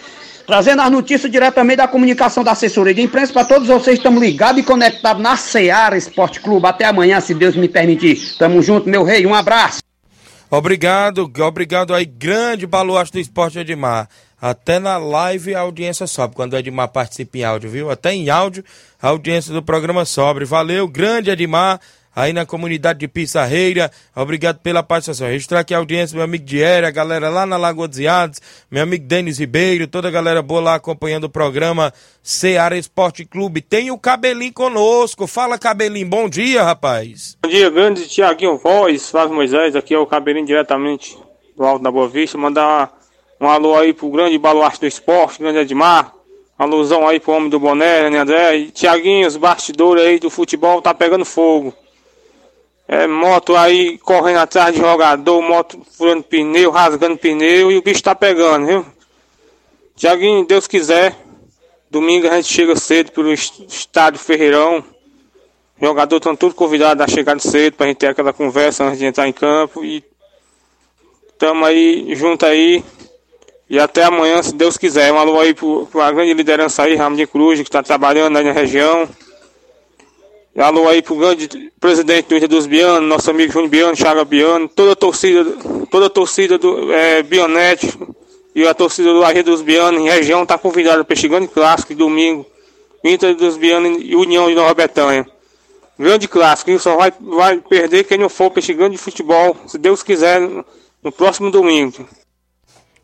trazendo 0.47 0.83
as 0.83 0.91
notícias 0.91 1.31
diretamente 1.31 1.77
da 1.77 1.89
comunicação 1.89 2.45
da 2.45 2.53
assessoria 2.53 2.95
de 2.95 3.03
imprensa 3.03 3.33
para 3.33 3.45
todos 3.45 3.69
vocês. 3.69 3.99
Estamos 3.99 4.23
ligados 4.23 4.61
e 4.61 4.65
conectados 4.65 5.23
na 5.23 5.37
Seara 5.37 5.97
Esporte 5.97 6.41
Clube. 6.41 6.67
Até 6.67 6.85
amanhã, 6.85 7.21
se 7.21 7.35
Deus 7.35 7.57
me 7.57 7.69
permitir. 7.69 8.37
Tamo 8.39 8.63
junto, 8.63 8.89
meu 8.89 9.05
rei. 9.05 9.27
Um 9.27 9.35
abraço. 9.35 9.83
Obrigado, 10.51 11.31
obrigado 11.41 11.93
aí, 11.93 12.05
grande 12.05 12.67
baluarte 12.67 13.13
do 13.13 13.19
esporte 13.19 13.59
Edmar. 13.59 14.09
Até 14.41 14.79
na 14.79 14.99
live 14.99 15.55
a 15.55 15.61
audiência 15.61 16.07
sobe, 16.07 16.37
quando 16.37 16.53
o 16.53 16.57
Edmar 16.57 16.89
participa 16.89 17.39
em 17.39 17.45
áudio, 17.45 17.71
viu? 17.71 17.91
Até 17.91 18.13
em 18.13 18.29
áudio 18.29 18.63
a 19.01 19.09
audiência 19.09 19.53
do 19.53 19.63
programa 19.63 20.05
sobe. 20.05 20.45
Valeu, 20.45 20.87
grande 20.87 21.31
Edmar 21.31 21.81
aí 22.15 22.33
na 22.33 22.47
comunidade 22.47 23.01
de 23.01 23.09
Pissarreira. 23.09 23.91
Obrigado 24.15 24.59
pela 24.61 24.83
participação. 24.83 25.29
Registrar 25.29 25.61
aqui 25.61 25.75
a 25.75 25.79
audiência, 25.79 26.15
meu 26.15 26.25
amigo 26.25 26.45
Diério, 26.45 26.87
a 26.87 26.91
galera 26.91 27.29
lá 27.29 27.45
na 27.45 27.57
Lagoa 27.57 27.89
dos 27.89 27.99
Iados, 27.99 28.41
meu 28.71 28.83
amigo 28.83 29.05
Denis 29.07 29.39
Ribeiro, 29.39 29.87
toda 29.87 30.09
a 30.09 30.11
galera 30.11 30.43
boa 30.43 30.61
lá 30.61 30.75
acompanhando 30.75 31.25
o 31.25 31.29
programa 31.29 31.93
Seara 32.23 32.77
Esporte 32.77 33.25
Clube. 33.25 33.61
Tem 33.61 33.91
o 33.91 33.99
Cabelinho 33.99 34.53
conosco. 34.53 35.27
Fala, 35.27 35.59
Cabelinho. 35.59 36.07
Bom 36.07 36.29
dia, 36.29 36.63
rapaz. 36.63 37.37
Bom 37.43 37.51
dia, 37.51 37.71
grande 37.71 38.07
Tiaguinho 38.09 38.57
Voz, 38.57 39.11
Flávio 39.11 39.35
Moisés. 39.35 39.75
Aqui 39.75 39.95
é 39.95 39.99
o 39.99 40.07
Cabelinho 40.07 40.47
diretamente 40.47 41.19
do 41.57 41.65
Alto 41.65 41.83
da 41.83 41.91
Boa 41.91 42.09
Vista. 42.09 42.39
Mandar 42.39 42.93
um 43.41 43.49
alô 43.49 43.77
aí 43.77 43.93
pro 43.93 44.09
grande 44.11 44.39
baluarte 44.39 44.81
do 44.81 44.87
esporte, 44.87 45.41
grande 45.41 45.59
Edmar. 45.59 46.13
Alusão 46.57 47.07
aí 47.07 47.19
pro 47.19 47.33
homem 47.33 47.51
do 47.51 47.59
boné, 47.59 48.09
né, 48.09 48.19
André? 48.19 48.57
E 48.57 48.71
Tiaguinho, 48.71 49.27
os 49.27 49.37
bastidores 49.37 50.05
aí 50.05 50.21
do 50.21 50.31
futebol 50.31 50.81
tá 50.81 50.95
pegando 50.95 51.25
fogo. 51.25 51.75
É, 52.87 53.07
moto 53.07 53.57
aí 53.57 53.97
correndo 53.99 54.39
atrás 54.39 54.75
de 54.75 54.81
jogador, 54.81 55.41
moto 55.41 55.81
furando 55.97 56.23
pneu, 56.23 56.71
rasgando 56.71 57.17
pneu 57.17 57.73
e 57.73 57.79
o 57.79 57.83
bicho 57.83 58.03
tá 58.03 58.15
pegando, 58.15 58.67
viu? 58.67 58.87
Tiaguinho, 59.97 60.47
Deus 60.47 60.67
quiser, 60.67 61.17
domingo 61.91 62.29
a 62.29 62.37
gente 62.37 62.53
chega 62.53 62.77
cedo 62.77 63.11
pelo 63.13 63.33
estádio 63.33 64.21
Ferreirão. 64.21 64.85
Jogador 65.81 66.17
estão 66.17 66.37
todos 66.37 66.55
convidados 66.55 67.03
a 67.03 67.09
chegar 67.09 67.41
cedo 67.41 67.75
pra 67.75 67.87
gente 67.87 67.99
ter 67.99 68.09
aquela 68.09 68.33
conversa 68.33 68.85
antes 68.85 68.99
de 68.99 69.07
entrar 69.07 69.27
em 69.27 69.33
campo 69.33 69.85
e 69.85 70.05
tamo 71.39 71.65
aí 71.65 72.15
junto 72.15 72.45
aí. 72.45 72.85
E 73.69 73.79
até 73.79 74.05
amanhã, 74.05 74.43
se 74.43 74.55
Deus 74.55 74.77
quiser. 74.77 75.13
Um 75.13 75.19
alô 75.19 75.41
aí 75.41 75.55
para 75.55 76.07
a 76.07 76.13
grande 76.13 76.35
liderança 76.35 76.83
aí, 76.83 76.95
Ramo 76.95 77.17
de 77.17 77.27
Cruz, 77.27 77.59
que 77.59 77.65
está 77.65 77.83
trabalhando 77.83 78.37
aí 78.37 78.45
na 78.45 78.53
região. 78.53 79.09
Alô 80.57 80.89
aí 80.89 81.03
pro 81.03 81.17
grande 81.17 81.49
presidente 81.81 82.29
do 82.29 82.37
Inter 82.37 82.49
dos 82.49 82.65
Bianos, 82.65 83.09
nosso 83.09 83.29
amigo 83.29 83.53
Júnior 83.53 83.71
Biano, 83.71 83.97
Chaga 83.97 84.25
Biano, 84.25 84.69
toda 84.69 84.93
a 84.93 84.97
torcida, 84.97 85.45
toda 85.91 86.07
a 86.07 86.11
torcida 86.11 86.57
do 86.57 86.93
é, 86.93 87.25
Bionete 87.25 87.99
e 88.55 88.65
a 88.65 88.73
torcida 88.73 89.13
do 89.13 89.25
Arreio 89.25 89.43
dos 89.43 89.63
Bianos 89.63 90.01
em 90.01 90.09
região 90.09 90.47
tá 90.47 90.57
convidada 90.57 91.05
para 91.05 91.13
este 91.13 91.27
grande 91.27 91.49
clássico 91.49 91.93
de 91.93 91.99
domingo, 91.99 92.47
Inter 93.03 93.35
dos 93.35 93.57
Bianos 93.57 93.99
e 94.01 94.15
União 94.15 94.47
de 94.47 94.55
Nova 94.55 94.73
Betânia. 94.75 95.27
Grande 95.99 96.29
clássico, 96.29 96.79
só 96.79 96.95
vai, 96.95 97.13
vai 97.21 97.59
perder 97.59 98.05
quem 98.05 98.19
não 98.19 98.29
for 98.29 98.49
para 98.49 98.61
este 98.61 98.75
grande 98.75 98.97
futebol, 98.97 99.57
se 99.67 99.77
Deus 99.77 100.05
quiser, 100.05 100.41
no 101.03 101.11
próximo 101.11 101.51
domingo. 101.51 102.09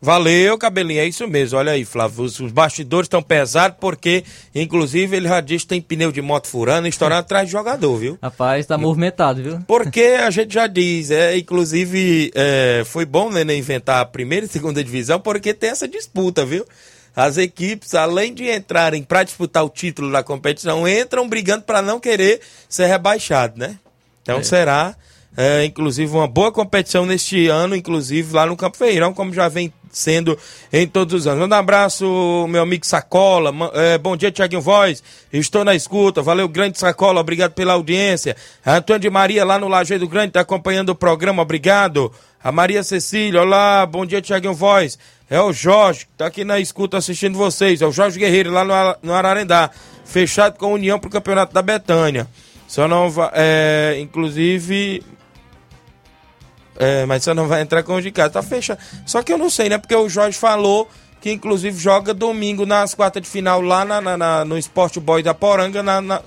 Valeu, 0.03 0.57
cabelinho, 0.57 0.99
é 0.99 1.05
isso 1.05 1.27
mesmo. 1.27 1.59
Olha 1.59 1.73
aí, 1.73 1.85
Flávio, 1.85 2.23
os, 2.23 2.39
os 2.39 2.51
bastidores 2.51 3.05
estão 3.05 3.21
pesados 3.21 3.77
porque, 3.79 4.23
inclusive, 4.53 5.15
ele 5.15 5.27
já 5.27 5.39
disse 5.39 5.63
que 5.63 5.69
tem 5.69 5.81
pneu 5.81 6.11
de 6.11 6.23
moto 6.23 6.47
furando 6.47 6.87
e 6.87 6.89
estourando 6.89 7.19
atrás 7.19 7.45
de 7.45 7.51
jogador, 7.51 7.95
viu? 7.97 8.17
Rapaz, 8.19 8.65
tá 8.65 8.79
movimentado, 8.79 9.43
viu? 9.43 9.59
Porque 9.67 10.01
a 10.01 10.31
gente 10.31 10.55
já 10.55 10.65
diz, 10.65 11.11
é, 11.11 11.37
inclusive, 11.37 12.31
é, 12.33 12.81
foi 12.83 13.05
bom 13.05 13.29
né, 13.29 13.43
inventar 13.55 14.01
a 14.01 14.05
primeira 14.05 14.47
e 14.47 14.49
segunda 14.49 14.83
divisão 14.83 15.19
porque 15.19 15.53
tem 15.53 15.69
essa 15.69 15.87
disputa, 15.87 16.43
viu? 16.43 16.65
As 17.15 17.37
equipes, 17.37 17.93
além 17.93 18.33
de 18.33 18.49
entrarem 18.49 19.03
para 19.03 19.21
disputar 19.21 19.63
o 19.63 19.69
título 19.69 20.11
da 20.11 20.23
competição, 20.23 20.87
entram 20.87 21.29
brigando 21.29 21.61
para 21.61 21.79
não 21.79 21.99
querer 21.99 22.41
ser 22.67 22.87
rebaixado, 22.87 23.59
né? 23.59 23.77
Então 24.23 24.39
é. 24.39 24.43
será, 24.43 24.95
é, 25.37 25.63
inclusive, 25.63 26.11
uma 26.11 26.27
boa 26.27 26.51
competição 26.51 27.05
neste 27.05 27.47
ano, 27.47 27.75
inclusive 27.75 28.33
lá 28.33 28.47
no 28.47 28.57
Campo 28.57 28.77
Feirão, 28.77 29.13
como 29.13 29.31
já 29.31 29.47
vem 29.47 29.71
sendo 29.91 30.37
em 30.71 30.87
todos 30.87 31.13
os 31.13 31.27
anos. 31.27 31.39
Manda 31.39 31.55
um 31.55 31.59
abraço, 31.59 32.47
meu 32.49 32.61
amigo 32.61 32.85
Sacola. 32.85 33.51
É, 33.73 33.97
bom 33.97 34.15
dia, 34.15 34.31
Tiaguinho 34.31 34.61
Voz. 34.61 35.03
Estou 35.31 35.63
na 35.63 35.75
escuta. 35.75 36.21
Valeu, 36.21 36.47
grande 36.47 36.79
Sacola. 36.79 37.21
Obrigado 37.21 37.51
pela 37.51 37.73
audiência. 37.73 38.35
Antônio 38.65 39.01
de 39.01 39.09
Maria, 39.09 39.43
lá 39.43 39.59
no 39.59 39.67
Lajeiro 39.67 40.07
Grande, 40.07 40.29
está 40.29 40.41
acompanhando 40.41 40.89
o 40.89 40.95
programa. 40.95 41.41
Obrigado. 41.41 42.11
A 42.43 42.51
Maria 42.51 42.81
Cecília, 42.81 43.41
olá, 43.41 43.85
bom 43.85 44.03
dia, 44.03 44.21
Tiaguinho 44.21 44.53
Voz. 44.53 44.97
É 45.29 45.39
o 45.39 45.53
Jorge, 45.53 46.05
que 46.05 46.11
está 46.13 46.25
aqui 46.25 46.43
na 46.43 46.59
escuta 46.59 46.97
assistindo 46.97 47.37
vocês. 47.37 47.81
É 47.81 47.85
o 47.85 47.91
Jorge 47.91 48.19
Guerreiro, 48.19 48.51
lá 48.51 48.65
no, 48.65 49.09
no 49.09 49.13
Ararendá. 49.13 49.69
Fechado 50.03 50.57
com 50.57 50.65
a 50.65 50.69
União 50.69 50.99
para 50.99 51.07
o 51.07 51.11
Campeonato 51.11 51.53
da 51.53 51.61
Betânia. 51.61 52.27
Só 52.67 52.87
não. 52.87 53.09
É, 53.33 53.97
inclusive, 53.99 55.03
é, 56.81 57.05
mas 57.05 57.23
você 57.23 57.31
não 57.31 57.47
vai 57.47 57.61
entrar 57.61 57.83
com 57.83 57.93
o 57.93 58.01
de 58.01 58.09
casa. 58.09 58.31
Tá 58.31 58.41
fechado. 58.41 58.79
Só 59.05 59.21
que 59.21 59.31
eu 59.31 59.37
não 59.37 59.51
sei, 59.51 59.69
né? 59.69 59.77
Porque 59.77 59.95
o 59.95 60.09
Jorge 60.09 60.35
falou 60.35 60.89
que 61.21 61.31
inclusive 61.31 61.77
joga 61.79 62.11
domingo 62.11 62.65
nas 62.65 62.95
quartas 62.95 63.21
de 63.21 63.29
final 63.29 63.61
lá 63.61 63.85
na, 63.85 64.01
na, 64.01 64.17
na 64.17 64.43
no 64.43 64.57
Sport 64.57 64.97
Boy 64.97 65.21
da 65.21 65.35
Poranga, 65.35 65.83
na, 65.83 66.01
na, 66.01 66.21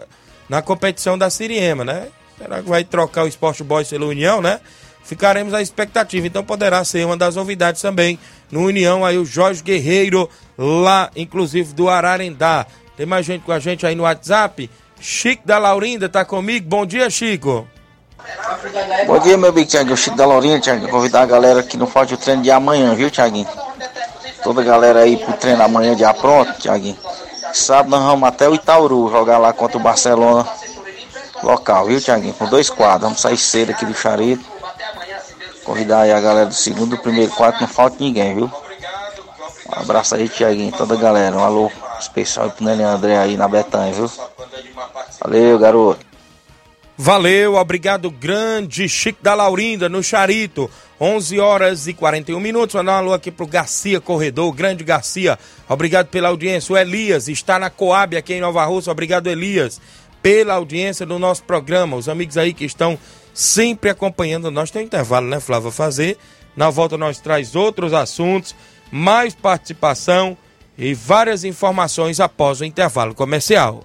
na, 0.48 0.62
competição 0.62 1.18
da 1.18 1.28
Siriema, 1.28 1.84
né? 1.84 2.06
Será 2.38 2.62
que 2.62 2.68
vai 2.68 2.84
trocar 2.84 3.24
o 3.24 3.26
Sport 3.26 3.62
Boy 3.62 3.84
pela 3.84 4.06
União, 4.06 4.40
né? 4.40 4.60
Ficaremos 5.02 5.52
à 5.52 5.60
expectativa. 5.60 6.28
Então 6.28 6.44
poderá 6.44 6.84
ser 6.84 7.04
uma 7.04 7.16
das 7.16 7.34
novidades 7.34 7.82
também 7.82 8.16
no 8.48 8.60
União. 8.60 9.04
Aí 9.04 9.18
o 9.18 9.24
Jorge 9.24 9.60
Guerreiro, 9.60 10.30
lá 10.56 11.10
inclusive 11.16 11.74
do 11.74 11.88
Ararendá. 11.88 12.64
Tem 12.96 13.04
mais 13.04 13.26
gente 13.26 13.42
com 13.42 13.50
a 13.50 13.58
gente 13.58 13.84
aí 13.84 13.96
no 13.96 14.04
WhatsApp. 14.04 14.70
Chico 15.00 15.44
da 15.44 15.58
Laurinda 15.58 16.08
tá 16.08 16.24
comigo. 16.24 16.68
Bom 16.68 16.86
dia, 16.86 17.10
Chico. 17.10 17.66
Bom 19.06 19.18
dia, 19.18 19.36
meu 19.36 19.52
Big 19.52 19.68
Thiago. 19.70 19.96
Chico 19.96 20.16
da 20.16 20.24
Lourinha, 20.24 20.60
Thiago. 20.60 20.88
Convidar 20.88 21.22
a 21.22 21.26
galera 21.26 21.62
que 21.62 21.76
não 21.76 21.86
falta 21.86 22.14
o 22.14 22.16
treino 22.16 22.42
de 22.42 22.50
amanhã, 22.50 22.94
viu, 22.94 23.10
Thiaguinho? 23.10 23.48
Toda 24.42 24.62
a 24.62 24.64
galera 24.64 25.00
aí 25.00 25.16
pro 25.16 25.34
treino 25.34 25.62
amanhã 25.62 25.96
já 25.96 26.12
pronto, 26.14 26.52
Thiaguinho. 26.54 26.96
Sábado 27.52 27.90
nós 27.90 28.02
vamos 28.02 28.28
até 28.28 28.48
o 28.48 28.54
Itauru 28.54 29.10
jogar 29.10 29.38
lá 29.38 29.52
contra 29.52 29.76
o 29.76 29.80
Barcelona 29.80 30.46
local, 31.42 31.86
viu, 31.86 32.00
Thiaguinho? 32.00 32.34
Com 32.34 32.46
dois 32.46 32.70
quadros. 32.70 33.02
Vamos 33.02 33.20
sair 33.20 33.36
cedo 33.36 33.70
aqui 33.70 33.84
do 33.84 33.94
Charito. 33.94 34.44
Convidar 35.64 36.00
aí 36.00 36.12
a 36.12 36.20
galera 36.20 36.46
do 36.46 36.54
segundo, 36.54 36.96
do 36.96 37.02
primeiro 37.02 37.32
quadro, 37.32 37.60
não 37.60 37.68
falta 37.68 37.96
ninguém, 38.00 38.34
viu? 38.34 38.50
Um 39.68 39.80
abraço 39.80 40.14
aí, 40.14 40.28
Thiaguinho, 40.28 40.72
toda 40.72 40.94
a 40.94 40.98
galera. 40.98 41.36
Um 41.36 41.44
alô 41.44 41.70
especial 41.98 42.50
pro 42.50 42.64
Nelly 42.64 42.82
André 42.82 43.18
aí 43.18 43.36
na 43.36 43.48
Betanha, 43.48 43.92
viu? 43.92 44.10
Valeu, 45.20 45.58
garoto. 45.58 46.13
Valeu, 46.96 47.56
obrigado 47.56 48.08
grande 48.08 48.88
Chico 48.88 49.18
da 49.20 49.34
Laurinda 49.34 49.88
no 49.88 50.02
Charito. 50.02 50.70
11 51.00 51.40
horas 51.40 51.88
e 51.88 51.92
41 51.92 52.38
minutos. 52.38 52.76
Mandar 52.76 52.92
um 52.92 52.96
alô 52.98 53.12
aqui 53.12 53.32
pro 53.32 53.48
Garcia 53.48 54.00
Corredor, 54.00 54.52
grande 54.52 54.84
Garcia. 54.84 55.36
Obrigado 55.68 56.06
pela 56.06 56.28
audiência. 56.28 56.72
O 56.72 56.78
Elias 56.78 57.28
está 57.28 57.58
na 57.58 57.68
Coab 57.68 58.16
aqui 58.16 58.34
em 58.34 58.40
Nova 58.40 58.64
Rússia. 58.64 58.92
Obrigado, 58.92 59.26
Elias, 59.26 59.80
pela 60.22 60.54
audiência 60.54 61.04
do 61.04 61.18
nosso 61.18 61.42
programa. 61.42 61.96
Os 61.96 62.08
amigos 62.08 62.36
aí 62.36 62.54
que 62.54 62.64
estão 62.64 62.96
sempre 63.34 63.90
acompanhando. 63.90 64.48
Nós 64.50 64.70
tem 64.70 64.82
um 64.82 64.86
intervalo, 64.86 65.26
né, 65.26 65.40
Flávia? 65.40 65.72
Fazer. 65.72 66.16
Na 66.56 66.70
volta 66.70 66.96
nós 66.96 67.18
traz 67.18 67.56
outros 67.56 67.92
assuntos, 67.92 68.54
mais 68.92 69.34
participação 69.34 70.38
e 70.78 70.94
várias 70.94 71.42
informações 71.42 72.20
após 72.20 72.60
o 72.60 72.64
intervalo 72.64 73.14
comercial. 73.14 73.84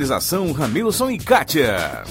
Ramilson 0.53 1.11
e 1.11 1.17
Kátia. 1.17 2.03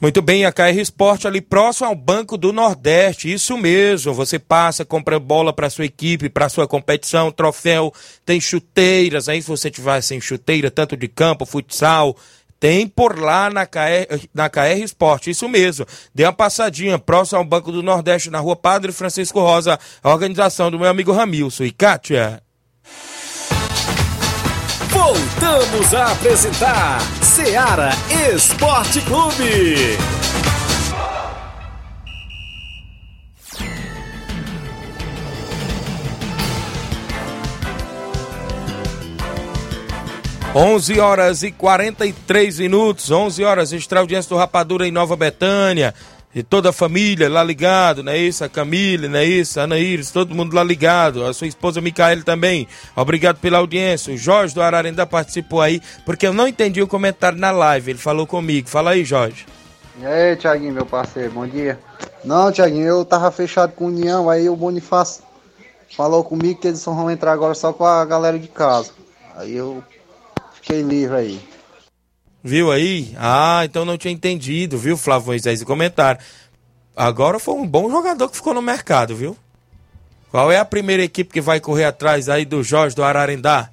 Muito 0.00 0.22
bem, 0.22 0.44
a 0.44 0.52
KR 0.52 0.78
Esporte 0.78 1.26
ali 1.26 1.40
próximo 1.40 1.88
ao 1.88 1.94
Banco 1.94 2.36
do 2.36 2.52
Nordeste, 2.52 3.32
isso 3.32 3.58
mesmo. 3.58 4.14
Você 4.14 4.38
passa, 4.38 4.84
compra 4.84 5.18
bola 5.18 5.52
para 5.52 5.68
sua 5.68 5.86
equipe, 5.86 6.28
para 6.28 6.48
sua 6.48 6.68
competição, 6.68 7.32
troféu, 7.32 7.92
tem 8.24 8.40
chuteiras, 8.40 9.28
aí 9.28 9.42
se 9.42 9.48
você 9.48 9.70
tiver 9.70 10.00
sem 10.00 10.20
chuteira, 10.20 10.70
tanto 10.70 10.96
de 10.96 11.08
campo, 11.08 11.44
futsal, 11.44 12.16
tem 12.60 12.86
por 12.86 13.18
lá 13.18 13.50
na 13.50 13.66
KR, 13.66 14.28
na 14.32 14.48
KR 14.48 14.82
Esporte, 14.84 15.30
isso 15.30 15.48
mesmo. 15.48 15.84
Dê 16.14 16.24
uma 16.24 16.32
passadinha 16.32 16.98
próximo 16.98 17.38
ao 17.38 17.44
Banco 17.44 17.72
do 17.72 17.82
Nordeste, 17.82 18.30
na 18.30 18.38
rua 18.38 18.54
Padre 18.54 18.92
Francisco 18.92 19.40
Rosa, 19.40 19.80
a 20.00 20.10
organização 20.10 20.70
do 20.70 20.78
meu 20.78 20.88
amigo 20.88 21.10
Ramilson 21.10 21.64
e 21.64 21.72
Kátia. 21.72 22.40
Voltamos 24.98 25.94
a 25.94 26.10
apresentar 26.10 27.00
Seara 27.22 27.90
Esporte 28.34 29.00
Clube. 29.02 29.96
11 40.52 40.98
horas 40.98 41.42
e 41.44 41.52
43 41.52 42.58
minutos, 42.58 43.08
11 43.12 43.44
horas, 43.44 43.72
extra 43.72 44.00
audiência 44.00 44.28
do 44.30 44.36
Rapadura 44.36 44.88
em 44.88 44.90
Nova 44.90 45.14
Betânia. 45.14 45.94
E 46.38 46.42
toda 46.44 46.70
a 46.70 46.72
família 46.72 47.28
lá 47.28 47.42
ligado, 47.42 48.00
não 48.00 48.12
é 48.12 48.16
isso? 48.16 48.44
A 48.44 48.48
Camila, 48.48 49.08
não 49.08 49.18
é 49.18 49.24
isso? 49.24 49.58
A 49.58 49.64
Ana 49.64 49.76
Iris, 49.76 50.12
todo 50.12 50.36
mundo 50.36 50.54
lá 50.54 50.62
ligado. 50.62 51.26
A 51.26 51.34
sua 51.34 51.48
esposa 51.48 51.80
Micaele 51.80 52.22
também. 52.22 52.68
Obrigado 52.94 53.38
pela 53.38 53.58
audiência. 53.58 54.14
O 54.14 54.16
Jorge 54.16 54.54
do 54.54 54.62
Ararendá 54.62 55.04
participou 55.04 55.60
aí, 55.60 55.82
porque 56.06 56.28
eu 56.28 56.32
não 56.32 56.46
entendi 56.46 56.80
o 56.80 56.86
comentário 56.86 57.36
na 57.36 57.50
live. 57.50 57.90
Ele 57.90 57.98
falou 57.98 58.24
comigo. 58.24 58.68
Fala 58.68 58.92
aí, 58.92 59.04
Jorge. 59.04 59.46
E 60.00 60.06
aí, 60.06 60.36
Tiaguinho, 60.36 60.74
meu 60.74 60.86
parceiro, 60.86 61.32
bom 61.32 61.44
dia. 61.44 61.76
Não, 62.24 62.52
Tiaguinho, 62.52 62.86
eu 62.86 63.04
tava 63.04 63.32
fechado 63.32 63.72
com 63.72 63.86
União, 63.86 64.30
aí 64.30 64.48
o 64.48 64.54
Bonifácio 64.54 65.24
falou 65.96 66.22
comigo 66.22 66.60
que 66.60 66.68
eles 66.68 66.78
só 66.78 66.92
vão 66.92 67.10
entrar 67.10 67.32
agora 67.32 67.52
só 67.52 67.72
com 67.72 67.84
a 67.84 68.04
galera 68.04 68.38
de 68.38 68.46
casa. 68.46 68.92
Aí 69.34 69.56
eu 69.56 69.82
fiquei 70.54 70.82
livre 70.82 71.16
aí. 71.16 71.57
Viu 72.42 72.70
aí? 72.70 73.14
Ah, 73.18 73.62
então 73.64 73.84
não 73.84 73.98
tinha 73.98 74.12
entendido, 74.12 74.78
viu, 74.78 74.96
Flávio 74.96 75.28
Moisés, 75.28 75.60
e 75.60 75.64
comentário. 75.64 76.20
Agora 76.96 77.38
foi 77.38 77.54
um 77.54 77.66
bom 77.66 77.90
jogador 77.90 78.28
que 78.28 78.36
ficou 78.36 78.54
no 78.54 78.62
mercado, 78.62 79.14
viu? 79.14 79.36
Qual 80.30 80.52
é 80.52 80.58
a 80.58 80.64
primeira 80.64 81.02
equipe 81.02 81.32
que 81.32 81.40
vai 81.40 81.58
correr 81.58 81.84
atrás 81.84 82.28
aí 82.28 82.44
do 82.44 82.62
Jorge 82.62 82.94
do 82.94 83.02
Ararendá? 83.02 83.70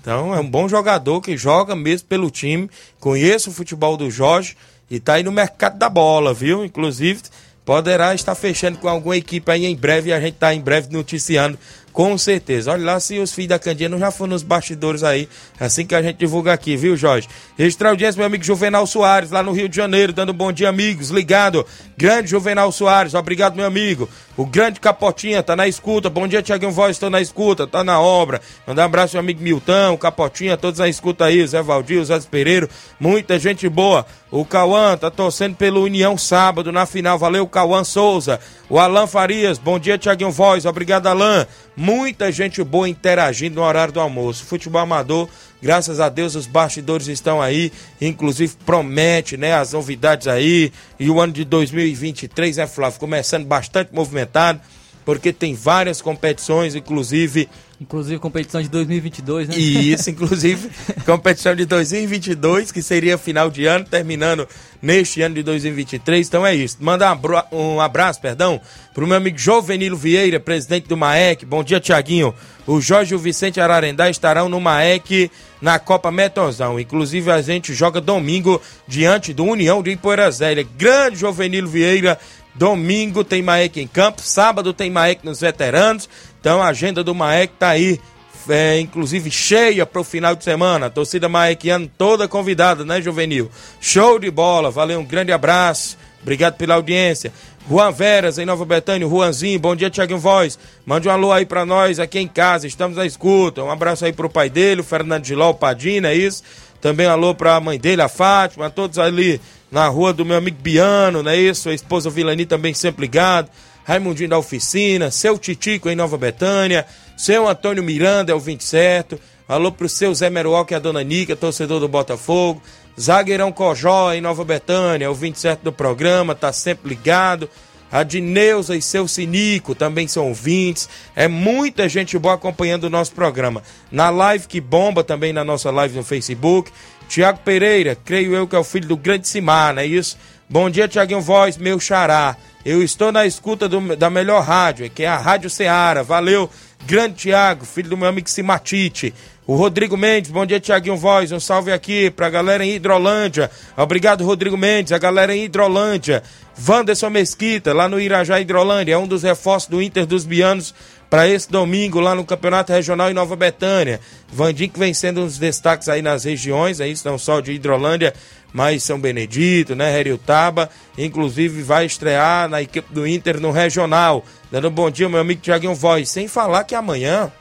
Então 0.00 0.34
é 0.34 0.40
um 0.40 0.48
bom 0.48 0.68
jogador 0.68 1.20
que 1.20 1.36
joga 1.36 1.74
mesmo 1.74 2.08
pelo 2.08 2.30
time, 2.30 2.70
conhece 3.00 3.48
o 3.48 3.52
futebol 3.52 3.96
do 3.96 4.10
Jorge 4.10 4.56
e 4.90 5.00
tá 5.00 5.14
aí 5.14 5.22
no 5.22 5.32
mercado 5.32 5.76
da 5.76 5.88
bola, 5.88 6.32
viu? 6.32 6.64
Inclusive 6.64 7.22
poderá 7.64 8.14
estar 8.14 8.34
fechando 8.34 8.78
com 8.78 8.88
alguma 8.88 9.16
equipe 9.16 9.50
aí 9.50 9.66
em 9.66 9.76
breve 9.76 10.10
e 10.10 10.12
a 10.12 10.20
gente 10.20 10.36
tá 10.36 10.54
em 10.54 10.60
breve 10.60 10.90
noticiando 10.90 11.58
com 11.92 12.16
certeza. 12.16 12.72
Olha 12.72 12.84
lá 12.84 13.00
se 13.00 13.18
os 13.18 13.32
filhos 13.32 13.48
da 13.48 13.58
Candinha 13.58 13.88
não 13.88 13.98
já 13.98 14.10
foram 14.10 14.30
nos 14.30 14.42
bastidores 14.42 15.02
aí, 15.02 15.28
assim 15.58 15.86
que 15.86 15.94
a 15.94 16.02
gente 16.02 16.16
divulga 16.16 16.52
aqui, 16.52 16.76
viu, 16.76 16.96
Jorge? 16.96 17.28
Registrar 17.56 17.90
audiência, 17.90 18.18
meu 18.18 18.26
amigo 18.26 18.44
Juvenal 18.44 18.86
Soares, 18.86 19.30
lá 19.30 19.42
no 19.42 19.52
Rio 19.52 19.68
de 19.68 19.76
Janeiro, 19.76 20.12
dando 20.12 20.30
um 20.32 20.36
bom 20.36 20.52
dia, 20.52 20.68
amigos. 20.68 21.10
Ligado. 21.10 21.66
Grande 21.96 22.30
Juvenal 22.30 22.70
Soares, 22.70 23.14
obrigado, 23.14 23.56
meu 23.56 23.66
amigo. 23.66 24.08
O 24.36 24.46
grande 24.46 24.78
Capotinha 24.78 25.42
tá 25.42 25.56
na 25.56 25.66
escuta. 25.66 26.08
Bom 26.08 26.28
dia, 26.28 26.40
Tiaguinho 26.40 26.70
Voz, 26.70 26.92
estou 26.92 27.10
na 27.10 27.20
escuta, 27.20 27.66
tá 27.66 27.82
na 27.82 28.00
obra. 28.00 28.40
Mandar 28.64 28.82
um 28.82 28.86
abraço 28.86 29.14
meu 29.14 29.20
amigo 29.20 29.42
Milton, 29.42 29.96
Capotinha, 29.96 30.56
todos 30.56 30.78
na 30.78 30.88
escuta 30.88 31.24
aí, 31.24 31.44
Zé 31.44 31.60
Valdir, 31.60 32.04
Zé 32.04 32.20
Pereiro, 32.20 32.68
muita 33.00 33.36
gente 33.36 33.68
boa. 33.68 34.06
O 34.30 34.44
Cauã 34.44 34.96
tá 34.96 35.10
torcendo 35.10 35.56
pelo 35.56 35.82
União 35.82 36.16
sábado 36.16 36.70
na 36.70 36.86
final. 36.86 37.18
Valeu, 37.18 37.46
Cauã 37.48 37.82
Souza. 37.82 38.38
O 38.68 38.78
Alan 38.78 39.06
Farias, 39.06 39.58
bom 39.58 39.78
dia, 39.78 39.96
Tiaguinho 39.96 40.30
Voz. 40.30 40.66
Obrigado, 40.66 41.06
Alan. 41.06 41.46
Muita 41.80 42.32
gente 42.32 42.60
boa 42.64 42.88
interagindo 42.88 43.54
no 43.54 43.62
horário 43.62 43.94
do 43.94 44.00
almoço. 44.00 44.44
Futebol 44.44 44.80
amador, 44.80 45.28
graças 45.62 46.00
a 46.00 46.08
Deus, 46.08 46.34
os 46.34 46.44
bastidores 46.44 47.06
estão 47.06 47.40
aí. 47.40 47.70
Inclusive, 48.00 48.52
promete, 48.66 49.36
né, 49.36 49.54
as 49.54 49.74
novidades 49.74 50.26
aí. 50.26 50.72
E 50.98 51.08
o 51.08 51.20
ano 51.20 51.32
de 51.32 51.44
2023, 51.44 52.56
né, 52.56 52.66
Flávio? 52.66 52.98
Começando 52.98 53.46
bastante 53.46 53.94
movimentado, 53.94 54.60
porque 55.08 55.32
tem 55.32 55.54
várias 55.54 56.02
competições, 56.02 56.74
inclusive 56.74 57.48
Inclusive 57.80 58.18
competição 58.18 58.60
de 58.60 58.68
2022, 58.68 59.48
né? 59.48 59.54
Isso, 59.56 60.10
inclusive 60.10 60.68
competição 61.06 61.54
de 61.54 61.64
2022, 61.64 62.72
que 62.72 62.82
seria 62.82 63.16
final 63.16 63.48
de 63.50 63.64
ano, 63.66 63.84
terminando 63.84 64.48
neste 64.82 65.22
ano 65.22 65.36
de 65.36 65.44
2023. 65.44 66.26
Então 66.26 66.44
é 66.44 66.54
isso. 66.54 66.76
Mandar 66.80 67.16
um 67.52 67.80
abraço, 67.80 68.20
perdão, 68.20 68.60
para 68.92 69.04
o 69.04 69.06
meu 69.06 69.16
amigo 69.16 69.38
Jovenilo 69.38 69.96
Vieira, 69.96 70.40
presidente 70.40 70.88
do 70.88 70.96
MAEC. 70.96 71.46
Bom 71.46 71.62
dia, 71.62 71.78
Tiaguinho. 71.78 72.34
O 72.66 72.80
Jorge 72.80 73.14
e 73.14 73.16
o 73.16 73.18
Vicente 73.18 73.60
Ararendá 73.60 74.10
estarão 74.10 74.48
no 74.48 74.60
MAEC 74.60 75.30
na 75.62 75.78
Copa 75.78 76.10
Metonzão. 76.10 76.78
Inclusive, 76.78 77.30
a 77.30 77.40
gente 77.40 77.72
joga 77.72 78.00
domingo 78.00 78.60
diante 78.86 79.32
do 79.32 79.44
União 79.44 79.82
de 79.82 79.92
Ipoeira 79.92 80.30
Zélia. 80.32 80.66
Grande 80.76 81.16
Jovenilo 81.16 81.68
Vieira. 81.68 82.18
Domingo 82.58 83.22
tem 83.22 83.40
Maek 83.40 83.80
em 83.80 83.86
campo, 83.86 84.20
sábado 84.20 84.72
tem 84.72 84.90
Maek 84.90 85.24
nos 85.24 85.40
veteranos. 85.40 86.08
Então 86.40 86.60
a 86.60 86.66
agenda 86.66 87.04
do 87.04 87.14
Maek 87.14 87.52
tá 87.56 87.68
aí, 87.68 88.00
é, 88.48 88.80
inclusive 88.80 89.30
cheia 89.30 89.86
para 89.86 90.00
o 90.00 90.04
final 90.04 90.34
de 90.34 90.42
semana. 90.42 90.86
A 90.86 90.90
torcida 90.90 91.28
maekiana 91.28 91.88
toda 91.96 92.26
convidada, 92.26 92.84
né, 92.84 93.00
Juvenil? 93.00 93.48
Show 93.80 94.18
de 94.18 94.28
bola, 94.28 94.72
valeu, 94.72 94.98
um 94.98 95.04
grande 95.04 95.30
abraço. 95.30 95.96
Obrigado 96.20 96.56
pela 96.56 96.74
audiência. 96.74 97.32
Juan 97.70 97.92
Veras, 97.92 98.38
em 98.38 98.46
Nova 98.46 98.64
Betânia, 98.64 99.06
Juanzinho, 99.06 99.60
bom 99.60 99.76
dia, 99.76 99.88
Tiaguinho 99.88 100.18
Voz. 100.18 100.58
Mande 100.84 101.06
um 101.06 101.12
alô 101.12 101.30
aí 101.30 101.46
para 101.46 101.64
nós 101.64 102.00
aqui 102.00 102.18
em 102.18 102.26
casa, 102.26 102.66
estamos 102.66 102.96
na 102.96 103.06
escuta. 103.06 103.62
Um 103.62 103.70
abraço 103.70 104.04
aí 104.04 104.12
pro 104.12 104.28
pai 104.28 104.50
dele, 104.50 104.80
o 104.80 104.84
Fernando 104.84 105.24
Giló, 105.24 105.50
o 105.50 105.54
Padina, 105.54 106.08
é 106.08 106.14
isso? 106.14 106.42
Também 106.80 107.06
um 107.06 107.10
alô 107.10 107.36
pra 107.36 107.60
mãe 107.60 107.78
dele, 107.78 108.02
a 108.02 108.08
Fátima, 108.08 108.68
todos 108.68 108.98
ali 108.98 109.40
na 109.70 109.86
rua 109.88 110.12
do 110.12 110.24
meu 110.24 110.36
amigo 110.36 110.58
Biano, 110.60 111.22
não 111.22 111.30
é 111.30 111.36
isso? 111.36 111.68
A 111.68 111.74
esposa 111.74 112.10
Vilani 112.10 112.46
também 112.46 112.74
sempre 112.74 113.02
ligado. 113.02 113.50
Raimundinho 113.84 114.28
da 114.28 114.38
Oficina, 114.38 115.10
seu 115.10 115.38
Titico 115.38 115.88
em 115.88 115.96
Nova 115.96 116.18
Betânia, 116.18 116.86
seu 117.16 117.48
Antônio 117.48 117.82
Miranda 117.82 118.32
é 118.32 118.34
o 118.34 118.40
27. 118.40 119.18
Alô 119.48 119.72
pro 119.72 119.88
seu 119.88 120.14
Zé 120.14 120.28
Meruol, 120.28 120.66
que 120.66 120.74
é 120.74 120.76
a 120.76 120.80
dona 120.80 121.02
Nica, 121.02 121.34
torcedor 121.34 121.80
do 121.80 121.88
Botafogo. 121.88 122.62
Zagueirão 123.00 123.50
Cojó 123.50 124.12
em 124.12 124.20
Nova 124.20 124.44
Betânia, 124.44 125.06
é 125.06 125.08
o 125.08 125.14
27 125.14 125.60
do 125.62 125.72
programa, 125.72 126.34
tá 126.34 126.52
sempre 126.52 126.90
ligado. 126.90 127.48
A 127.90 128.02
Dineuza 128.02 128.76
e 128.76 128.82
seu 128.82 129.08
Sinico 129.08 129.74
também 129.74 130.06
são 130.06 130.28
ouvintes. 130.28 130.88
É 131.16 131.26
muita 131.26 131.88
gente 131.88 132.18
boa 132.18 132.34
acompanhando 132.34 132.84
o 132.84 132.90
nosso 132.90 133.12
programa. 133.12 133.62
Na 133.90 134.10
live 134.10 134.46
que 134.46 134.60
bomba 134.60 135.02
também 135.02 135.32
na 135.32 135.42
nossa 135.42 135.70
live 135.70 135.96
no 135.96 136.04
Facebook. 136.04 136.70
Tiago 137.08 137.40
Pereira, 137.44 137.96
creio 138.04 138.34
eu 138.34 138.46
que 138.46 138.54
é 138.54 138.58
o 138.58 138.64
filho 138.64 138.86
do 138.88 138.96
grande 138.96 139.26
Simar, 139.26 139.74
não 139.74 139.82
é 139.82 139.86
isso? 139.86 140.16
Bom 140.48 140.68
dia, 140.68 140.86
Tiaguinho 140.88 141.20
Voz, 141.20 141.56
meu 141.56 141.80
xará. 141.80 142.36
Eu 142.64 142.82
estou 142.82 143.10
na 143.10 143.24
escuta 143.26 143.68
do- 143.68 143.96
da 143.96 144.10
melhor 144.10 144.42
rádio, 144.42 144.90
que 144.90 145.02
é 145.04 145.08
a 145.08 145.16
Rádio 145.16 145.48
Ceará. 145.48 146.02
Valeu, 146.02 146.50
grande 146.86 147.14
Tiago, 147.14 147.64
filho 147.64 147.88
do 147.90 147.96
meu 147.96 148.08
amigo 148.08 148.28
Simatite. 148.28 149.14
O 149.48 149.56
Rodrigo 149.56 149.96
Mendes, 149.96 150.30
bom 150.30 150.44
dia, 150.44 150.60
Tiaguinho 150.60 150.94
Voz. 150.94 151.32
Um 151.32 151.40
salve 151.40 151.72
aqui 151.72 152.10
pra 152.10 152.28
galera 152.28 152.62
em 152.62 152.74
Hidrolândia. 152.74 153.50
Obrigado, 153.78 154.22
Rodrigo 154.22 154.58
Mendes, 154.58 154.92
a 154.92 154.98
galera 154.98 155.34
em 155.34 155.44
Hidrolândia. 155.44 156.22
Wanderson 156.68 157.08
Mesquita, 157.08 157.72
lá 157.72 157.88
no 157.88 157.98
Irajá 157.98 158.38
Hidrolândia, 158.38 158.92
é 158.92 158.98
um 158.98 159.06
dos 159.06 159.22
reforços 159.22 159.70
do 159.70 159.80
Inter 159.80 160.04
dos 160.04 160.26
Bianos 160.26 160.74
para 161.08 161.26
esse 161.26 161.50
domingo 161.50 161.98
lá 161.98 162.14
no 162.14 162.26
Campeonato 162.26 162.74
Regional 162.74 163.10
em 163.10 163.14
Nova 163.14 163.36
Betânia. 163.36 164.00
Vandim 164.30 164.68
que 164.68 164.78
vem 164.78 164.92
sendo 164.92 165.22
dos 165.22 165.38
destaques 165.38 165.88
aí 165.88 166.02
nas 166.02 166.24
regiões, 166.24 166.78
aí 166.78 166.92
não 167.02 167.16
só 167.16 167.40
de 167.40 167.52
Hidrolândia, 167.52 168.12
mas 168.52 168.82
São 168.82 169.00
Benedito, 169.00 169.74
né, 169.74 169.98
Heriotaba, 169.98 170.68
inclusive 170.98 171.62
vai 171.62 171.86
estrear 171.86 172.50
na 172.50 172.60
equipe 172.60 172.92
do 172.92 173.06
Inter 173.06 173.40
no 173.40 173.50
Regional. 173.50 174.22
Dando 174.52 174.68
um 174.68 174.72
bom 174.72 174.90
dia, 174.90 175.08
meu 175.08 175.20
amigo 175.20 175.40
Tiaguinho 175.40 175.74
Voz. 175.74 176.10
Sem 176.10 176.28
falar 176.28 176.64
que 176.64 176.74
amanhã, 176.74 177.32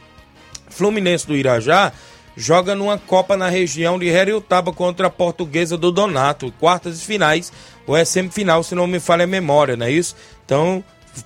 Fluminense 0.77 1.25
do 1.25 1.35
Irajá 1.35 1.91
joga 2.35 2.75
numa 2.75 2.99
Copa 2.99 3.35
na 3.35 3.49
região 3.49 3.97
de 3.97 4.05
Heriotaba 4.05 4.71
contra 4.71 5.07
a 5.07 5.09
Portuguesa 5.09 5.75
do 5.75 5.91
Donato, 5.91 6.53
quartas 6.59 7.01
e 7.01 7.05
finais, 7.05 7.51
ou 7.87 7.97
é 7.97 8.05
semifinal, 8.05 8.61
se 8.61 8.75
não 8.75 8.85
me 8.85 8.99
falha 8.99 9.23
a 9.23 9.27
memória, 9.27 9.75
não 9.75 9.87
é 9.87 9.91
isso? 9.91 10.15
Então, 10.45 10.83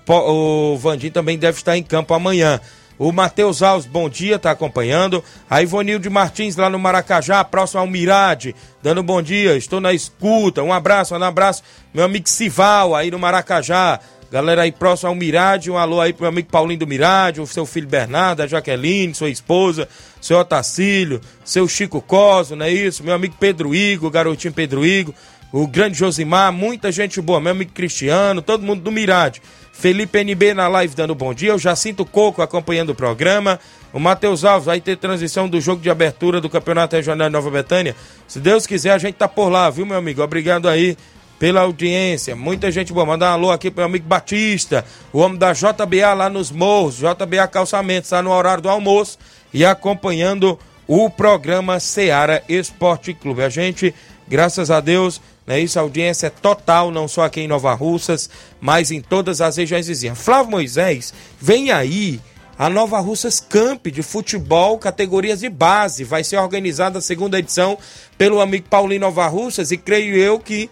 o 0.08 0.78
Vandim 0.78 1.12
também 1.12 1.38
deve 1.38 1.58
estar 1.58 1.78
em 1.78 1.84
campo 1.84 2.14
amanhã. 2.14 2.62
O 2.98 3.12
Matheus 3.12 3.62
Alves, 3.62 3.86
bom 3.86 4.08
dia, 4.08 4.40
tá 4.40 4.52
acompanhando. 4.52 5.22
A 5.50 5.62
Ivonilde 5.62 6.10
Martins, 6.10 6.56
lá 6.56 6.70
no 6.70 6.80
Maracajá, 6.80 7.44
próximo 7.44 7.82
ao 7.82 7.88
Mirade, 7.88 8.56
dando 8.82 9.04
bom 9.04 9.22
dia, 9.22 9.58
estou 9.58 9.82
na 9.82 9.92
escuta. 9.92 10.64
Um 10.64 10.72
abraço, 10.72 11.14
um 11.14 11.24
abraço, 11.24 11.62
meu 11.94 12.06
amigo 12.06 12.30
Sival, 12.30 12.96
aí 12.96 13.12
no 13.12 13.20
Maracajá. 13.20 14.00
Galera 14.32 14.62
aí 14.62 14.72
próximo 14.72 15.10
ao 15.10 15.16
Mirade, 15.16 15.70
um 15.70 15.78
alô 15.78 16.00
aí 16.00 16.14
pro 16.14 16.22
meu 16.22 16.30
amigo 16.30 16.48
Paulinho 16.50 16.80
do 16.80 16.88
Mirade, 16.88 17.42
o 17.42 17.46
seu 17.46 17.66
filho 17.66 17.86
Bernardo, 17.86 18.42
a 18.42 18.48
Jaqueline, 18.48 19.14
sua 19.14 19.30
esposa, 19.30 19.90
seu 20.22 20.38
Otacílio, 20.38 21.20
seu 21.44 21.68
Chico 21.68 22.02
Coso, 22.02 22.56
não 22.56 22.66
é 22.66 22.72
isso? 22.72 23.04
Meu 23.04 23.14
amigo 23.14 23.36
Pedro 23.38 23.76
Igor, 23.76 24.10
garotinho 24.10 24.54
Pedro 24.54 24.86
Igor, 24.86 25.14
o 25.52 25.68
grande 25.68 25.98
Josimar, 25.98 26.50
muita 26.54 26.94
gente 26.94 27.20
boa, 27.20 27.42
meu 27.42 27.52
amigo 27.52 27.74
Cristiano, 27.74 28.42
todo 28.42 28.64
mundo 28.64 28.82
do 28.82 28.90
Mirade. 28.90 29.42
Felipe 29.74 30.20
NB 30.20 30.54
na 30.54 30.70
live 30.70 30.96
dando 30.96 31.14
bom 31.14 31.34
dia, 31.34 31.54
o 31.54 31.60
Jacinto 31.60 32.06
Coco 32.06 32.42
acompanhando 32.42 32.92
o 32.92 32.96
programa, 32.96 33.60
o 33.92 34.00
Matheus 34.00 34.46
Alves 34.46 34.66
vai 34.66 34.80
ter 34.80 34.96
transição 34.96 35.50
do 35.50 35.60
jogo 35.60 35.82
de 35.82 35.90
abertura 35.90 36.40
do 36.40 36.50
Campeonato 36.50 36.96
Regional 36.96 37.28
de 37.28 37.34
Nova 37.34 37.52
Betânia. 37.52 37.98
Se 38.30 38.40
Deus 38.40 38.66
quiser, 38.66 38.92
a 38.92 38.98
gente 38.98 39.16
tá 39.16 39.28
por 39.28 39.50
lá, 39.50 39.70
viu, 39.70 39.86
meu 39.86 39.98
amigo? 39.98 40.24
Obrigado 40.24 40.70
aí 40.70 40.96
pela 41.42 41.62
audiência. 41.62 42.36
Muita 42.36 42.70
gente 42.70 42.94
boa. 42.94 43.04
Mandar 43.04 43.32
um 43.32 43.34
alô 43.34 43.50
aqui 43.50 43.72
pro 43.72 43.80
meu 43.80 43.86
amigo 43.86 44.06
Batista, 44.08 44.86
o 45.12 45.18
homem 45.18 45.40
da 45.40 45.54
JBA 45.54 46.14
lá 46.14 46.30
nos 46.30 46.52
morros, 46.52 46.98
JBA 46.98 47.48
Calçamentos, 47.48 48.06
está 48.06 48.22
no 48.22 48.30
horário 48.30 48.62
do 48.62 48.70
almoço 48.70 49.18
e 49.52 49.66
acompanhando 49.66 50.60
o 50.88 51.10
programa 51.10 51.80
Seara 51.80 52.44
Esporte 52.48 53.16
Clube. 53.16 53.42
A 53.42 53.50
gente, 53.50 53.92
graças 54.28 54.70
a 54.70 54.80
Deus, 54.80 55.20
né, 55.48 55.60
isso, 55.60 55.80
a 55.80 55.82
audiência 55.82 56.28
é 56.28 56.30
total, 56.30 56.92
não 56.92 57.08
só 57.08 57.24
aqui 57.24 57.42
em 57.42 57.48
Nova 57.48 57.74
Russas, 57.74 58.30
mas 58.60 58.92
em 58.92 59.02
todas 59.02 59.42
as 59.42 59.58
regiões 59.58 59.88
vizinhas. 59.88 60.20
Flávio 60.22 60.52
Moisés, 60.52 61.12
vem 61.40 61.72
aí 61.72 62.22
a 62.56 62.70
Nova 62.70 63.00
Russas 63.00 63.40
Camp 63.40 63.88
de 63.88 64.04
futebol, 64.04 64.78
categorias 64.78 65.40
de 65.40 65.50
base. 65.50 66.04
Vai 66.04 66.24
ser 66.24 66.38
organizada 66.38 67.00
a 67.00 67.02
segunda 67.02 67.40
edição 67.40 67.80
pelo 68.16 68.40
amigo 68.40 68.68
Paulinho 68.70 69.02
Nova 69.02 69.26
Russas 69.26 69.72
e 69.72 69.78
creio 69.78 70.16
eu 70.16 70.38
que 70.38 70.70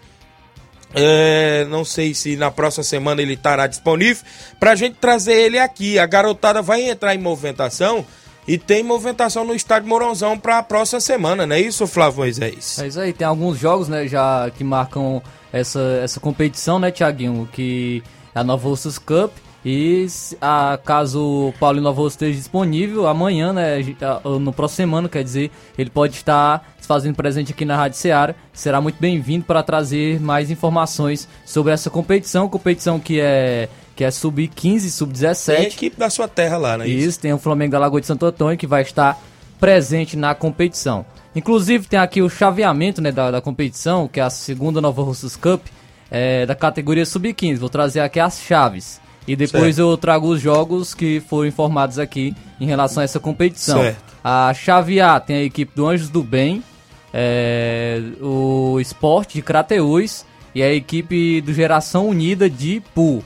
é, 0.94 1.66
não 1.70 1.86
sei 1.86 2.14
se 2.14 2.36
na 2.36 2.50
próxima 2.50 2.84
semana 2.84 3.22
ele 3.22 3.34
estará 3.34 3.68
disponível 3.68 4.24
para 4.60 4.72
a 4.72 4.76
gente 4.76 4.96
trazer 4.96 5.34
ele 5.34 5.60
aqui. 5.60 6.00
A 6.00 6.06
garotada 6.06 6.62
vai 6.62 6.90
entrar 6.90 7.14
em 7.14 7.20
movimentação 7.20 8.06
e 8.48 8.58
tem 8.58 8.82
movimentação 8.82 9.46
no 9.46 9.54
estádio 9.54 9.88
Mourãozão 9.88 10.38
para 10.38 10.58
a 10.58 10.64
próxima 10.64 11.00
semana, 11.00 11.46
não 11.46 11.56
é 11.56 11.62
isso, 11.62 11.86
Flávio 11.86 12.20
Moisés? 12.20 12.80
É 12.80 12.88
isso 12.88 13.00
aí, 13.00 13.14
tem 13.14 13.28
alguns 13.28 13.60
jogos, 13.60 13.88
né, 13.88 14.08
já 14.08 14.50
que 14.58 14.64
marcam 14.64 15.22
essa, 15.54 15.80
essa 16.04 16.20
competição, 16.20 16.80
né, 16.80 16.90
Tiaguinho, 16.90 17.48
que 17.52 18.02
é 18.34 18.40
a 18.40 18.44
Nova 18.44 18.68
Russas 18.68 18.98
Cup. 18.98 19.32
E 19.64 20.08
a, 20.40 20.80
caso 20.84 21.50
o 21.50 21.54
Paulinho 21.60 21.92
Russa 21.92 22.16
esteja 22.16 22.38
disponível, 22.38 23.08
amanhã, 23.08 23.52
né, 23.52 23.78
no 24.40 24.54
próximo 24.54 24.78
semana, 24.78 25.10
quer 25.10 25.24
dizer, 25.24 25.52
ele 25.78 25.90
pode 25.90 26.16
estar 26.16 26.74
se 26.80 26.88
fazendo 26.88 27.16
presente 27.16 27.52
aqui 27.52 27.66
na 27.66 27.76
Rádio 27.76 27.98
Seara. 27.98 28.36
Será 28.54 28.80
muito 28.80 28.98
bem-vindo 29.00 29.44
para 29.44 29.62
trazer 29.62 30.20
mais 30.22 30.50
informações 30.50 31.28
sobre 31.46 31.74
essa 31.74 31.90
competição, 31.90 32.48
competição 32.48 33.00
que 33.00 33.20
é, 33.20 33.68
que 33.96 34.04
é 34.06 34.12
sub-15, 34.12 34.54
Tem 34.62 34.80
sub-17. 34.80 35.58
a 35.58 35.62
equipe 35.64 35.98
da 35.98 36.10
sua 36.10 36.28
terra 36.28 36.58
lá, 36.58 36.78
não 36.78 36.86
é 36.86 36.88
isso? 36.88 37.10
Isso, 37.10 37.20
tem 37.20 37.34
o 37.34 37.38
Flamengo 37.38 37.74
da 37.74 37.80
Lagoa 37.80 38.00
de 38.00 38.08
Santo 38.08 38.26
Antônio 38.26 38.58
que 38.58 38.68
vai 38.68 38.82
estar 38.82 39.22
presente 39.60 40.16
na 40.16 40.34
competição. 40.34 41.06
Inclusive 41.36 41.86
tem 41.86 42.00
aqui 42.00 42.22
o 42.22 42.30
chaveamento 42.30 43.02
né, 43.02 43.12
da, 43.12 43.30
da 43.30 43.42
competição, 43.42 44.08
que 44.08 44.20
é 44.20 44.24
a 44.24 44.30
segunda 44.30 44.80
Nova 44.80 45.04
Russas 45.04 45.36
Cup, 45.36 45.66
é, 46.10 46.46
da 46.46 46.56
categoria 46.56 47.06
Sub-15. 47.06 47.58
Vou 47.58 47.70
trazer 47.70 48.00
aqui 48.00 48.20
as 48.20 48.40
chaves. 48.42 49.02
E 49.28 49.36
depois 49.36 49.76
Certo. 49.76 49.88
eu 49.92 49.98
trago 49.98 50.28
os 50.28 50.42
jogos 50.42 50.94
que 50.94 51.20
foram 51.20 51.48
informados 51.48 52.00
aqui 52.00 52.36
em 52.60 52.66
relação 52.66 53.02
a 53.02 53.04
essa 53.04 53.20
competição. 53.20 53.80
Certo. 53.82 54.16
A 54.24 54.54
chave 54.54 55.00
A 55.00 55.20
tem 55.20 55.36
a 55.38 55.44
equipe 55.44 55.72
do 55.76 55.86
Anjos 55.88 56.10
do 56.10 56.24
Bem, 56.24 56.64
é, 57.14 58.02
o 58.22 58.80
Esporte 58.80 59.36
de 59.36 59.42
Crateús 59.42 60.26
e 60.54 60.64
a 60.64 60.74
equipe 60.74 61.42
do 61.42 61.54
Geração 61.54 62.08
Unida 62.10 62.50
de 62.50 62.76
Ipu. 62.78 63.24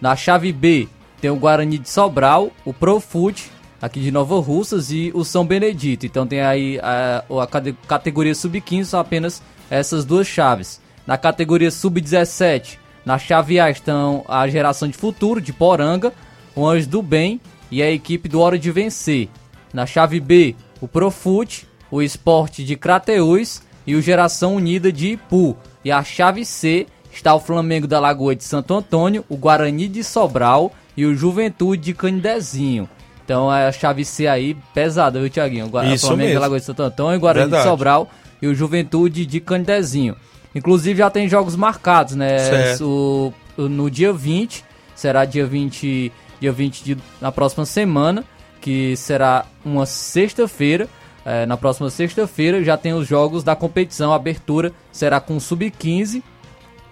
Na 0.00 0.16
chave 0.16 0.52
B 0.52 0.88
tem 1.20 1.30
o 1.30 1.36
Guarani 1.36 1.78
de 1.78 1.88
Sobral, 1.88 2.50
o 2.64 2.72
Profute, 2.72 3.50
aqui 3.80 4.00
de 4.00 4.10
Nova 4.10 4.40
Russas, 4.40 4.90
e 4.90 5.10
o 5.14 5.24
São 5.24 5.44
Benedito. 5.46 6.06
Então 6.06 6.26
tem 6.26 6.40
aí 6.40 6.78
a, 6.82 7.24
a 7.42 7.46
cate- 7.46 7.76
categoria 7.86 8.34
sub-15, 8.34 8.84
são 8.84 9.00
apenas 9.00 9.42
essas 9.70 10.04
duas 10.04 10.26
chaves. 10.26 10.80
Na 11.06 11.16
categoria 11.18 11.70
sub-17, 11.70 12.78
na 13.04 13.18
chave 13.18 13.58
A 13.58 13.70
estão 13.70 14.24
a 14.28 14.46
Geração 14.48 14.88
de 14.88 14.96
Futuro, 14.96 15.40
de 15.40 15.52
Poranga, 15.52 16.12
o 16.54 16.66
Anjo 16.66 16.88
do 16.88 17.02
Bem 17.02 17.40
e 17.70 17.82
a 17.82 17.90
equipe 17.90 18.28
do 18.28 18.40
Hora 18.40 18.58
de 18.58 18.70
Vencer. 18.70 19.28
Na 19.72 19.86
chave 19.86 20.20
B, 20.20 20.54
o 20.80 20.86
Profute, 20.86 21.66
o 21.90 22.02
Esporte 22.02 22.62
de 22.64 22.76
Crateús 22.76 23.62
e 23.86 23.94
o 23.94 24.02
Geração 24.02 24.56
Unida 24.56 24.92
de 24.92 25.12
Ipu. 25.12 25.56
E 25.84 25.90
a 25.90 26.04
chave 26.04 26.44
C 26.44 26.86
está 27.12 27.34
o 27.34 27.40
Flamengo 27.40 27.86
da 27.86 27.98
Lagoa 27.98 28.36
de 28.36 28.44
Santo 28.44 28.74
Antônio, 28.74 29.24
o 29.28 29.36
Guarani 29.36 29.88
de 29.88 30.04
Sobral 30.04 30.72
e 30.96 31.04
o 31.04 31.14
Juventude 31.14 31.82
de 31.82 31.94
Canidezinho. 31.94 32.88
Então 33.24 33.52
é 33.52 33.66
a 33.66 33.72
chave 33.72 34.04
C 34.04 34.26
aí 34.26 34.56
pesada, 34.74 35.18
viu, 35.18 35.30
Tiaguinho? 35.30 35.66
O 35.66 35.70
Flamengo 35.70 36.16
mesmo. 36.16 36.34
da 36.34 36.40
Lagoa 36.40 36.60
de 36.60 36.66
Santo 36.66 36.82
Antônio, 36.82 37.16
o 37.16 37.20
Guarani 37.20 37.46
Verdade. 37.46 37.64
de 37.64 37.68
Sobral 37.68 38.10
e 38.40 38.46
o 38.46 38.54
Juventude 38.54 39.24
de 39.24 39.40
Canidezinho. 39.40 40.16
Inclusive 40.54 40.98
já 40.98 41.10
tem 41.10 41.28
jogos 41.28 41.56
marcados, 41.56 42.14
né? 42.14 42.38
Certo. 42.38 43.32
O, 43.56 43.68
no 43.68 43.90
dia 43.90 44.12
20, 44.12 44.64
será 44.94 45.24
dia 45.24 45.46
20, 45.46 46.12
dia 46.40 46.52
20 46.52 46.84
de, 46.84 46.98
na 47.20 47.32
próxima 47.32 47.64
semana, 47.64 48.24
que 48.60 48.96
será 48.96 49.46
uma 49.64 49.86
sexta-feira. 49.86 50.88
É, 51.24 51.46
na 51.46 51.56
próxima 51.56 51.88
sexta-feira 51.88 52.64
já 52.64 52.76
tem 52.76 52.92
os 52.92 53.06
jogos 53.06 53.42
da 53.44 53.56
competição. 53.56 54.12
A 54.12 54.16
abertura 54.16 54.72
será 54.90 55.20
com 55.20 55.36
o 55.36 55.40
Sub-15. 55.40 56.22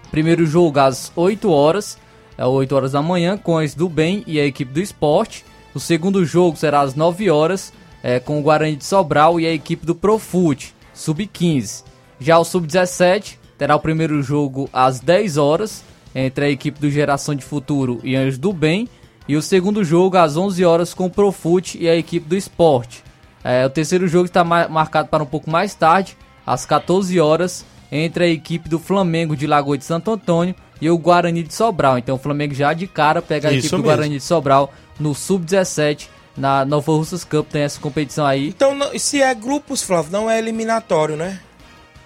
Primeiro 0.09 0.45
jogo 0.45 0.79
às 0.79 1.11
8 1.15 1.49
horas, 1.49 1.97
é 2.37 2.45
8 2.45 2.75
horas 2.75 2.91
da 2.91 3.01
manhã, 3.01 3.37
com 3.37 3.57
as 3.57 3.73
do 3.73 3.87
Bem 3.87 4.23
e 4.27 4.39
a 4.39 4.45
equipe 4.45 4.73
do 4.73 4.81
esporte. 4.81 5.45
O 5.73 5.79
segundo 5.79 6.25
jogo 6.25 6.57
será 6.57 6.81
às 6.81 6.95
9 6.95 7.29
horas, 7.29 7.71
é, 8.03 8.19
com 8.19 8.39
o 8.39 8.41
Guarani 8.41 8.75
de 8.75 8.83
Sobral 8.83 9.39
e 9.39 9.45
a 9.45 9.53
equipe 9.53 9.85
do 9.85 9.95
Profute, 9.95 10.73
Sub-15. 10.93 11.85
Já 12.19 12.37
o 12.37 12.43
Sub-17 12.43 13.37
terá 13.61 13.75
o 13.75 13.79
primeiro 13.79 14.23
jogo 14.23 14.67
às 14.73 14.99
10 14.99 15.37
horas, 15.37 15.83
entre 16.15 16.45
a 16.45 16.49
equipe 16.49 16.79
do 16.79 16.89
Geração 16.89 17.35
de 17.35 17.45
Futuro 17.45 17.99
e 18.03 18.15
Anjos 18.15 18.39
do 18.39 18.51
Bem. 18.51 18.89
E 19.27 19.35
o 19.35 19.41
segundo 19.41 19.83
jogo 19.83 20.17
às 20.17 20.35
11 20.35 20.65
horas 20.65 20.95
com 20.95 21.05
o 21.05 21.09
Profute 21.11 21.77
e 21.79 21.87
a 21.87 21.95
equipe 21.95 22.27
do 22.27 22.35
esporte. 22.35 23.03
É, 23.43 23.63
o 23.63 23.69
terceiro 23.69 24.07
jogo 24.07 24.25
está 24.25 24.43
ma- 24.43 24.67
marcado 24.67 25.09
para 25.09 25.21
um 25.21 25.27
pouco 25.27 25.47
mais 25.47 25.75
tarde, 25.75 26.17
às 26.43 26.65
14 26.65 27.19
horas, 27.19 27.63
entre 27.91 28.23
a 28.23 28.27
equipe 28.27 28.67
do 28.67 28.79
Flamengo 28.79 29.35
de 29.35 29.45
Lagoa 29.45 29.77
de 29.77 29.85
Santo 29.85 30.09
Antônio 30.09 30.55
e 30.81 30.89
o 30.89 30.97
Guarani 30.97 31.43
de 31.43 31.53
Sobral. 31.53 31.99
Então 31.99 32.15
o 32.15 32.19
Flamengo 32.19 32.55
já 32.55 32.73
de 32.73 32.87
cara 32.87 33.21
pega 33.21 33.49
a 33.49 33.51
Isso 33.51 33.59
equipe 33.67 33.69
do 33.75 33.83
mesmo. 33.83 33.95
Guarani 33.95 34.17
de 34.17 34.23
Sobral 34.23 34.73
no 34.99 35.13
Sub-17 35.13 36.07
na 36.35 36.65
Nova 36.65 36.91
Russas 36.93 37.23
Cup. 37.23 37.47
Tem 37.47 37.61
essa 37.61 37.79
competição 37.79 38.25
aí. 38.25 38.47
Então, 38.49 38.75
se 38.97 39.21
é 39.21 39.35
grupos, 39.35 39.83
Flávio, 39.83 40.11
não 40.11 40.27
é 40.31 40.39
eliminatório, 40.39 41.15
né? 41.15 41.39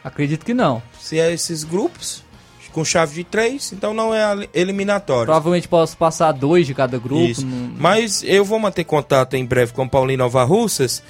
Acredito 0.05 0.45
que 0.45 0.53
não. 0.53 0.81
Se 1.01 1.19
é 1.19 1.33
esses 1.33 1.63
grupos, 1.63 2.23
com 2.71 2.85
chave 2.85 3.15
de 3.15 3.23
três, 3.23 3.71
então 3.73 3.93
não 3.93 4.13
é 4.13 4.47
eliminatório. 4.53 5.25
Provavelmente 5.25 5.67
posso 5.67 5.95
passar 5.97 6.31
dois 6.33 6.67
de 6.67 6.73
cada 6.73 6.97
grupo. 6.99 7.41
Não- 7.41 7.71
Mas 7.77 8.21
eu 8.23 8.43
vou 8.45 8.59
manter 8.59 8.83
contato 8.83 9.33
em 9.35 9.45
breve 9.45 9.71
com 9.73 9.83
o 9.83 9.89
Paulinho 9.89 10.19
Nova 10.19 10.43
Russas 10.43 11.01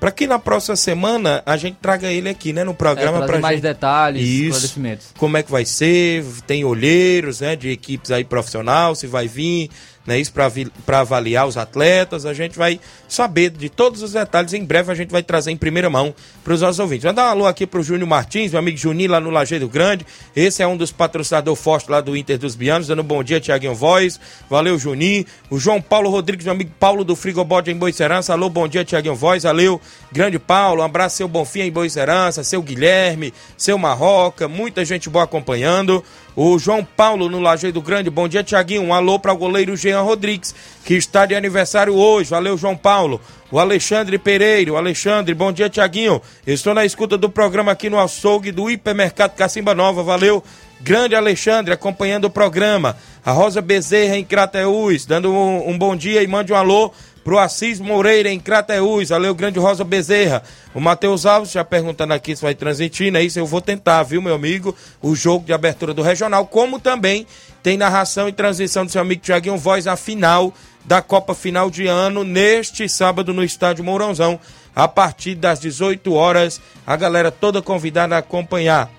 para 0.00 0.10
que 0.10 0.26
na 0.26 0.36
próxima 0.40 0.74
semana 0.74 1.40
a 1.46 1.56
gente 1.56 1.76
traga 1.80 2.10
ele 2.10 2.28
aqui, 2.28 2.52
né, 2.52 2.64
no 2.64 2.74
programa 2.74 3.22
É, 3.22 3.26
para 3.26 3.38
mais 3.38 3.54
gente 3.54 3.62
detalhes, 3.62 4.20
Isso. 4.28 4.42
esclarecimentos. 4.48 5.06
Como 5.16 5.36
é 5.36 5.44
que 5.44 5.50
vai 5.52 5.64
ser? 5.64 6.24
Tem 6.44 6.64
olheiros, 6.64 7.40
né, 7.40 7.54
de 7.54 7.70
equipes 7.70 8.10
aí 8.10 8.24
profissional, 8.24 8.96
se 8.96 9.06
vai 9.06 9.28
vir, 9.28 9.70
né, 10.06 10.18
isso 10.18 10.32
para 10.32 11.00
avaliar 11.00 11.46
os 11.46 11.56
atletas. 11.56 12.26
A 12.26 12.34
gente 12.34 12.58
vai 12.58 12.80
saber 13.08 13.50
de 13.50 13.68
todos 13.68 14.02
os 14.02 14.12
detalhes. 14.12 14.52
Em 14.52 14.64
breve 14.64 14.90
a 14.90 14.94
gente 14.94 15.10
vai 15.10 15.22
trazer 15.22 15.50
em 15.50 15.56
primeira 15.56 15.88
mão 15.88 16.14
para 16.42 16.52
os 16.52 16.60
nossos 16.60 16.78
ouvintes. 16.78 17.04
Vou 17.04 17.12
dar 17.12 17.26
um 17.26 17.30
alô 17.30 17.46
aqui 17.46 17.66
pro 17.66 17.82
Júnior 17.82 18.08
Martins, 18.08 18.50
meu 18.50 18.58
amigo 18.58 18.76
Juninho 18.76 19.10
lá 19.10 19.20
no 19.20 19.30
Lajeiro 19.30 19.68
Grande. 19.68 20.04
Esse 20.34 20.62
é 20.62 20.66
um 20.66 20.76
dos 20.76 20.90
patrocinadores 20.90 21.60
fortes 21.60 21.88
lá 21.88 22.00
do 22.00 22.16
Inter 22.16 22.38
dos 22.38 22.54
Bianos, 22.54 22.88
dando 22.88 23.02
um 23.02 23.04
bom 23.04 23.22
dia, 23.22 23.40
Tiaguinho 23.40 23.74
Voz. 23.74 24.18
Valeu, 24.50 24.78
Juninho. 24.78 25.24
O 25.50 25.58
João 25.58 25.80
Paulo 25.80 26.10
Rodrigues, 26.10 26.44
meu 26.44 26.54
amigo 26.54 26.72
Paulo 26.78 27.04
do 27.04 27.14
Frigobode 27.14 27.70
em 27.70 27.76
Boicerança. 27.76 28.32
Alô, 28.32 28.48
bom 28.48 28.66
dia, 28.66 28.84
Tiaguinho 28.84 29.14
Voz. 29.14 29.44
Valeu, 29.44 29.80
grande 30.10 30.38
Paulo. 30.38 30.82
Um 30.82 30.84
abraço, 30.84 31.18
seu 31.18 31.28
Bonfim 31.28 31.60
em 31.60 31.70
Boicerança, 31.70 32.42
seu 32.42 32.62
Guilherme, 32.62 33.32
seu 33.56 33.78
Marroca. 33.78 34.48
Muita 34.48 34.84
gente 34.84 35.08
boa 35.08 35.24
acompanhando. 35.24 36.02
O 36.34 36.58
João 36.58 36.82
Paulo 36.82 37.28
no 37.28 37.40
Lajeiro 37.40 37.80
Grande. 37.82 38.08
Bom 38.08 38.26
dia, 38.26 38.42
Tiaguinho. 38.42 38.82
Um 38.82 38.94
alô 38.94 39.18
para 39.18 39.34
o 39.34 39.36
goleiro 39.36 39.76
Jean 39.76 40.00
Rodrigues, 40.00 40.54
que 40.84 40.94
está 40.94 41.26
de 41.26 41.34
aniversário 41.34 41.94
hoje. 41.94 42.30
Valeu, 42.30 42.56
João 42.56 42.76
Paulo. 42.76 43.20
O 43.50 43.58
Alexandre 43.58 44.16
Pereira. 44.16 44.72
O 44.72 44.76
Alexandre, 44.76 45.34
bom 45.34 45.52
dia, 45.52 45.68
Tiaguinho. 45.68 46.22
Estou 46.46 46.72
na 46.72 46.86
escuta 46.86 47.18
do 47.18 47.28
programa 47.28 47.72
aqui 47.72 47.90
no 47.90 48.00
açougue 48.00 48.50
do 48.50 48.70
Hipermercado 48.70 49.34
Cacimba 49.34 49.74
Nova. 49.74 50.02
Valeu. 50.02 50.42
Grande 50.80 51.14
Alexandre 51.14 51.74
acompanhando 51.74 52.24
o 52.24 52.30
programa. 52.30 52.96
A 53.24 53.30
Rosa 53.30 53.60
Bezerra 53.60 54.16
em 54.16 54.24
Crateús, 54.24 55.04
dando 55.04 55.30
um, 55.32 55.68
um 55.68 55.78
bom 55.78 55.94
dia 55.94 56.22
e 56.22 56.26
mande 56.26 56.52
um 56.52 56.56
alô 56.56 56.92
pro 57.24 57.38
Assis 57.38 57.80
Moreira 57.80 58.30
em 58.30 58.40
Crateús. 58.40 59.10
Valeu, 59.10 59.34
grande 59.34 59.58
Rosa 59.58 59.84
Bezerra. 59.84 60.42
O 60.74 60.80
Matheus 60.80 61.26
Alves 61.26 61.52
já 61.52 61.64
perguntando 61.64 62.12
aqui 62.12 62.34
se 62.34 62.42
vai 62.42 62.54
transmitir, 62.54 63.12
né? 63.12 63.22
Isso 63.22 63.38
eu 63.38 63.46
vou 63.46 63.60
tentar, 63.60 64.02
viu, 64.02 64.20
meu 64.20 64.34
amigo? 64.34 64.74
O 65.00 65.14
jogo 65.14 65.44
de 65.46 65.52
abertura 65.52 65.94
do 65.94 66.02
Regional, 66.02 66.46
como 66.46 66.78
também 66.78 67.26
tem 67.62 67.76
narração 67.76 68.28
e 68.28 68.32
transmissão 68.32 68.84
do 68.84 68.90
seu 68.90 69.00
amigo 69.00 69.22
Tiaguinho 69.22 69.56
Voz 69.56 69.86
a 69.86 69.96
final 69.96 70.52
da 70.84 71.00
Copa 71.00 71.34
Final 71.34 71.70
de 71.70 71.86
Ano, 71.86 72.24
neste 72.24 72.88
sábado 72.88 73.32
no 73.32 73.44
Estádio 73.44 73.84
Mourãozão, 73.84 74.40
a 74.74 74.88
partir 74.88 75.36
das 75.36 75.60
18 75.60 76.12
horas. 76.12 76.60
A 76.86 76.96
galera 76.96 77.30
toda 77.30 77.62
convidada 77.62 78.16
a 78.16 78.18
acompanhar. 78.18 78.90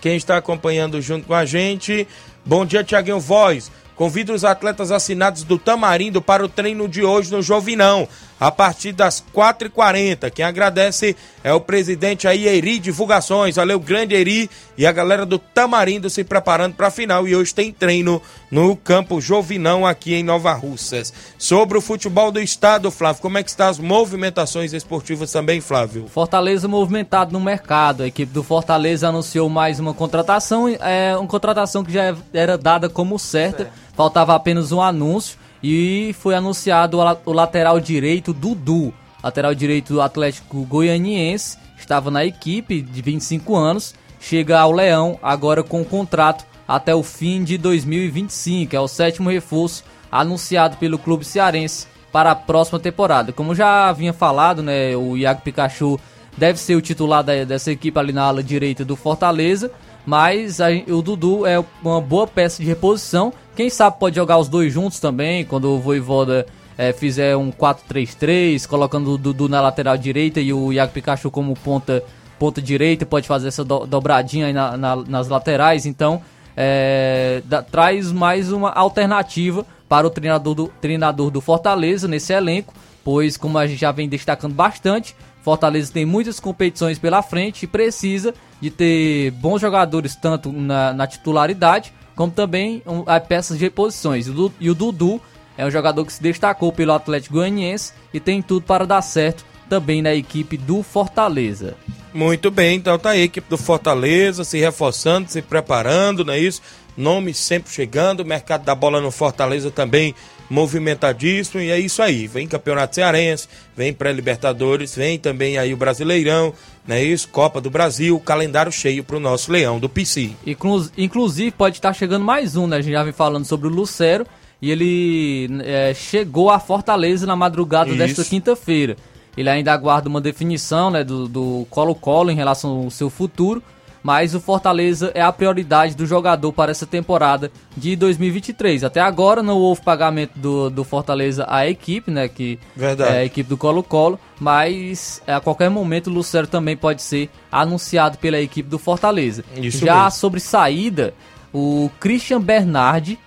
Quem 0.00 0.16
está 0.16 0.36
acompanhando 0.36 1.00
junto 1.00 1.28
com 1.28 1.34
a 1.34 1.44
gente, 1.44 2.06
bom 2.44 2.66
dia, 2.66 2.82
Tiaguinho 2.84 3.20
Voz. 3.20 3.70
Convido 3.94 4.32
os 4.32 4.44
atletas 4.44 4.90
assinados 4.90 5.44
do 5.44 5.58
Tamarindo 5.58 6.22
para 6.22 6.44
o 6.44 6.48
treino 6.48 6.88
de 6.88 7.02
hoje 7.02 7.30
no 7.30 7.42
Jovinão, 7.42 8.08
a 8.42 8.50
partir 8.50 8.90
das 8.90 9.22
4h40. 9.32 10.28
Quem 10.32 10.44
agradece 10.44 11.14
é 11.44 11.54
o 11.54 11.60
presidente 11.60 12.26
aí, 12.26 12.48
Eri 12.48 12.80
Divulgações. 12.80 13.54
Valeu, 13.54 13.78
grande 13.78 14.16
Eri 14.16 14.50
e 14.76 14.84
a 14.84 14.90
galera 14.90 15.24
do 15.24 15.38
Tamarindo 15.38 16.10
se 16.10 16.24
preparando 16.24 16.74
para 16.74 16.88
a 16.88 16.90
final. 16.90 17.28
E 17.28 17.36
hoje 17.36 17.54
tem 17.54 17.70
treino 17.70 18.20
no 18.50 18.74
campo 18.74 19.20
Jovinão 19.20 19.86
aqui 19.86 20.14
em 20.14 20.24
Nova 20.24 20.52
Russas. 20.54 21.12
Sobre 21.38 21.78
o 21.78 21.80
futebol 21.80 22.32
do 22.32 22.40
estado, 22.40 22.90
Flávio, 22.90 23.22
como 23.22 23.38
é 23.38 23.44
que 23.44 23.50
estão 23.50 23.68
as 23.68 23.78
movimentações 23.78 24.72
esportivas 24.72 25.30
também, 25.30 25.60
Flávio? 25.60 26.08
Fortaleza 26.08 26.66
movimentado 26.66 27.32
no 27.32 27.38
mercado. 27.38 28.02
A 28.02 28.08
equipe 28.08 28.32
do 28.32 28.42
Fortaleza 28.42 29.08
anunciou 29.08 29.48
mais 29.48 29.78
uma 29.78 29.94
contratação, 29.94 30.66
é 30.68 31.16
uma 31.16 31.28
contratação 31.28 31.84
que 31.84 31.92
já 31.92 32.16
era 32.34 32.58
dada 32.58 32.88
como 32.88 33.20
certa. 33.20 33.70
Faltava 33.94 34.34
apenas 34.34 34.72
um 34.72 34.82
anúncio 34.82 35.41
e 35.62 36.14
foi 36.18 36.34
anunciado 36.34 36.98
o 36.98 37.04
la- 37.04 37.16
o 37.24 37.32
lateral 37.32 37.78
direito 37.80 38.32
Dudu, 38.32 38.92
lateral 39.22 39.54
direito 39.54 39.92
do 39.94 40.00
Atlético 40.00 40.64
Goianiense, 40.64 41.56
estava 41.78 42.10
na 42.10 42.24
equipe 42.24 42.80
de 42.80 43.02
25 43.02 43.54
anos, 43.56 43.94
chega 44.20 44.58
ao 44.58 44.72
Leão 44.72 45.18
agora 45.22 45.62
com 45.62 45.84
contrato 45.84 46.44
até 46.66 46.94
o 46.94 47.02
fim 47.02 47.42
de 47.44 47.58
2025, 47.58 48.74
é 48.74 48.80
o 48.80 48.88
sétimo 48.88 49.30
reforço 49.30 49.84
anunciado 50.10 50.76
pelo 50.76 50.98
clube 50.98 51.24
cearense 51.24 51.86
para 52.12 52.30
a 52.30 52.34
próxima 52.34 52.78
temporada. 52.78 53.32
Como 53.32 53.54
já 53.54 53.88
havia 53.88 54.12
falado, 54.12 54.62
né, 54.62 54.94
o 54.96 55.16
Iago 55.16 55.40
Pikachu 55.42 55.98
deve 56.36 56.58
ser 56.58 56.74
o 56.76 56.80
titular 56.82 57.22
da- 57.22 57.44
dessa 57.44 57.70
equipe 57.72 57.98
ali 57.98 58.12
na 58.12 58.22
ala 58.24 58.42
direita 58.42 58.84
do 58.84 58.96
Fortaleza, 58.96 59.70
mas 60.06 60.60
a- 60.60 60.68
o 60.88 61.00
Dudu 61.02 61.46
é 61.46 61.62
uma 61.82 62.00
boa 62.00 62.26
peça 62.26 62.62
de 62.62 62.68
reposição. 62.68 63.32
Quem 63.54 63.68
sabe 63.70 63.98
pode 63.98 64.16
jogar 64.16 64.38
os 64.38 64.48
dois 64.48 64.72
juntos 64.72 64.98
também, 65.00 65.44
quando 65.44 65.66
o 65.70 65.78
Voivoda 65.78 66.46
eh, 66.78 66.92
fizer 66.92 67.36
um 67.36 67.52
4-3-3, 67.52 68.66
colocando 68.66 69.12
o 69.12 69.18
Dudu 69.18 69.46
na 69.48 69.60
lateral 69.60 69.96
direita 69.96 70.40
e 70.40 70.52
o 70.54 70.72
Iago 70.72 70.90
Pikachu 70.92 71.30
como 71.30 71.54
ponta, 71.54 72.02
ponta 72.38 72.62
direita, 72.62 73.04
pode 73.04 73.28
fazer 73.28 73.48
essa 73.48 73.62
do- 73.62 73.86
dobradinha 73.86 74.46
aí 74.46 74.52
na- 74.54 74.76
na- 74.76 74.96
nas 74.96 75.28
laterais. 75.28 75.84
Então, 75.84 76.22
eh, 76.56 77.42
dá- 77.44 77.62
traz 77.62 78.10
mais 78.10 78.50
uma 78.50 78.70
alternativa 78.70 79.66
para 79.88 80.06
o 80.06 80.10
treinador 80.10 80.54
do, 80.54 80.68
treinador 80.80 81.30
do 81.30 81.40
Fortaleza 81.42 82.08
nesse 82.08 82.32
elenco, 82.32 82.72
pois, 83.04 83.36
como 83.36 83.58
a 83.58 83.66
gente 83.66 83.80
já 83.80 83.92
vem 83.92 84.08
destacando 84.08 84.54
bastante, 84.54 85.14
Fortaleza 85.42 85.92
tem 85.92 86.06
muitas 86.06 86.40
competições 86.40 86.98
pela 86.98 87.20
frente 87.22 87.64
e 87.64 87.66
precisa 87.66 88.32
de 88.62 88.70
ter 88.70 89.32
bons 89.32 89.60
jogadores 89.60 90.16
tanto 90.16 90.50
na, 90.50 90.94
na 90.94 91.06
titularidade 91.06 91.92
como 92.14 92.30
também 92.30 92.82
um, 92.86 93.02
a 93.06 93.18
peças 93.18 93.58
de 93.58 93.64
reposições. 93.64 94.26
E 94.26 94.30
o, 94.30 94.34
Du- 94.34 94.52
o 94.60 94.74
Dudu 94.74 95.20
é 95.58 95.66
um 95.66 95.70
jogador 95.70 96.04
que 96.06 96.12
se 96.12 96.22
destacou 96.22 96.72
pelo 96.72 96.92
Atlético 96.92 97.34
Goianiense 97.34 97.92
e 98.14 98.20
tem 98.20 98.40
tudo 98.40 98.64
para 98.64 98.86
dar 98.86 99.02
certo 99.02 99.44
também 99.68 100.00
na 100.00 100.14
equipe 100.14 100.56
do 100.56 100.82
Fortaleza. 100.82 101.74
Muito 102.14 102.50
bem, 102.50 102.76
então 102.76 102.98
tá 102.98 103.10
aí 103.10 103.22
a 103.22 103.24
equipe 103.24 103.48
do 103.48 103.56
Fortaleza 103.58 104.44
se 104.44 104.58
reforçando, 104.58 105.30
se 105.30 105.40
preparando, 105.42 106.24
não 106.24 106.34
é 106.34 106.38
isso? 106.38 106.60
Nomes 106.94 107.38
sempre 107.38 107.72
chegando, 107.72 108.24
mercado 108.24 108.64
da 108.64 108.74
bola 108.74 109.00
no 109.00 109.10
Fortaleza 109.10 109.70
também 109.70 110.14
movimentadíssimo, 110.50 111.62
e 111.62 111.70
é 111.70 111.80
isso 111.80 112.02
aí. 112.02 112.26
Vem 112.26 112.46
Campeonato 112.46 112.94
Cearense, 112.94 113.48
vem 113.74 113.94
pré-Libertadores, 113.94 114.94
vem 114.94 115.18
também 115.18 115.56
aí 115.56 115.72
o 115.72 115.76
Brasileirão, 115.78 116.52
não 116.86 116.96
é 116.96 117.02
isso? 117.02 117.28
Copa 117.28 117.60
do 117.60 117.70
Brasil, 117.70 118.18
calendário 118.20 118.72
cheio 118.72 119.04
pro 119.04 119.20
nosso 119.20 119.50
Leão 119.52 119.78
do 119.78 119.88
PC. 119.88 120.32
Inclu- 120.46 120.88
inclusive, 120.98 121.50
pode 121.50 121.76
estar 121.76 121.92
chegando 121.92 122.24
mais 122.24 122.56
um, 122.56 122.66
né? 122.66 122.76
A 122.76 122.80
gente 122.80 122.92
já 122.92 123.02
vem 123.04 123.12
falando 123.12 123.44
sobre 123.44 123.68
o 123.68 123.70
Lucero 123.70 124.26
e 124.60 124.70
ele 124.70 125.48
é, 125.64 125.92
chegou 125.94 126.50
a 126.50 126.58
Fortaleza 126.60 127.26
na 127.26 127.36
madrugada 127.36 127.90
Isso. 127.90 127.98
desta 127.98 128.24
quinta-feira. 128.24 128.96
Ele 129.36 129.48
ainda 129.48 129.72
aguarda 129.72 130.08
uma 130.08 130.20
definição 130.20 130.90
né, 130.90 131.02
do 131.02 131.26
do 131.26 131.66
Colo-Colo 131.70 132.30
em 132.30 132.34
relação 132.36 132.82
ao 132.84 132.90
seu 132.90 133.08
futuro, 133.08 133.62
mas 134.02 134.34
o 134.34 134.40
Fortaleza 134.40 135.12
é 135.14 135.22
a 135.22 135.32
prioridade 135.32 135.94
do 135.94 136.04
jogador 136.06 136.52
para 136.52 136.70
essa 136.70 136.86
temporada 136.86 137.50
de 137.76 137.94
2023. 137.96 138.82
Até 138.84 139.00
agora 139.00 139.42
não 139.42 139.58
houve 139.58 139.80
pagamento 139.82 140.32
do, 140.36 140.68
do 140.68 140.82
Fortaleza 140.84 141.44
à 141.48 141.66
equipe, 141.68 142.10
né? 142.10 142.28
Que 142.28 142.58
Verdade. 142.74 143.14
é 143.14 143.18
a 143.18 143.24
equipe 143.24 143.48
do 143.48 143.56
Colo-Colo, 143.56 144.18
mas 144.40 145.22
a 145.26 145.40
qualquer 145.40 145.70
momento 145.70 146.08
o 146.08 146.12
Lucero 146.12 146.46
também 146.46 146.76
pode 146.76 147.02
ser 147.02 147.30
anunciado 147.50 148.18
pela 148.18 148.40
equipe 148.40 148.68
do 148.68 148.78
Fortaleza. 148.78 149.44
Isso 149.56 149.84
Já 149.84 150.04
mesmo. 150.04 150.10
sobre 150.18 150.40
saída, 150.40 151.14
o 151.52 151.90
Christian 152.00 152.40
Bernardi 152.40 153.18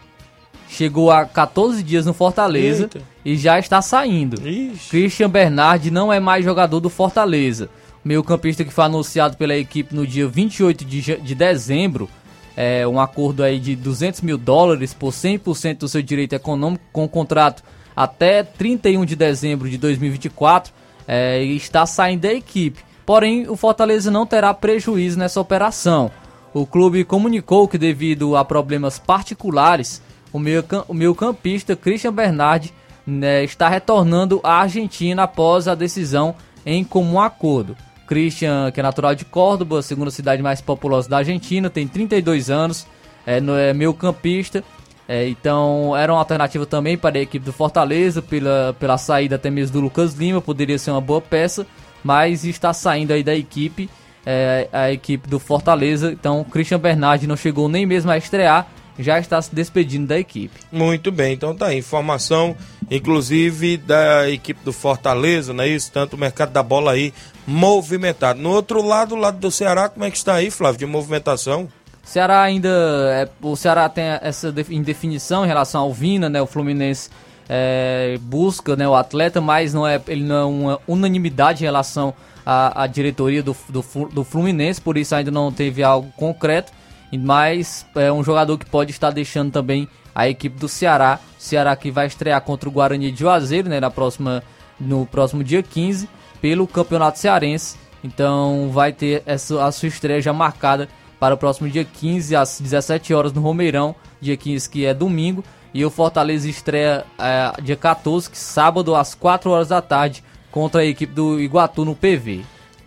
chegou 0.67 1.11
há 1.11 1.25
14 1.25 1.81
dias 1.83 2.05
no 2.05 2.13
Fortaleza 2.13 2.83
Eita. 2.83 3.01
e 3.23 3.37
já 3.37 3.57
está 3.59 3.81
saindo. 3.81 4.41
Christian 4.89 5.29
Bernardi 5.29 5.89
não 5.91 6.11
é 6.11 6.19
mais 6.19 6.43
jogador 6.43 6.79
do 6.79 6.89
Fortaleza. 6.89 7.69
Meio 8.05 8.23
campista 8.23 8.63
que 8.63 8.71
foi 8.71 8.83
anunciado 8.83 9.35
pela 9.35 9.55
equipe 9.55 9.95
no 9.95 10.05
dia 10.05 10.27
28 10.27 10.85
de, 10.85 11.01
de 11.17 11.33
dezembro, 11.33 12.07
é 12.55 12.87
um 12.87 12.99
acordo 12.99 13.41
aí 13.41 13.59
de 13.59 13.75
200 13.75 14.21
mil 14.21 14.37
dólares 14.37 14.93
por 14.93 15.11
100% 15.11 15.79
do 15.79 15.87
seu 15.87 16.03
direito 16.03 16.33
econômico 16.33 16.85
com 16.93 17.07
contrato 17.07 17.63
até 17.95 18.43
31 18.43 19.05
de 19.05 19.15
dezembro 19.15 19.67
de 19.67 19.79
2024, 19.79 20.71
é, 21.07 21.43
e 21.43 21.55
está 21.55 21.83
saindo 21.87 22.21
da 22.21 22.33
equipe. 22.33 22.79
Porém, 23.07 23.49
o 23.49 23.55
Fortaleza 23.55 24.11
não 24.11 24.27
terá 24.27 24.53
prejuízo 24.53 25.17
nessa 25.17 25.41
operação. 25.41 26.11
O 26.53 26.63
clube 26.63 27.03
comunicou 27.03 27.67
que 27.67 27.77
devido 27.77 28.35
a 28.35 28.45
problemas 28.45 28.99
particulares, 28.99 29.99
o 30.31 30.37
meio, 30.37 30.63
o 30.87 30.93
meio 30.93 31.15
campista 31.15 31.75
Christian 31.75 32.13
Bernardi 32.13 32.71
né, 33.05 33.43
está 33.43 33.67
retornando 33.67 34.39
à 34.43 34.61
Argentina 34.61 35.23
após 35.23 35.67
a 35.67 35.73
decisão 35.73 36.35
em 36.63 36.83
comum 36.83 37.19
acordo. 37.19 37.75
Christian, 38.07 38.71
que 38.71 38.79
é 38.79 38.83
natural 38.83 39.15
de 39.15 39.25
Córdoba, 39.25 39.81
segunda 39.81 40.11
cidade 40.11 40.41
mais 40.41 40.61
populosa 40.61 41.09
da 41.09 41.17
Argentina, 41.17 41.69
tem 41.69 41.87
32 41.87 42.49
anos, 42.49 42.87
é, 43.25 43.37
é 43.37 43.73
meio 43.73 43.93
campista, 43.93 44.63
é, 45.07 45.27
então 45.27 45.95
era 45.95 46.11
uma 46.11 46.19
alternativa 46.19 46.65
também 46.65 46.97
para 46.97 47.17
a 47.17 47.21
equipe 47.21 47.45
do 47.45 47.53
Fortaleza, 47.53 48.21
pela, 48.21 48.75
pela 48.79 48.97
saída 48.97 49.35
até 49.35 49.49
mesmo 49.49 49.73
do 49.73 49.81
Lucas 49.81 50.13
Lima, 50.13 50.41
poderia 50.41 50.77
ser 50.77 50.91
uma 50.91 51.01
boa 51.01 51.21
peça, 51.21 51.65
mas 52.03 52.43
está 52.43 52.73
saindo 52.73 53.11
aí 53.11 53.23
da 53.23 53.35
equipe, 53.35 53.89
é, 54.25 54.67
a 54.71 54.91
equipe 54.91 55.27
do 55.27 55.39
Fortaleza, 55.39 56.11
então 56.11 56.43
Christian 56.43 56.79
Bernardi 56.79 57.27
não 57.27 57.37
chegou 57.37 57.69
nem 57.69 57.85
mesmo 57.85 58.11
a 58.11 58.17
estrear, 58.17 58.67
já 58.97 59.19
está 59.19 59.41
se 59.41 59.53
despedindo 59.53 60.07
da 60.07 60.17
equipe. 60.17 60.59
Muito 60.71 61.11
bem, 61.11 61.33
então 61.33 61.55
tá 61.55 61.67
aí, 61.67 61.77
informação 61.77 62.55
inclusive 62.89 63.77
da 63.77 64.29
equipe 64.29 64.59
do 64.63 64.73
Fortaleza, 64.73 65.53
não 65.53 65.63
é 65.63 65.67
isso? 65.67 65.91
Tanto 65.91 66.15
o 66.15 66.19
mercado 66.19 66.51
da 66.51 66.63
bola 66.63 66.91
aí 66.91 67.13
movimentado. 67.47 68.39
No 68.39 68.51
outro 68.51 68.81
lado, 68.81 69.15
o 69.15 69.17
lado 69.17 69.37
do 69.37 69.51
Ceará, 69.51 69.89
como 69.89 70.05
é 70.05 70.11
que 70.11 70.17
está 70.17 70.35
aí, 70.35 70.49
Flávio, 70.49 70.79
de 70.79 70.85
movimentação? 70.85 71.67
Ceará 72.03 72.43
ainda. 72.43 72.69
É, 72.69 73.29
o 73.41 73.55
Ceará 73.55 73.89
tem 73.89 74.05
essa 74.21 74.53
indefinição 74.69 75.43
em 75.43 75.47
relação 75.47 75.81
ao 75.81 75.93
Vina, 75.93 76.29
né? 76.29 76.41
O 76.41 76.45
Fluminense 76.45 77.09
é, 77.49 78.17
busca 78.21 78.75
né, 78.75 78.87
o 78.87 78.95
atleta, 78.95 79.41
mas 79.41 79.73
não 79.73 79.87
é, 79.87 79.99
ele 80.07 80.23
não 80.23 80.35
é 80.35 80.45
uma 80.45 80.79
unanimidade 80.87 81.63
em 81.63 81.65
relação 81.65 82.13
à, 82.45 82.83
à 82.83 82.87
diretoria 82.87 83.41
do, 83.41 83.55
do, 83.69 83.83
do, 84.11 84.23
Fluminense, 84.23 84.79
por 84.79 84.97
isso 84.97 85.15
ainda 85.15 85.31
não 85.31 85.51
teve 85.51 85.83
algo 85.83 86.11
concreto. 86.15 86.71
Mas 87.17 87.85
é 87.95 88.11
um 88.11 88.23
jogador 88.23 88.57
que 88.57 88.65
pode 88.65 88.91
estar 88.91 89.09
deixando 89.09 89.51
também 89.51 89.87
a 90.15 90.29
equipe 90.29 90.57
do 90.57 90.69
Ceará. 90.69 91.19
Ceará 91.37 91.75
que 91.75 91.91
vai 91.91 92.07
estrear 92.07 92.39
contra 92.41 92.69
o 92.69 92.71
Guarani 92.71 93.11
de 93.11 93.19
Juazeiro 93.19 93.67
né, 93.67 93.79
na 93.81 93.91
próxima, 93.91 94.41
no 94.79 95.05
próximo 95.05 95.43
dia 95.43 95.61
15 95.61 96.07
pelo 96.41 96.65
Campeonato 96.65 97.19
Cearense. 97.19 97.77
Então 98.01 98.69
vai 98.71 98.93
ter 98.93 99.21
essa, 99.25 99.65
a 99.65 99.71
sua 99.71 99.89
estreia 99.89 100.21
já 100.21 100.31
marcada 100.31 100.87
para 101.19 101.35
o 101.35 101.37
próximo 101.37 101.69
dia 101.69 101.83
15 101.83 102.35
às 102.35 102.61
17 102.61 103.13
horas 103.13 103.33
no 103.33 103.41
Romeirão, 103.41 103.95
dia 104.21 104.37
15 104.37 104.69
que 104.69 104.85
é 104.85 104.93
domingo. 104.93 105.43
E 105.73 105.83
o 105.83 105.89
Fortaleza 105.89 106.47
estreia 106.47 107.03
é, 107.19 107.61
dia 107.61 107.75
14, 107.75 108.29
que 108.29 108.37
sábado, 108.37 108.95
às 108.95 109.13
4 109.13 109.49
horas 109.51 109.67
da 109.67 109.81
tarde, 109.81 110.23
contra 110.49 110.81
a 110.81 110.85
equipe 110.85 111.13
do 111.13 111.37
Iguatu 111.37 111.83
no 111.83 111.93
PV. 111.93 112.45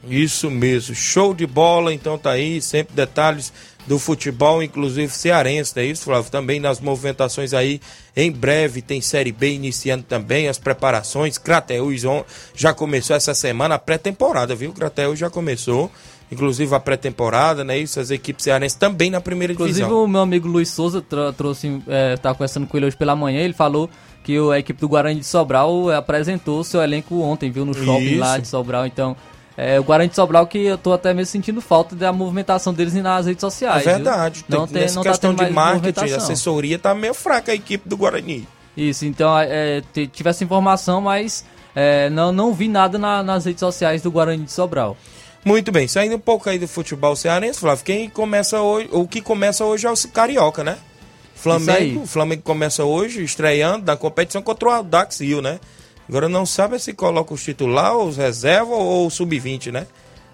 Isso 0.08 0.50
mesmo, 0.50 0.94
show 0.94 1.34
de 1.34 1.46
bola, 1.46 1.92
então 1.92 2.16
tá 2.16 2.30
aí, 2.30 2.62
sempre 2.62 2.94
detalhes 2.94 3.52
do 3.88 3.98
futebol, 3.98 4.62
inclusive 4.62 5.10
cearense, 5.10 5.72
é 5.80 5.84
isso, 5.84 6.04
Flávio? 6.04 6.30
Também 6.30 6.60
nas 6.60 6.78
movimentações 6.78 7.54
aí, 7.54 7.80
em 8.14 8.30
breve 8.30 8.82
tem 8.82 9.00
Série 9.00 9.32
B 9.32 9.54
iniciando 9.54 10.04
também, 10.04 10.46
as 10.46 10.58
preparações, 10.58 11.38
Crateus 11.38 12.02
já 12.54 12.74
começou 12.74 13.16
essa 13.16 13.32
semana, 13.32 13.76
a 13.76 13.78
pré-temporada, 13.78 14.54
viu? 14.54 14.74
Crateus 14.74 15.18
já 15.18 15.30
começou, 15.30 15.90
inclusive 16.30 16.74
a 16.74 16.78
pré-temporada, 16.78 17.64
né? 17.64 17.78
Isso, 17.78 17.98
as 17.98 18.10
equipes 18.10 18.44
cearenses 18.44 18.76
também 18.76 19.10
na 19.10 19.22
primeira 19.22 19.54
inclusive, 19.54 19.78
divisão. 19.78 19.88
Inclusive 19.88 20.10
o 20.10 20.12
meu 20.12 20.20
amigo 20.20 20.46
Luiz 20.46 20.68
Souza 20.68 21.02
trouxe, 21.34 21.82
é, 21.88 22.18
tá 22.18 22.34
conversando 22.34 22.66
com 22.66 22.76
ele 22.76 22.84
hoje 22.84 22.96
pela 22.96 23.16
manhã, 23.16 23.40
ele 23.40 23.54
falou 23.54 23.88
que 24.22 24.36
a 24.52 24.58
equipe 24.58 24.78
do 24.78 24.88
Guarani 24.88 25.20
de 25.20 25.26
Sobral 25.26 25.90
apresentou 25.90 26.62
seu 26.62 26.82
elenco 26.82 27.22
ontem, 27.22 27.50
viu, 27.50 27.64
no 27.64 27.72
shopping 27.72 28.04
Isso. 28.04 28.20
lá 28.20 28.36
de 28.36 28.46
Sobral, 28.46 28.86
então... 28.86 29.16
É, 29.60 29.80
o 29.80 29.82
Guarani 29.82 30.08
de 30.08 30.14
Sobral 30.14 30.46
que 30.46 30.66
eu 30.66 30.78
tô 30.78 30.92
até 30.92 31.12
mesmo 31.12 31.32
sentindo 31.32 31.60
falta 31.60 31.96
da 31.96 32.12
movimentação 32.12 32.72
deles 32.72 32.94
nas 32.94 33.26
redes 33.26 33.40
sociais. 33.40 33.84
É 33.84 33.94
verdade. 33.94 34.44
Viu? 34.48 34.60
Não 34.60 34.68
tem, 34.68 34.86
tem 34.86 34.94
não 34.94 35.02
tá 35.02 35.10
questão 35.10 35.34
tá 35.34 35.44
de 35.44 35.50
marketing, 35.50 36.12
assessoria 36.12 36.78
tá 36.78 36.94
meio 36.94 37.12
fraca 37.12 37.50
a 37.50 37.54
equipe 37.56 37.88
do 37.88 37.96
Guarani. 37.96 38.46
Isso, 38.76 39.04
então 39.04 39.36
é, 39.36 39.82
tive 40.12 40.30
essa 40.30 40.44
informação, 40.44 41.00
mas 41.00 41.44
é, 41.74 42.08
não, 42.08 42.30
não 42.30 42.54
vi 42.54 42.68
nada 42.68 42.98
na, 42.98 43.20
nas 43.24 43.46
redes 43.46 43.58
sociais 43.58 44.00
do 44.00 44.12
Guarani 44.12 44.44
de 44.44 44.52
Sobral. 44.52 44.96
Muito 45.44 45.72
bem, 45.72 45.88
saindo 45.88 46.14
um 46.14 46.20
pouco 46.20 46.48
aí 46.48 46.56
do 46.56 46.68
futebol 46.68 47.16
cearense, 47.16 47.58
Flávio, 47.58 47.84
quem 47.84 48.08
começa 48.08 48.60
hoje, 48.60 48.88
o 48.92 49.08
que 49.08 49.20
começa 49.20 49.64
hoje 49.64 49.88
é 49.88 49.90
o 49.90 49.94
Carioca, 50.12 50.62
né? 50.62 50.78
Flamengo, 51.34 52.06
Flamengo 52.06 52.42
começa 52.42 52.84
hoje 52.84 53.24
estreando 53.24 53.86
na 53.86 53.96
competição 53.96 54.40
contra 54.40 54.68
o 54.68 54.72
Audax 54.72 55.20
Rio, 55.20 55.42
né? 55.42 55.58
Agora 56.08 56.28
não 56.28 56.46
sabe 56.46 56.78
se 56.78 56.94
coloca 56.94 57.34
os 57.34 57.42
titular, 57.42 57.96
os 57.96 58.16
reserva 58.16 58.74
ou 58.74 59.06
o 59.06 59.10
sub-20, 59.10 59.70
né? 59.70 59.86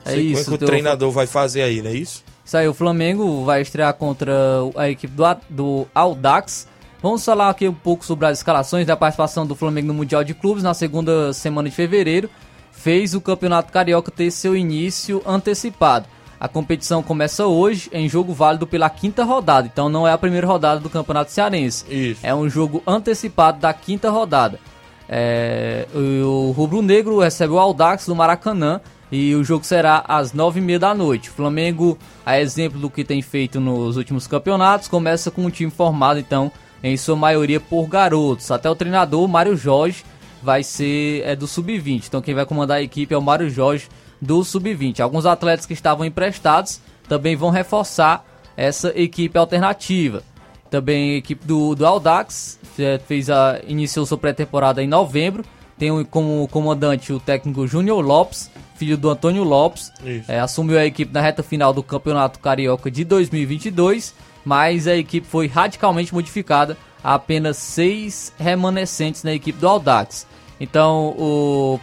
É 0.05 0.11
Sei 0.13 0.23
isso. 0.23 0.45
Como 0.45 0.57
é 0.57 0.59
que 0.59 0.65
o 0.65 0.67
treinador 0.67 1.11
vai 1.11 1.27
fazer 1.27 1.63
aí, 1.63 1.83
não 1.83 1.91
é 1.91 1.95
isso? 1.95 2.23
Isso 2.45 2.57
aí, 2.57 2.69
o 2.69 2.75
Flamengo 2.75 3.45
vai 3.45 3.63
estrear 3.63 3.93
contra 3.95 4.33
a 4.77 4.89
equipe 4.89 5.15
do, 5.15 5.25
do 5.49 5.87
Audax. 5.95 6.69
Vamos 7.03 7.25
falar 7.25 7.51
aqui 7.51 7.67
um 7.69 7.75
pouco 7.75 8.05
sobre 8.05 8.27
as 8.27 8.39
escalações 8.39 8.87
da 8.87 8.97
participação 8.97 9.47
do 9.47 9.55
Flamengo 9.55 9.89
no 9.89 9.95
Mundial 9.95 10.23
de 10.23 10.35
Clubes 10.35 10.63
na 10.63 10.75
segunda 10.75 11.33
semana 11.33 11.69
de 11.69 11.75
fevereiro. 11.75 12.31
Fez 12.71 13.15
o 13.15 13.21
Campeonato 13.21 13.73
Carioca 13.73 14.11
ter 14.11 14.31
seu 14.31 14.55
início 14.57 15.23
antecipado. 15.27 16.07
A 16.39 16.49
competição 16.49 17.03
começa 17.03 17.47
hoje 17.47 17.89
em 17.93 18.09
jogo 18.09 18.35
válido 18.35 18.67
pela 18.67 18.91
quinta 18.91 19.25
rodada, 19.25 19.67
então 19.67 19.89
não 19.89 20.07
é 20.07 20.13
a 20.13 20.19
primeira 20.19 20.47
rodada 20.47 20.81
do 20.81 20.91
Campeonato 20.91 21.31
Cearense. 21.31 21.85
Isso. 21.89 22.21
É 22.23 22.35
um 22.35 22.49
jogo 22.51 22.83
antecipado 22.87 23.59
da 23.59 23.73
quinta 23.73 24.11
rodada. 24.11 24.61
É, 25.09 25.87
o 25.95 26.53
Rubro 26.53 26.81
Negro 26.83 27.19
recebe 27.21 27.53
o 27.53 27.59
Aldax 27.59 28.07
do 28.07 28.15
Maracanã 28.15 28.81
e 29.13 29.35
o 29.35 29.45
jogo 29.45 29.65
será 29.65 30.05
às 30.09 30.33
nove 30.33 30.61
e 30.61 30.63
meia 30.63 30.79
da 30.79 30.95
noite. 30.95 31.31
O 31.31 31.33
Flamengo, 31.33 31.99
a 32.25 32.41
exemplo 32.41 32.81
do 32.81 32.91
que 32.91 33.05
tem 33.05 33.23
feito 33.23 33.61
nos 33.61 33.97
últimos 33.97 34.27
campeonatos, 34.27 34.89
começa 34.89 35.31
com 35.31 35.45
um 35.45 35.51
time 35.51 35.71
formado 35.71 36.19
então 36.19 36.51
em 36.83 36.97
sua 36.97 37.17
maioria 37.17 37.61
por 37.61 37.87
garotos. 37.87 38.51
Até 38.51 38.69
o 38.69 38.75
treinador 38.75 39.27
Mário 39.29 39.57
Jorge 39.57 40.05
vai 40.43 40.63
ser 40.63 41.23
é, 41.25 41.35
do 41.37 41.47
sub-20. 41.47 42.07
Então 42.09 42.21
quem 42.21 42.35
vai 42.35 42.45
comandar 42.45 42.79
a 42.79 42.83
equipe 42.83 43.15
é 43.15 43.19
o 43.19 43.23
Mário 43.23 43.49
Jorge 43.49 43.89
do 44.21 44.43
Sub-20. 44.43 45.01
Alguns 45.01 45.27
atletas 45.27 45.67
que 45.67 45.73
estavam 45.73 46.05
emprestados 46.05 46.81
também 47.09 47.37
vão 47.37 47.51
reforçar 47.51 48.25
essa 48.57 48.93
equipe 48.99 49.39
alternativa. 49.39 50.23
Também 50.71 51.15
a 51.15 51.17
equipe 51.19 51.47
do, 51.47 51.75
do 51.75 51.87
Audax 51.87 52.59
é, 52.63 52.64
fez 53.07 53.31
a, 53.31 53.61
iniciou 53.67 54.07
sua 54.07 54.19
pré-temporada 54.19 54.83
em 54.83 54.87
novembro. 54.87 55.45
Tem 55.79 56.05
como 56.05 56.47
comandante 56.49 57.13
o 57.13 57.19
técnico 57.19 57.67
Júnior 57.67 58.05
Lopes, 58.05 58.51
filho 58.77 58.97
do 58.97 59.11
Antônio 59.11 59.43
Lopes. 59.43 59.93
É, 60.29 60.39
assumiu 60.39 60.79
a 60.79 60.85
equipe 60.85 61.13
na 61.13 61.21
reta 61.21 61.43
final 61.43 61.73
do 61.73 61.83
Campeonato 61.83 62.39
Carioca 62.39 62.91
de 62.91 63.05
2022, 63.05 64.15
mas 64.45 64.87
a 64.87 64.95
equipe 64.95 65.27
foi 65.27 65.49
radicalmente 65.49 66.15
modificada. 66.15 66.77
Há 67.03 67.15
apenas 67.15 67.57
seis 67.57 68.33
remanescentes 68.39 69.25
na 69.25 69.33
equipe 69.33 69.59
do 69.59 69.69
Audax. 69.69 70.27
Então, 70.61 71.15
o 71.19 71.81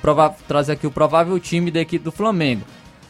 traz 0.47 0.69
aqui 0.69 0.87
o 0.87 0.91
provável 0.91 1.37
time 1.39 1.69
da 1.69 1.81
equipe 1.81 2.03
do 2.03 2.11
Flamengo. 2.11 2.63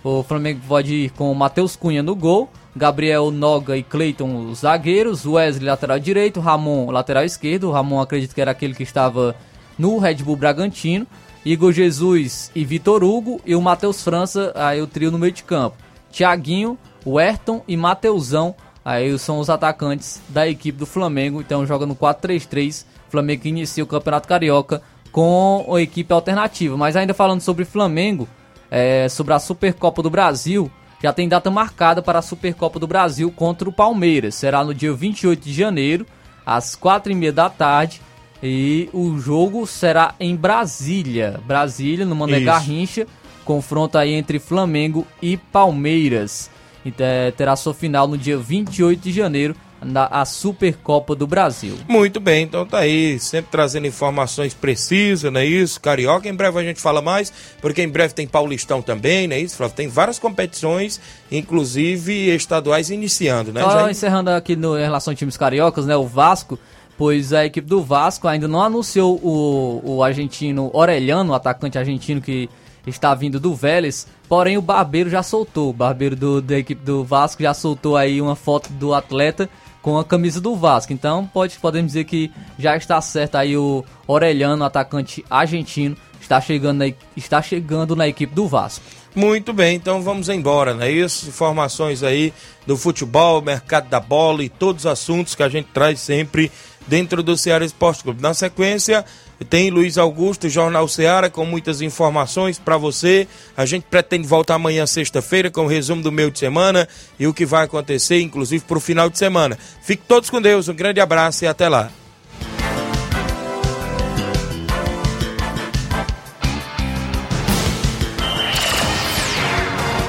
O 0.03 0.23
Flamengo 0.23 0.59
pode 0.67 0.93
ir 0.93 1.11
com 1.11 1.31
o 1.31 1.35
Matheus 1.35 1.75
Cunha 1.75 2.01
no 2.01 2.15
gol, 2.15 2.49
Gabriel 2.75 3.31
Noga 3.31 3.75
e 3.75 3.83
Cleiton 3.83 4.49
os 4.49 4.59
zagueiros, 4.59 5.25
Wesley 5.25 5.67
lateral 5.67 5.99
direito, 5.99 6.39
Ramon 6.39 6.89
lateral 6.89 7.25
esquerdo. 7.25 7.71
Ramon 7.71 7.99
acredito 7.99 8.33
que 8.33 8.41
era 8.41 8.51
aquele 8.51 8.73
que 8.73 8.83
estava 8.83 9.35
no 9.77 9.97
Red 9.97 10.15
Bull 10.15 10.35
Bragantino. 10.35 11.05
Igor 11.43 11.71
Jesus 11.71 12.51
e 12.53 12.63
Vitor 12.63 13.03
Hugo 13.03 13.41
e 13.45 13.55
o 13.55 13.61
Matheus 13.61 14.03
França, 14.03 14.51
aí 14.55 14.81
o 14.81 14.87
trio 14.87 15.11
no 15.11 15.17
meio 15.17 15.31
de 15.31 15.43
campo. 15.43 15.75
Thiaguinho, 16.11 16.77
o 17.03 17.17
Ayrton 17.17 17.63
e 17.67 17.75
Mateusão, 17.75 18.53
aí 18.85 19.17
são 19.17 19.39
os 19.39 19.49
atacantes 19.49 20.21
da 20.29 20.47
equipe 20.47 20.77
do 20.77 20.85
Flamengo. 20.85 21.41
Então 21.41 21.65
joga 21.65 21.85
no 21.85 21.95
4-3-3. 21.95 22.85
Flamengo 23.09 23.47
inicia 23.47 23.83
o 23.83 23.87
Campeonato 23.87 24.27
Carioca 24.27 24.81
com 25.11 25.65
a 25.75 25.81
equipe 25.81 26.13
alternativa. 26.13 26.77
Mas 26.77 26.95
ainda 26.95 27.13
falando 27.13 27.41
sobre 27.41 27.65
Flamengo, 27.65 28.27
é, 28.69 29.09
sobre 29.09 29.33
a 29.33 29.39
Supercopa 29.39 30.03
do 30.03 30.09
Brasil, 30.09 30.71
já 31.01 31.11
tem 31.11 31.27
data 31.27 31.49
marcada 31.49 32.01
para 32.01 32.19
a 32.19 32.21
Supercopa 32.21 32.79
do 32.79 32.87
Brasil 32.87 33.31
contra 33.31 33.67
o 33.67 33.73
Palmeiras. 33.73 34.35
Será 34.35 34.63
no 34.63 34.73
dia 34.73 34.93
28 34.93 35.43
de 35.43 35.53
janeiro, 35.53 36.05
às 36.45 36.75
4h30 36.75 37.31
da 37.31 37.49
tarde. 37.49 38.01
E 38.43 38.89
o 38.91 39.17
jogo 39.19 39.67
será 39.67 40.15
em 40.19 40.35
Brasília. 40.35 41.39
Brasília, 41.45 42.05
no 42.05 42.15
Mané 42.15 42.39
Garrincha. 42.39 43.05
Confronto 43.45 43.97
aí 43.97 44.13
entre 44.13 44.39
Flamengo 44.39 45.05
e 45.21 45.37
Palmeiras. 45.37 46.49
Então, 46.85 47.05
é, 47.05 47.31
terá 47.31 47.55
sua 47.55 47.73
final 47.73 48.07
no 48.07 48.17
dia 48.17 48.37
28 48.37 49.01
de 49.01 49.11
janeiro 49.11 49.55
na 49.83 50.05
a 50.05 50.25
Supercopa 50.25 51.15
do 51.15 51.25
Brasil. 51.25 51.77
Muito 51.87 52.19
bem, 52.19 52.43
então 52.43 52.65
tá 52.65 52.79
aí, 52.79 53.19
sempre 53.19 53.51
trazendo 53.51 53.87
informações 53.87 54.53
precisas, 54.53 55.31
não 55.31 55.39
é 55.39 55.45
isso? 55.45 55.81
Carioca, 55.81 56.29
em 56.29 56.33
breve 56.33 56.59
a 56.59 56.63
gente 56.63 56.79
fala 56.79 57.01
mais, 57.01 57.33
porque 57.59 57.81
em 57.81 57.89
breve 57.89 58.13
tem 58.13 58.27
Paulistão 58.27 58.81
também, 58.81 59.27
não 59.27 59.35
é 59.35 59.39
isso, 59.39 59.57
Tem 59.69 59.87
várias 59.87 60.19
competições, 60.19 60.99
inclusive 61.31 62.33
estaduais, 62.35 62.89
iniciando, 62.89 63.51
né? 63.51 63.61
Só 63.61 63.71
Já... 63.71 63.91
encerrando 63.91 64.29
aqui 64.29 64.55
no, 64.55 64.77
em 64.77 64.81
relação 64.81 65.11
a 65.11 65.15
times 65.15 65.37
cariocas, 65.37 65.85
né? 65.85 65.95
O 65.95 66.05
Vasco, 66.05 66.59
pois 66.97 67.33
a 67.33 67.45
equipe 67.45 67.67
do 67.67 67.81
Vasco 67.81 68.27
ainda 68.27 68.47
não 68.47 68.61
anunciou 68.61 69.15
o, 69.17 69.81
o 69.83 70.03
argentino 70.03 70.69
Orelhano, 70.73 71.31
o 71.31 71.35
atacante 71.35 71.77
argentino 71.77 72.21
que 72.21 72.49
está 72.85 73.13
vindo 73.13 73.39
do 73.39 73.53
Vélez, 73.53 74.07
porém 74.27 74.57
o 74.57 74.61
Barbeiro 74.61 75.09
já 75.09 75.21
soltou, 75.21 75.69
o 75.69 75.73
Barbeiro 75.73 76.15
do, 76.15 76.41
da 76.41 76.57
equipe 76.57 76.83
do 76.83 77.03
Vasco 77.03 77.43
já 77.43 77.53
soltou 77.53 77.95
aí 77.95 78.21
uma 78.21 78.35
foto 78.35 78.71
do 78.73 78.93
atleta 78.93 79.49
com 79.81 79.97
a 79.97 80.05
camisa 80.05 80.39
do 80.39 80.55
Vasco. 80.55 80.93
Então 80.93 81.25
pode, 81.25 81.57
podemos 81.59 81.93
dizer 81.93 82.05
que 82.05 82.31
já 82.57 82.75
está 82.77 83.01
certo 83.01 83.35
aí 83.35 83.57
o 83.57 83.83
Orelhano, 84.07 84.63
atacante 84.63 85.25
argentino, 85.29 85.97
está 86.19 86.39
chegando 86.39 86.79
na, 86.79 86.93
está 87.15 87.41
chegando 87.41 87.95
na 87.95 88.07
equipe 88.07 88.33
do 88.33 88.47
Vasco. 88.47 88.83
Muito 89.13 89.51
bem, 89.51 89.75
então 89.75 90.01
vamos 90.01 90.29
embora, 90.29 90.73
não 90.73 90.83
é 90.83 90.91
isso? 90.91 91.27
Informações 91.27 92.01
aí 92.01 92.33
do 92.65 92.77
futebol, 92.77 93.41
mercado 93.41 93.89
da 93.89 93.99
bola 93.99 94.41
e 94.41 94.47
todos 94.47 94.85
os 94.85 94.91
assuntos 94.91 95.35
que 95.35 95.43
a 95.43 95.49
gente 95.49 95.67
traz 95.73 95.99
sempre 95.99 96.49
dentro 96.87 97.21
do 97.21 97.35
Ceará 97.35 97.65
Esporte 97.65 98.03
Clube. 98.03 98.21
Na 98.21 98.33
sequência, 98.33 99.03
tem 99.49 99.69
Luiz 99.69 99.97
Augusto, 99.97 100.47
Jornal 100.47 100.87
Seara, 100.87 101.29
com 101.29 101.45
muitas 101.45 101.81
informações 101.81 102.59
para 102.59 102.77
você. 102.77 103.27
A 103.55 103.65
gente 103.65 103.85
pretende 103.89 104.27
voltar 104.27 104.55
amanhã, 104.55 104.85
sexta-feira, 104.85 105.49
com 105.49 105.65
o 105.65 105.67
resumo 105.67 106.01
do 106.01 106.11
meio 106.11 106.31
de 106.31 106.39
semana 106.39 106.87
e 107.19 107.27
o 107.27 107.33
que 107.33 107.45
vai 107.45 107.65
acontecer, 107.65 108.21
inclusive, 108.21 108.63
para 108.63 108.77
o 108.77 108.81
final 108.81 109.09
de 109.09 109.17
semana. 109.17 109.57
Fique 109.81 110.03
todos 110.07 110.29
com 110.29 110.41
Deus, 110.41 110.67
um 110.69 110.73
grande 110.73 110.99
abraço 110.99 111.43
e 111.43 111.47
até 111.47 111.67
lá. 111.67 111.91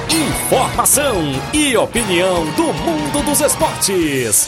Informação 0.09 1.23
e 1.51 1.75
opinião 1.75 2.45
do 2.53 2.73
mundo 2.73 3.25
dos 3.25 3.41
esportes. 3.41 4.47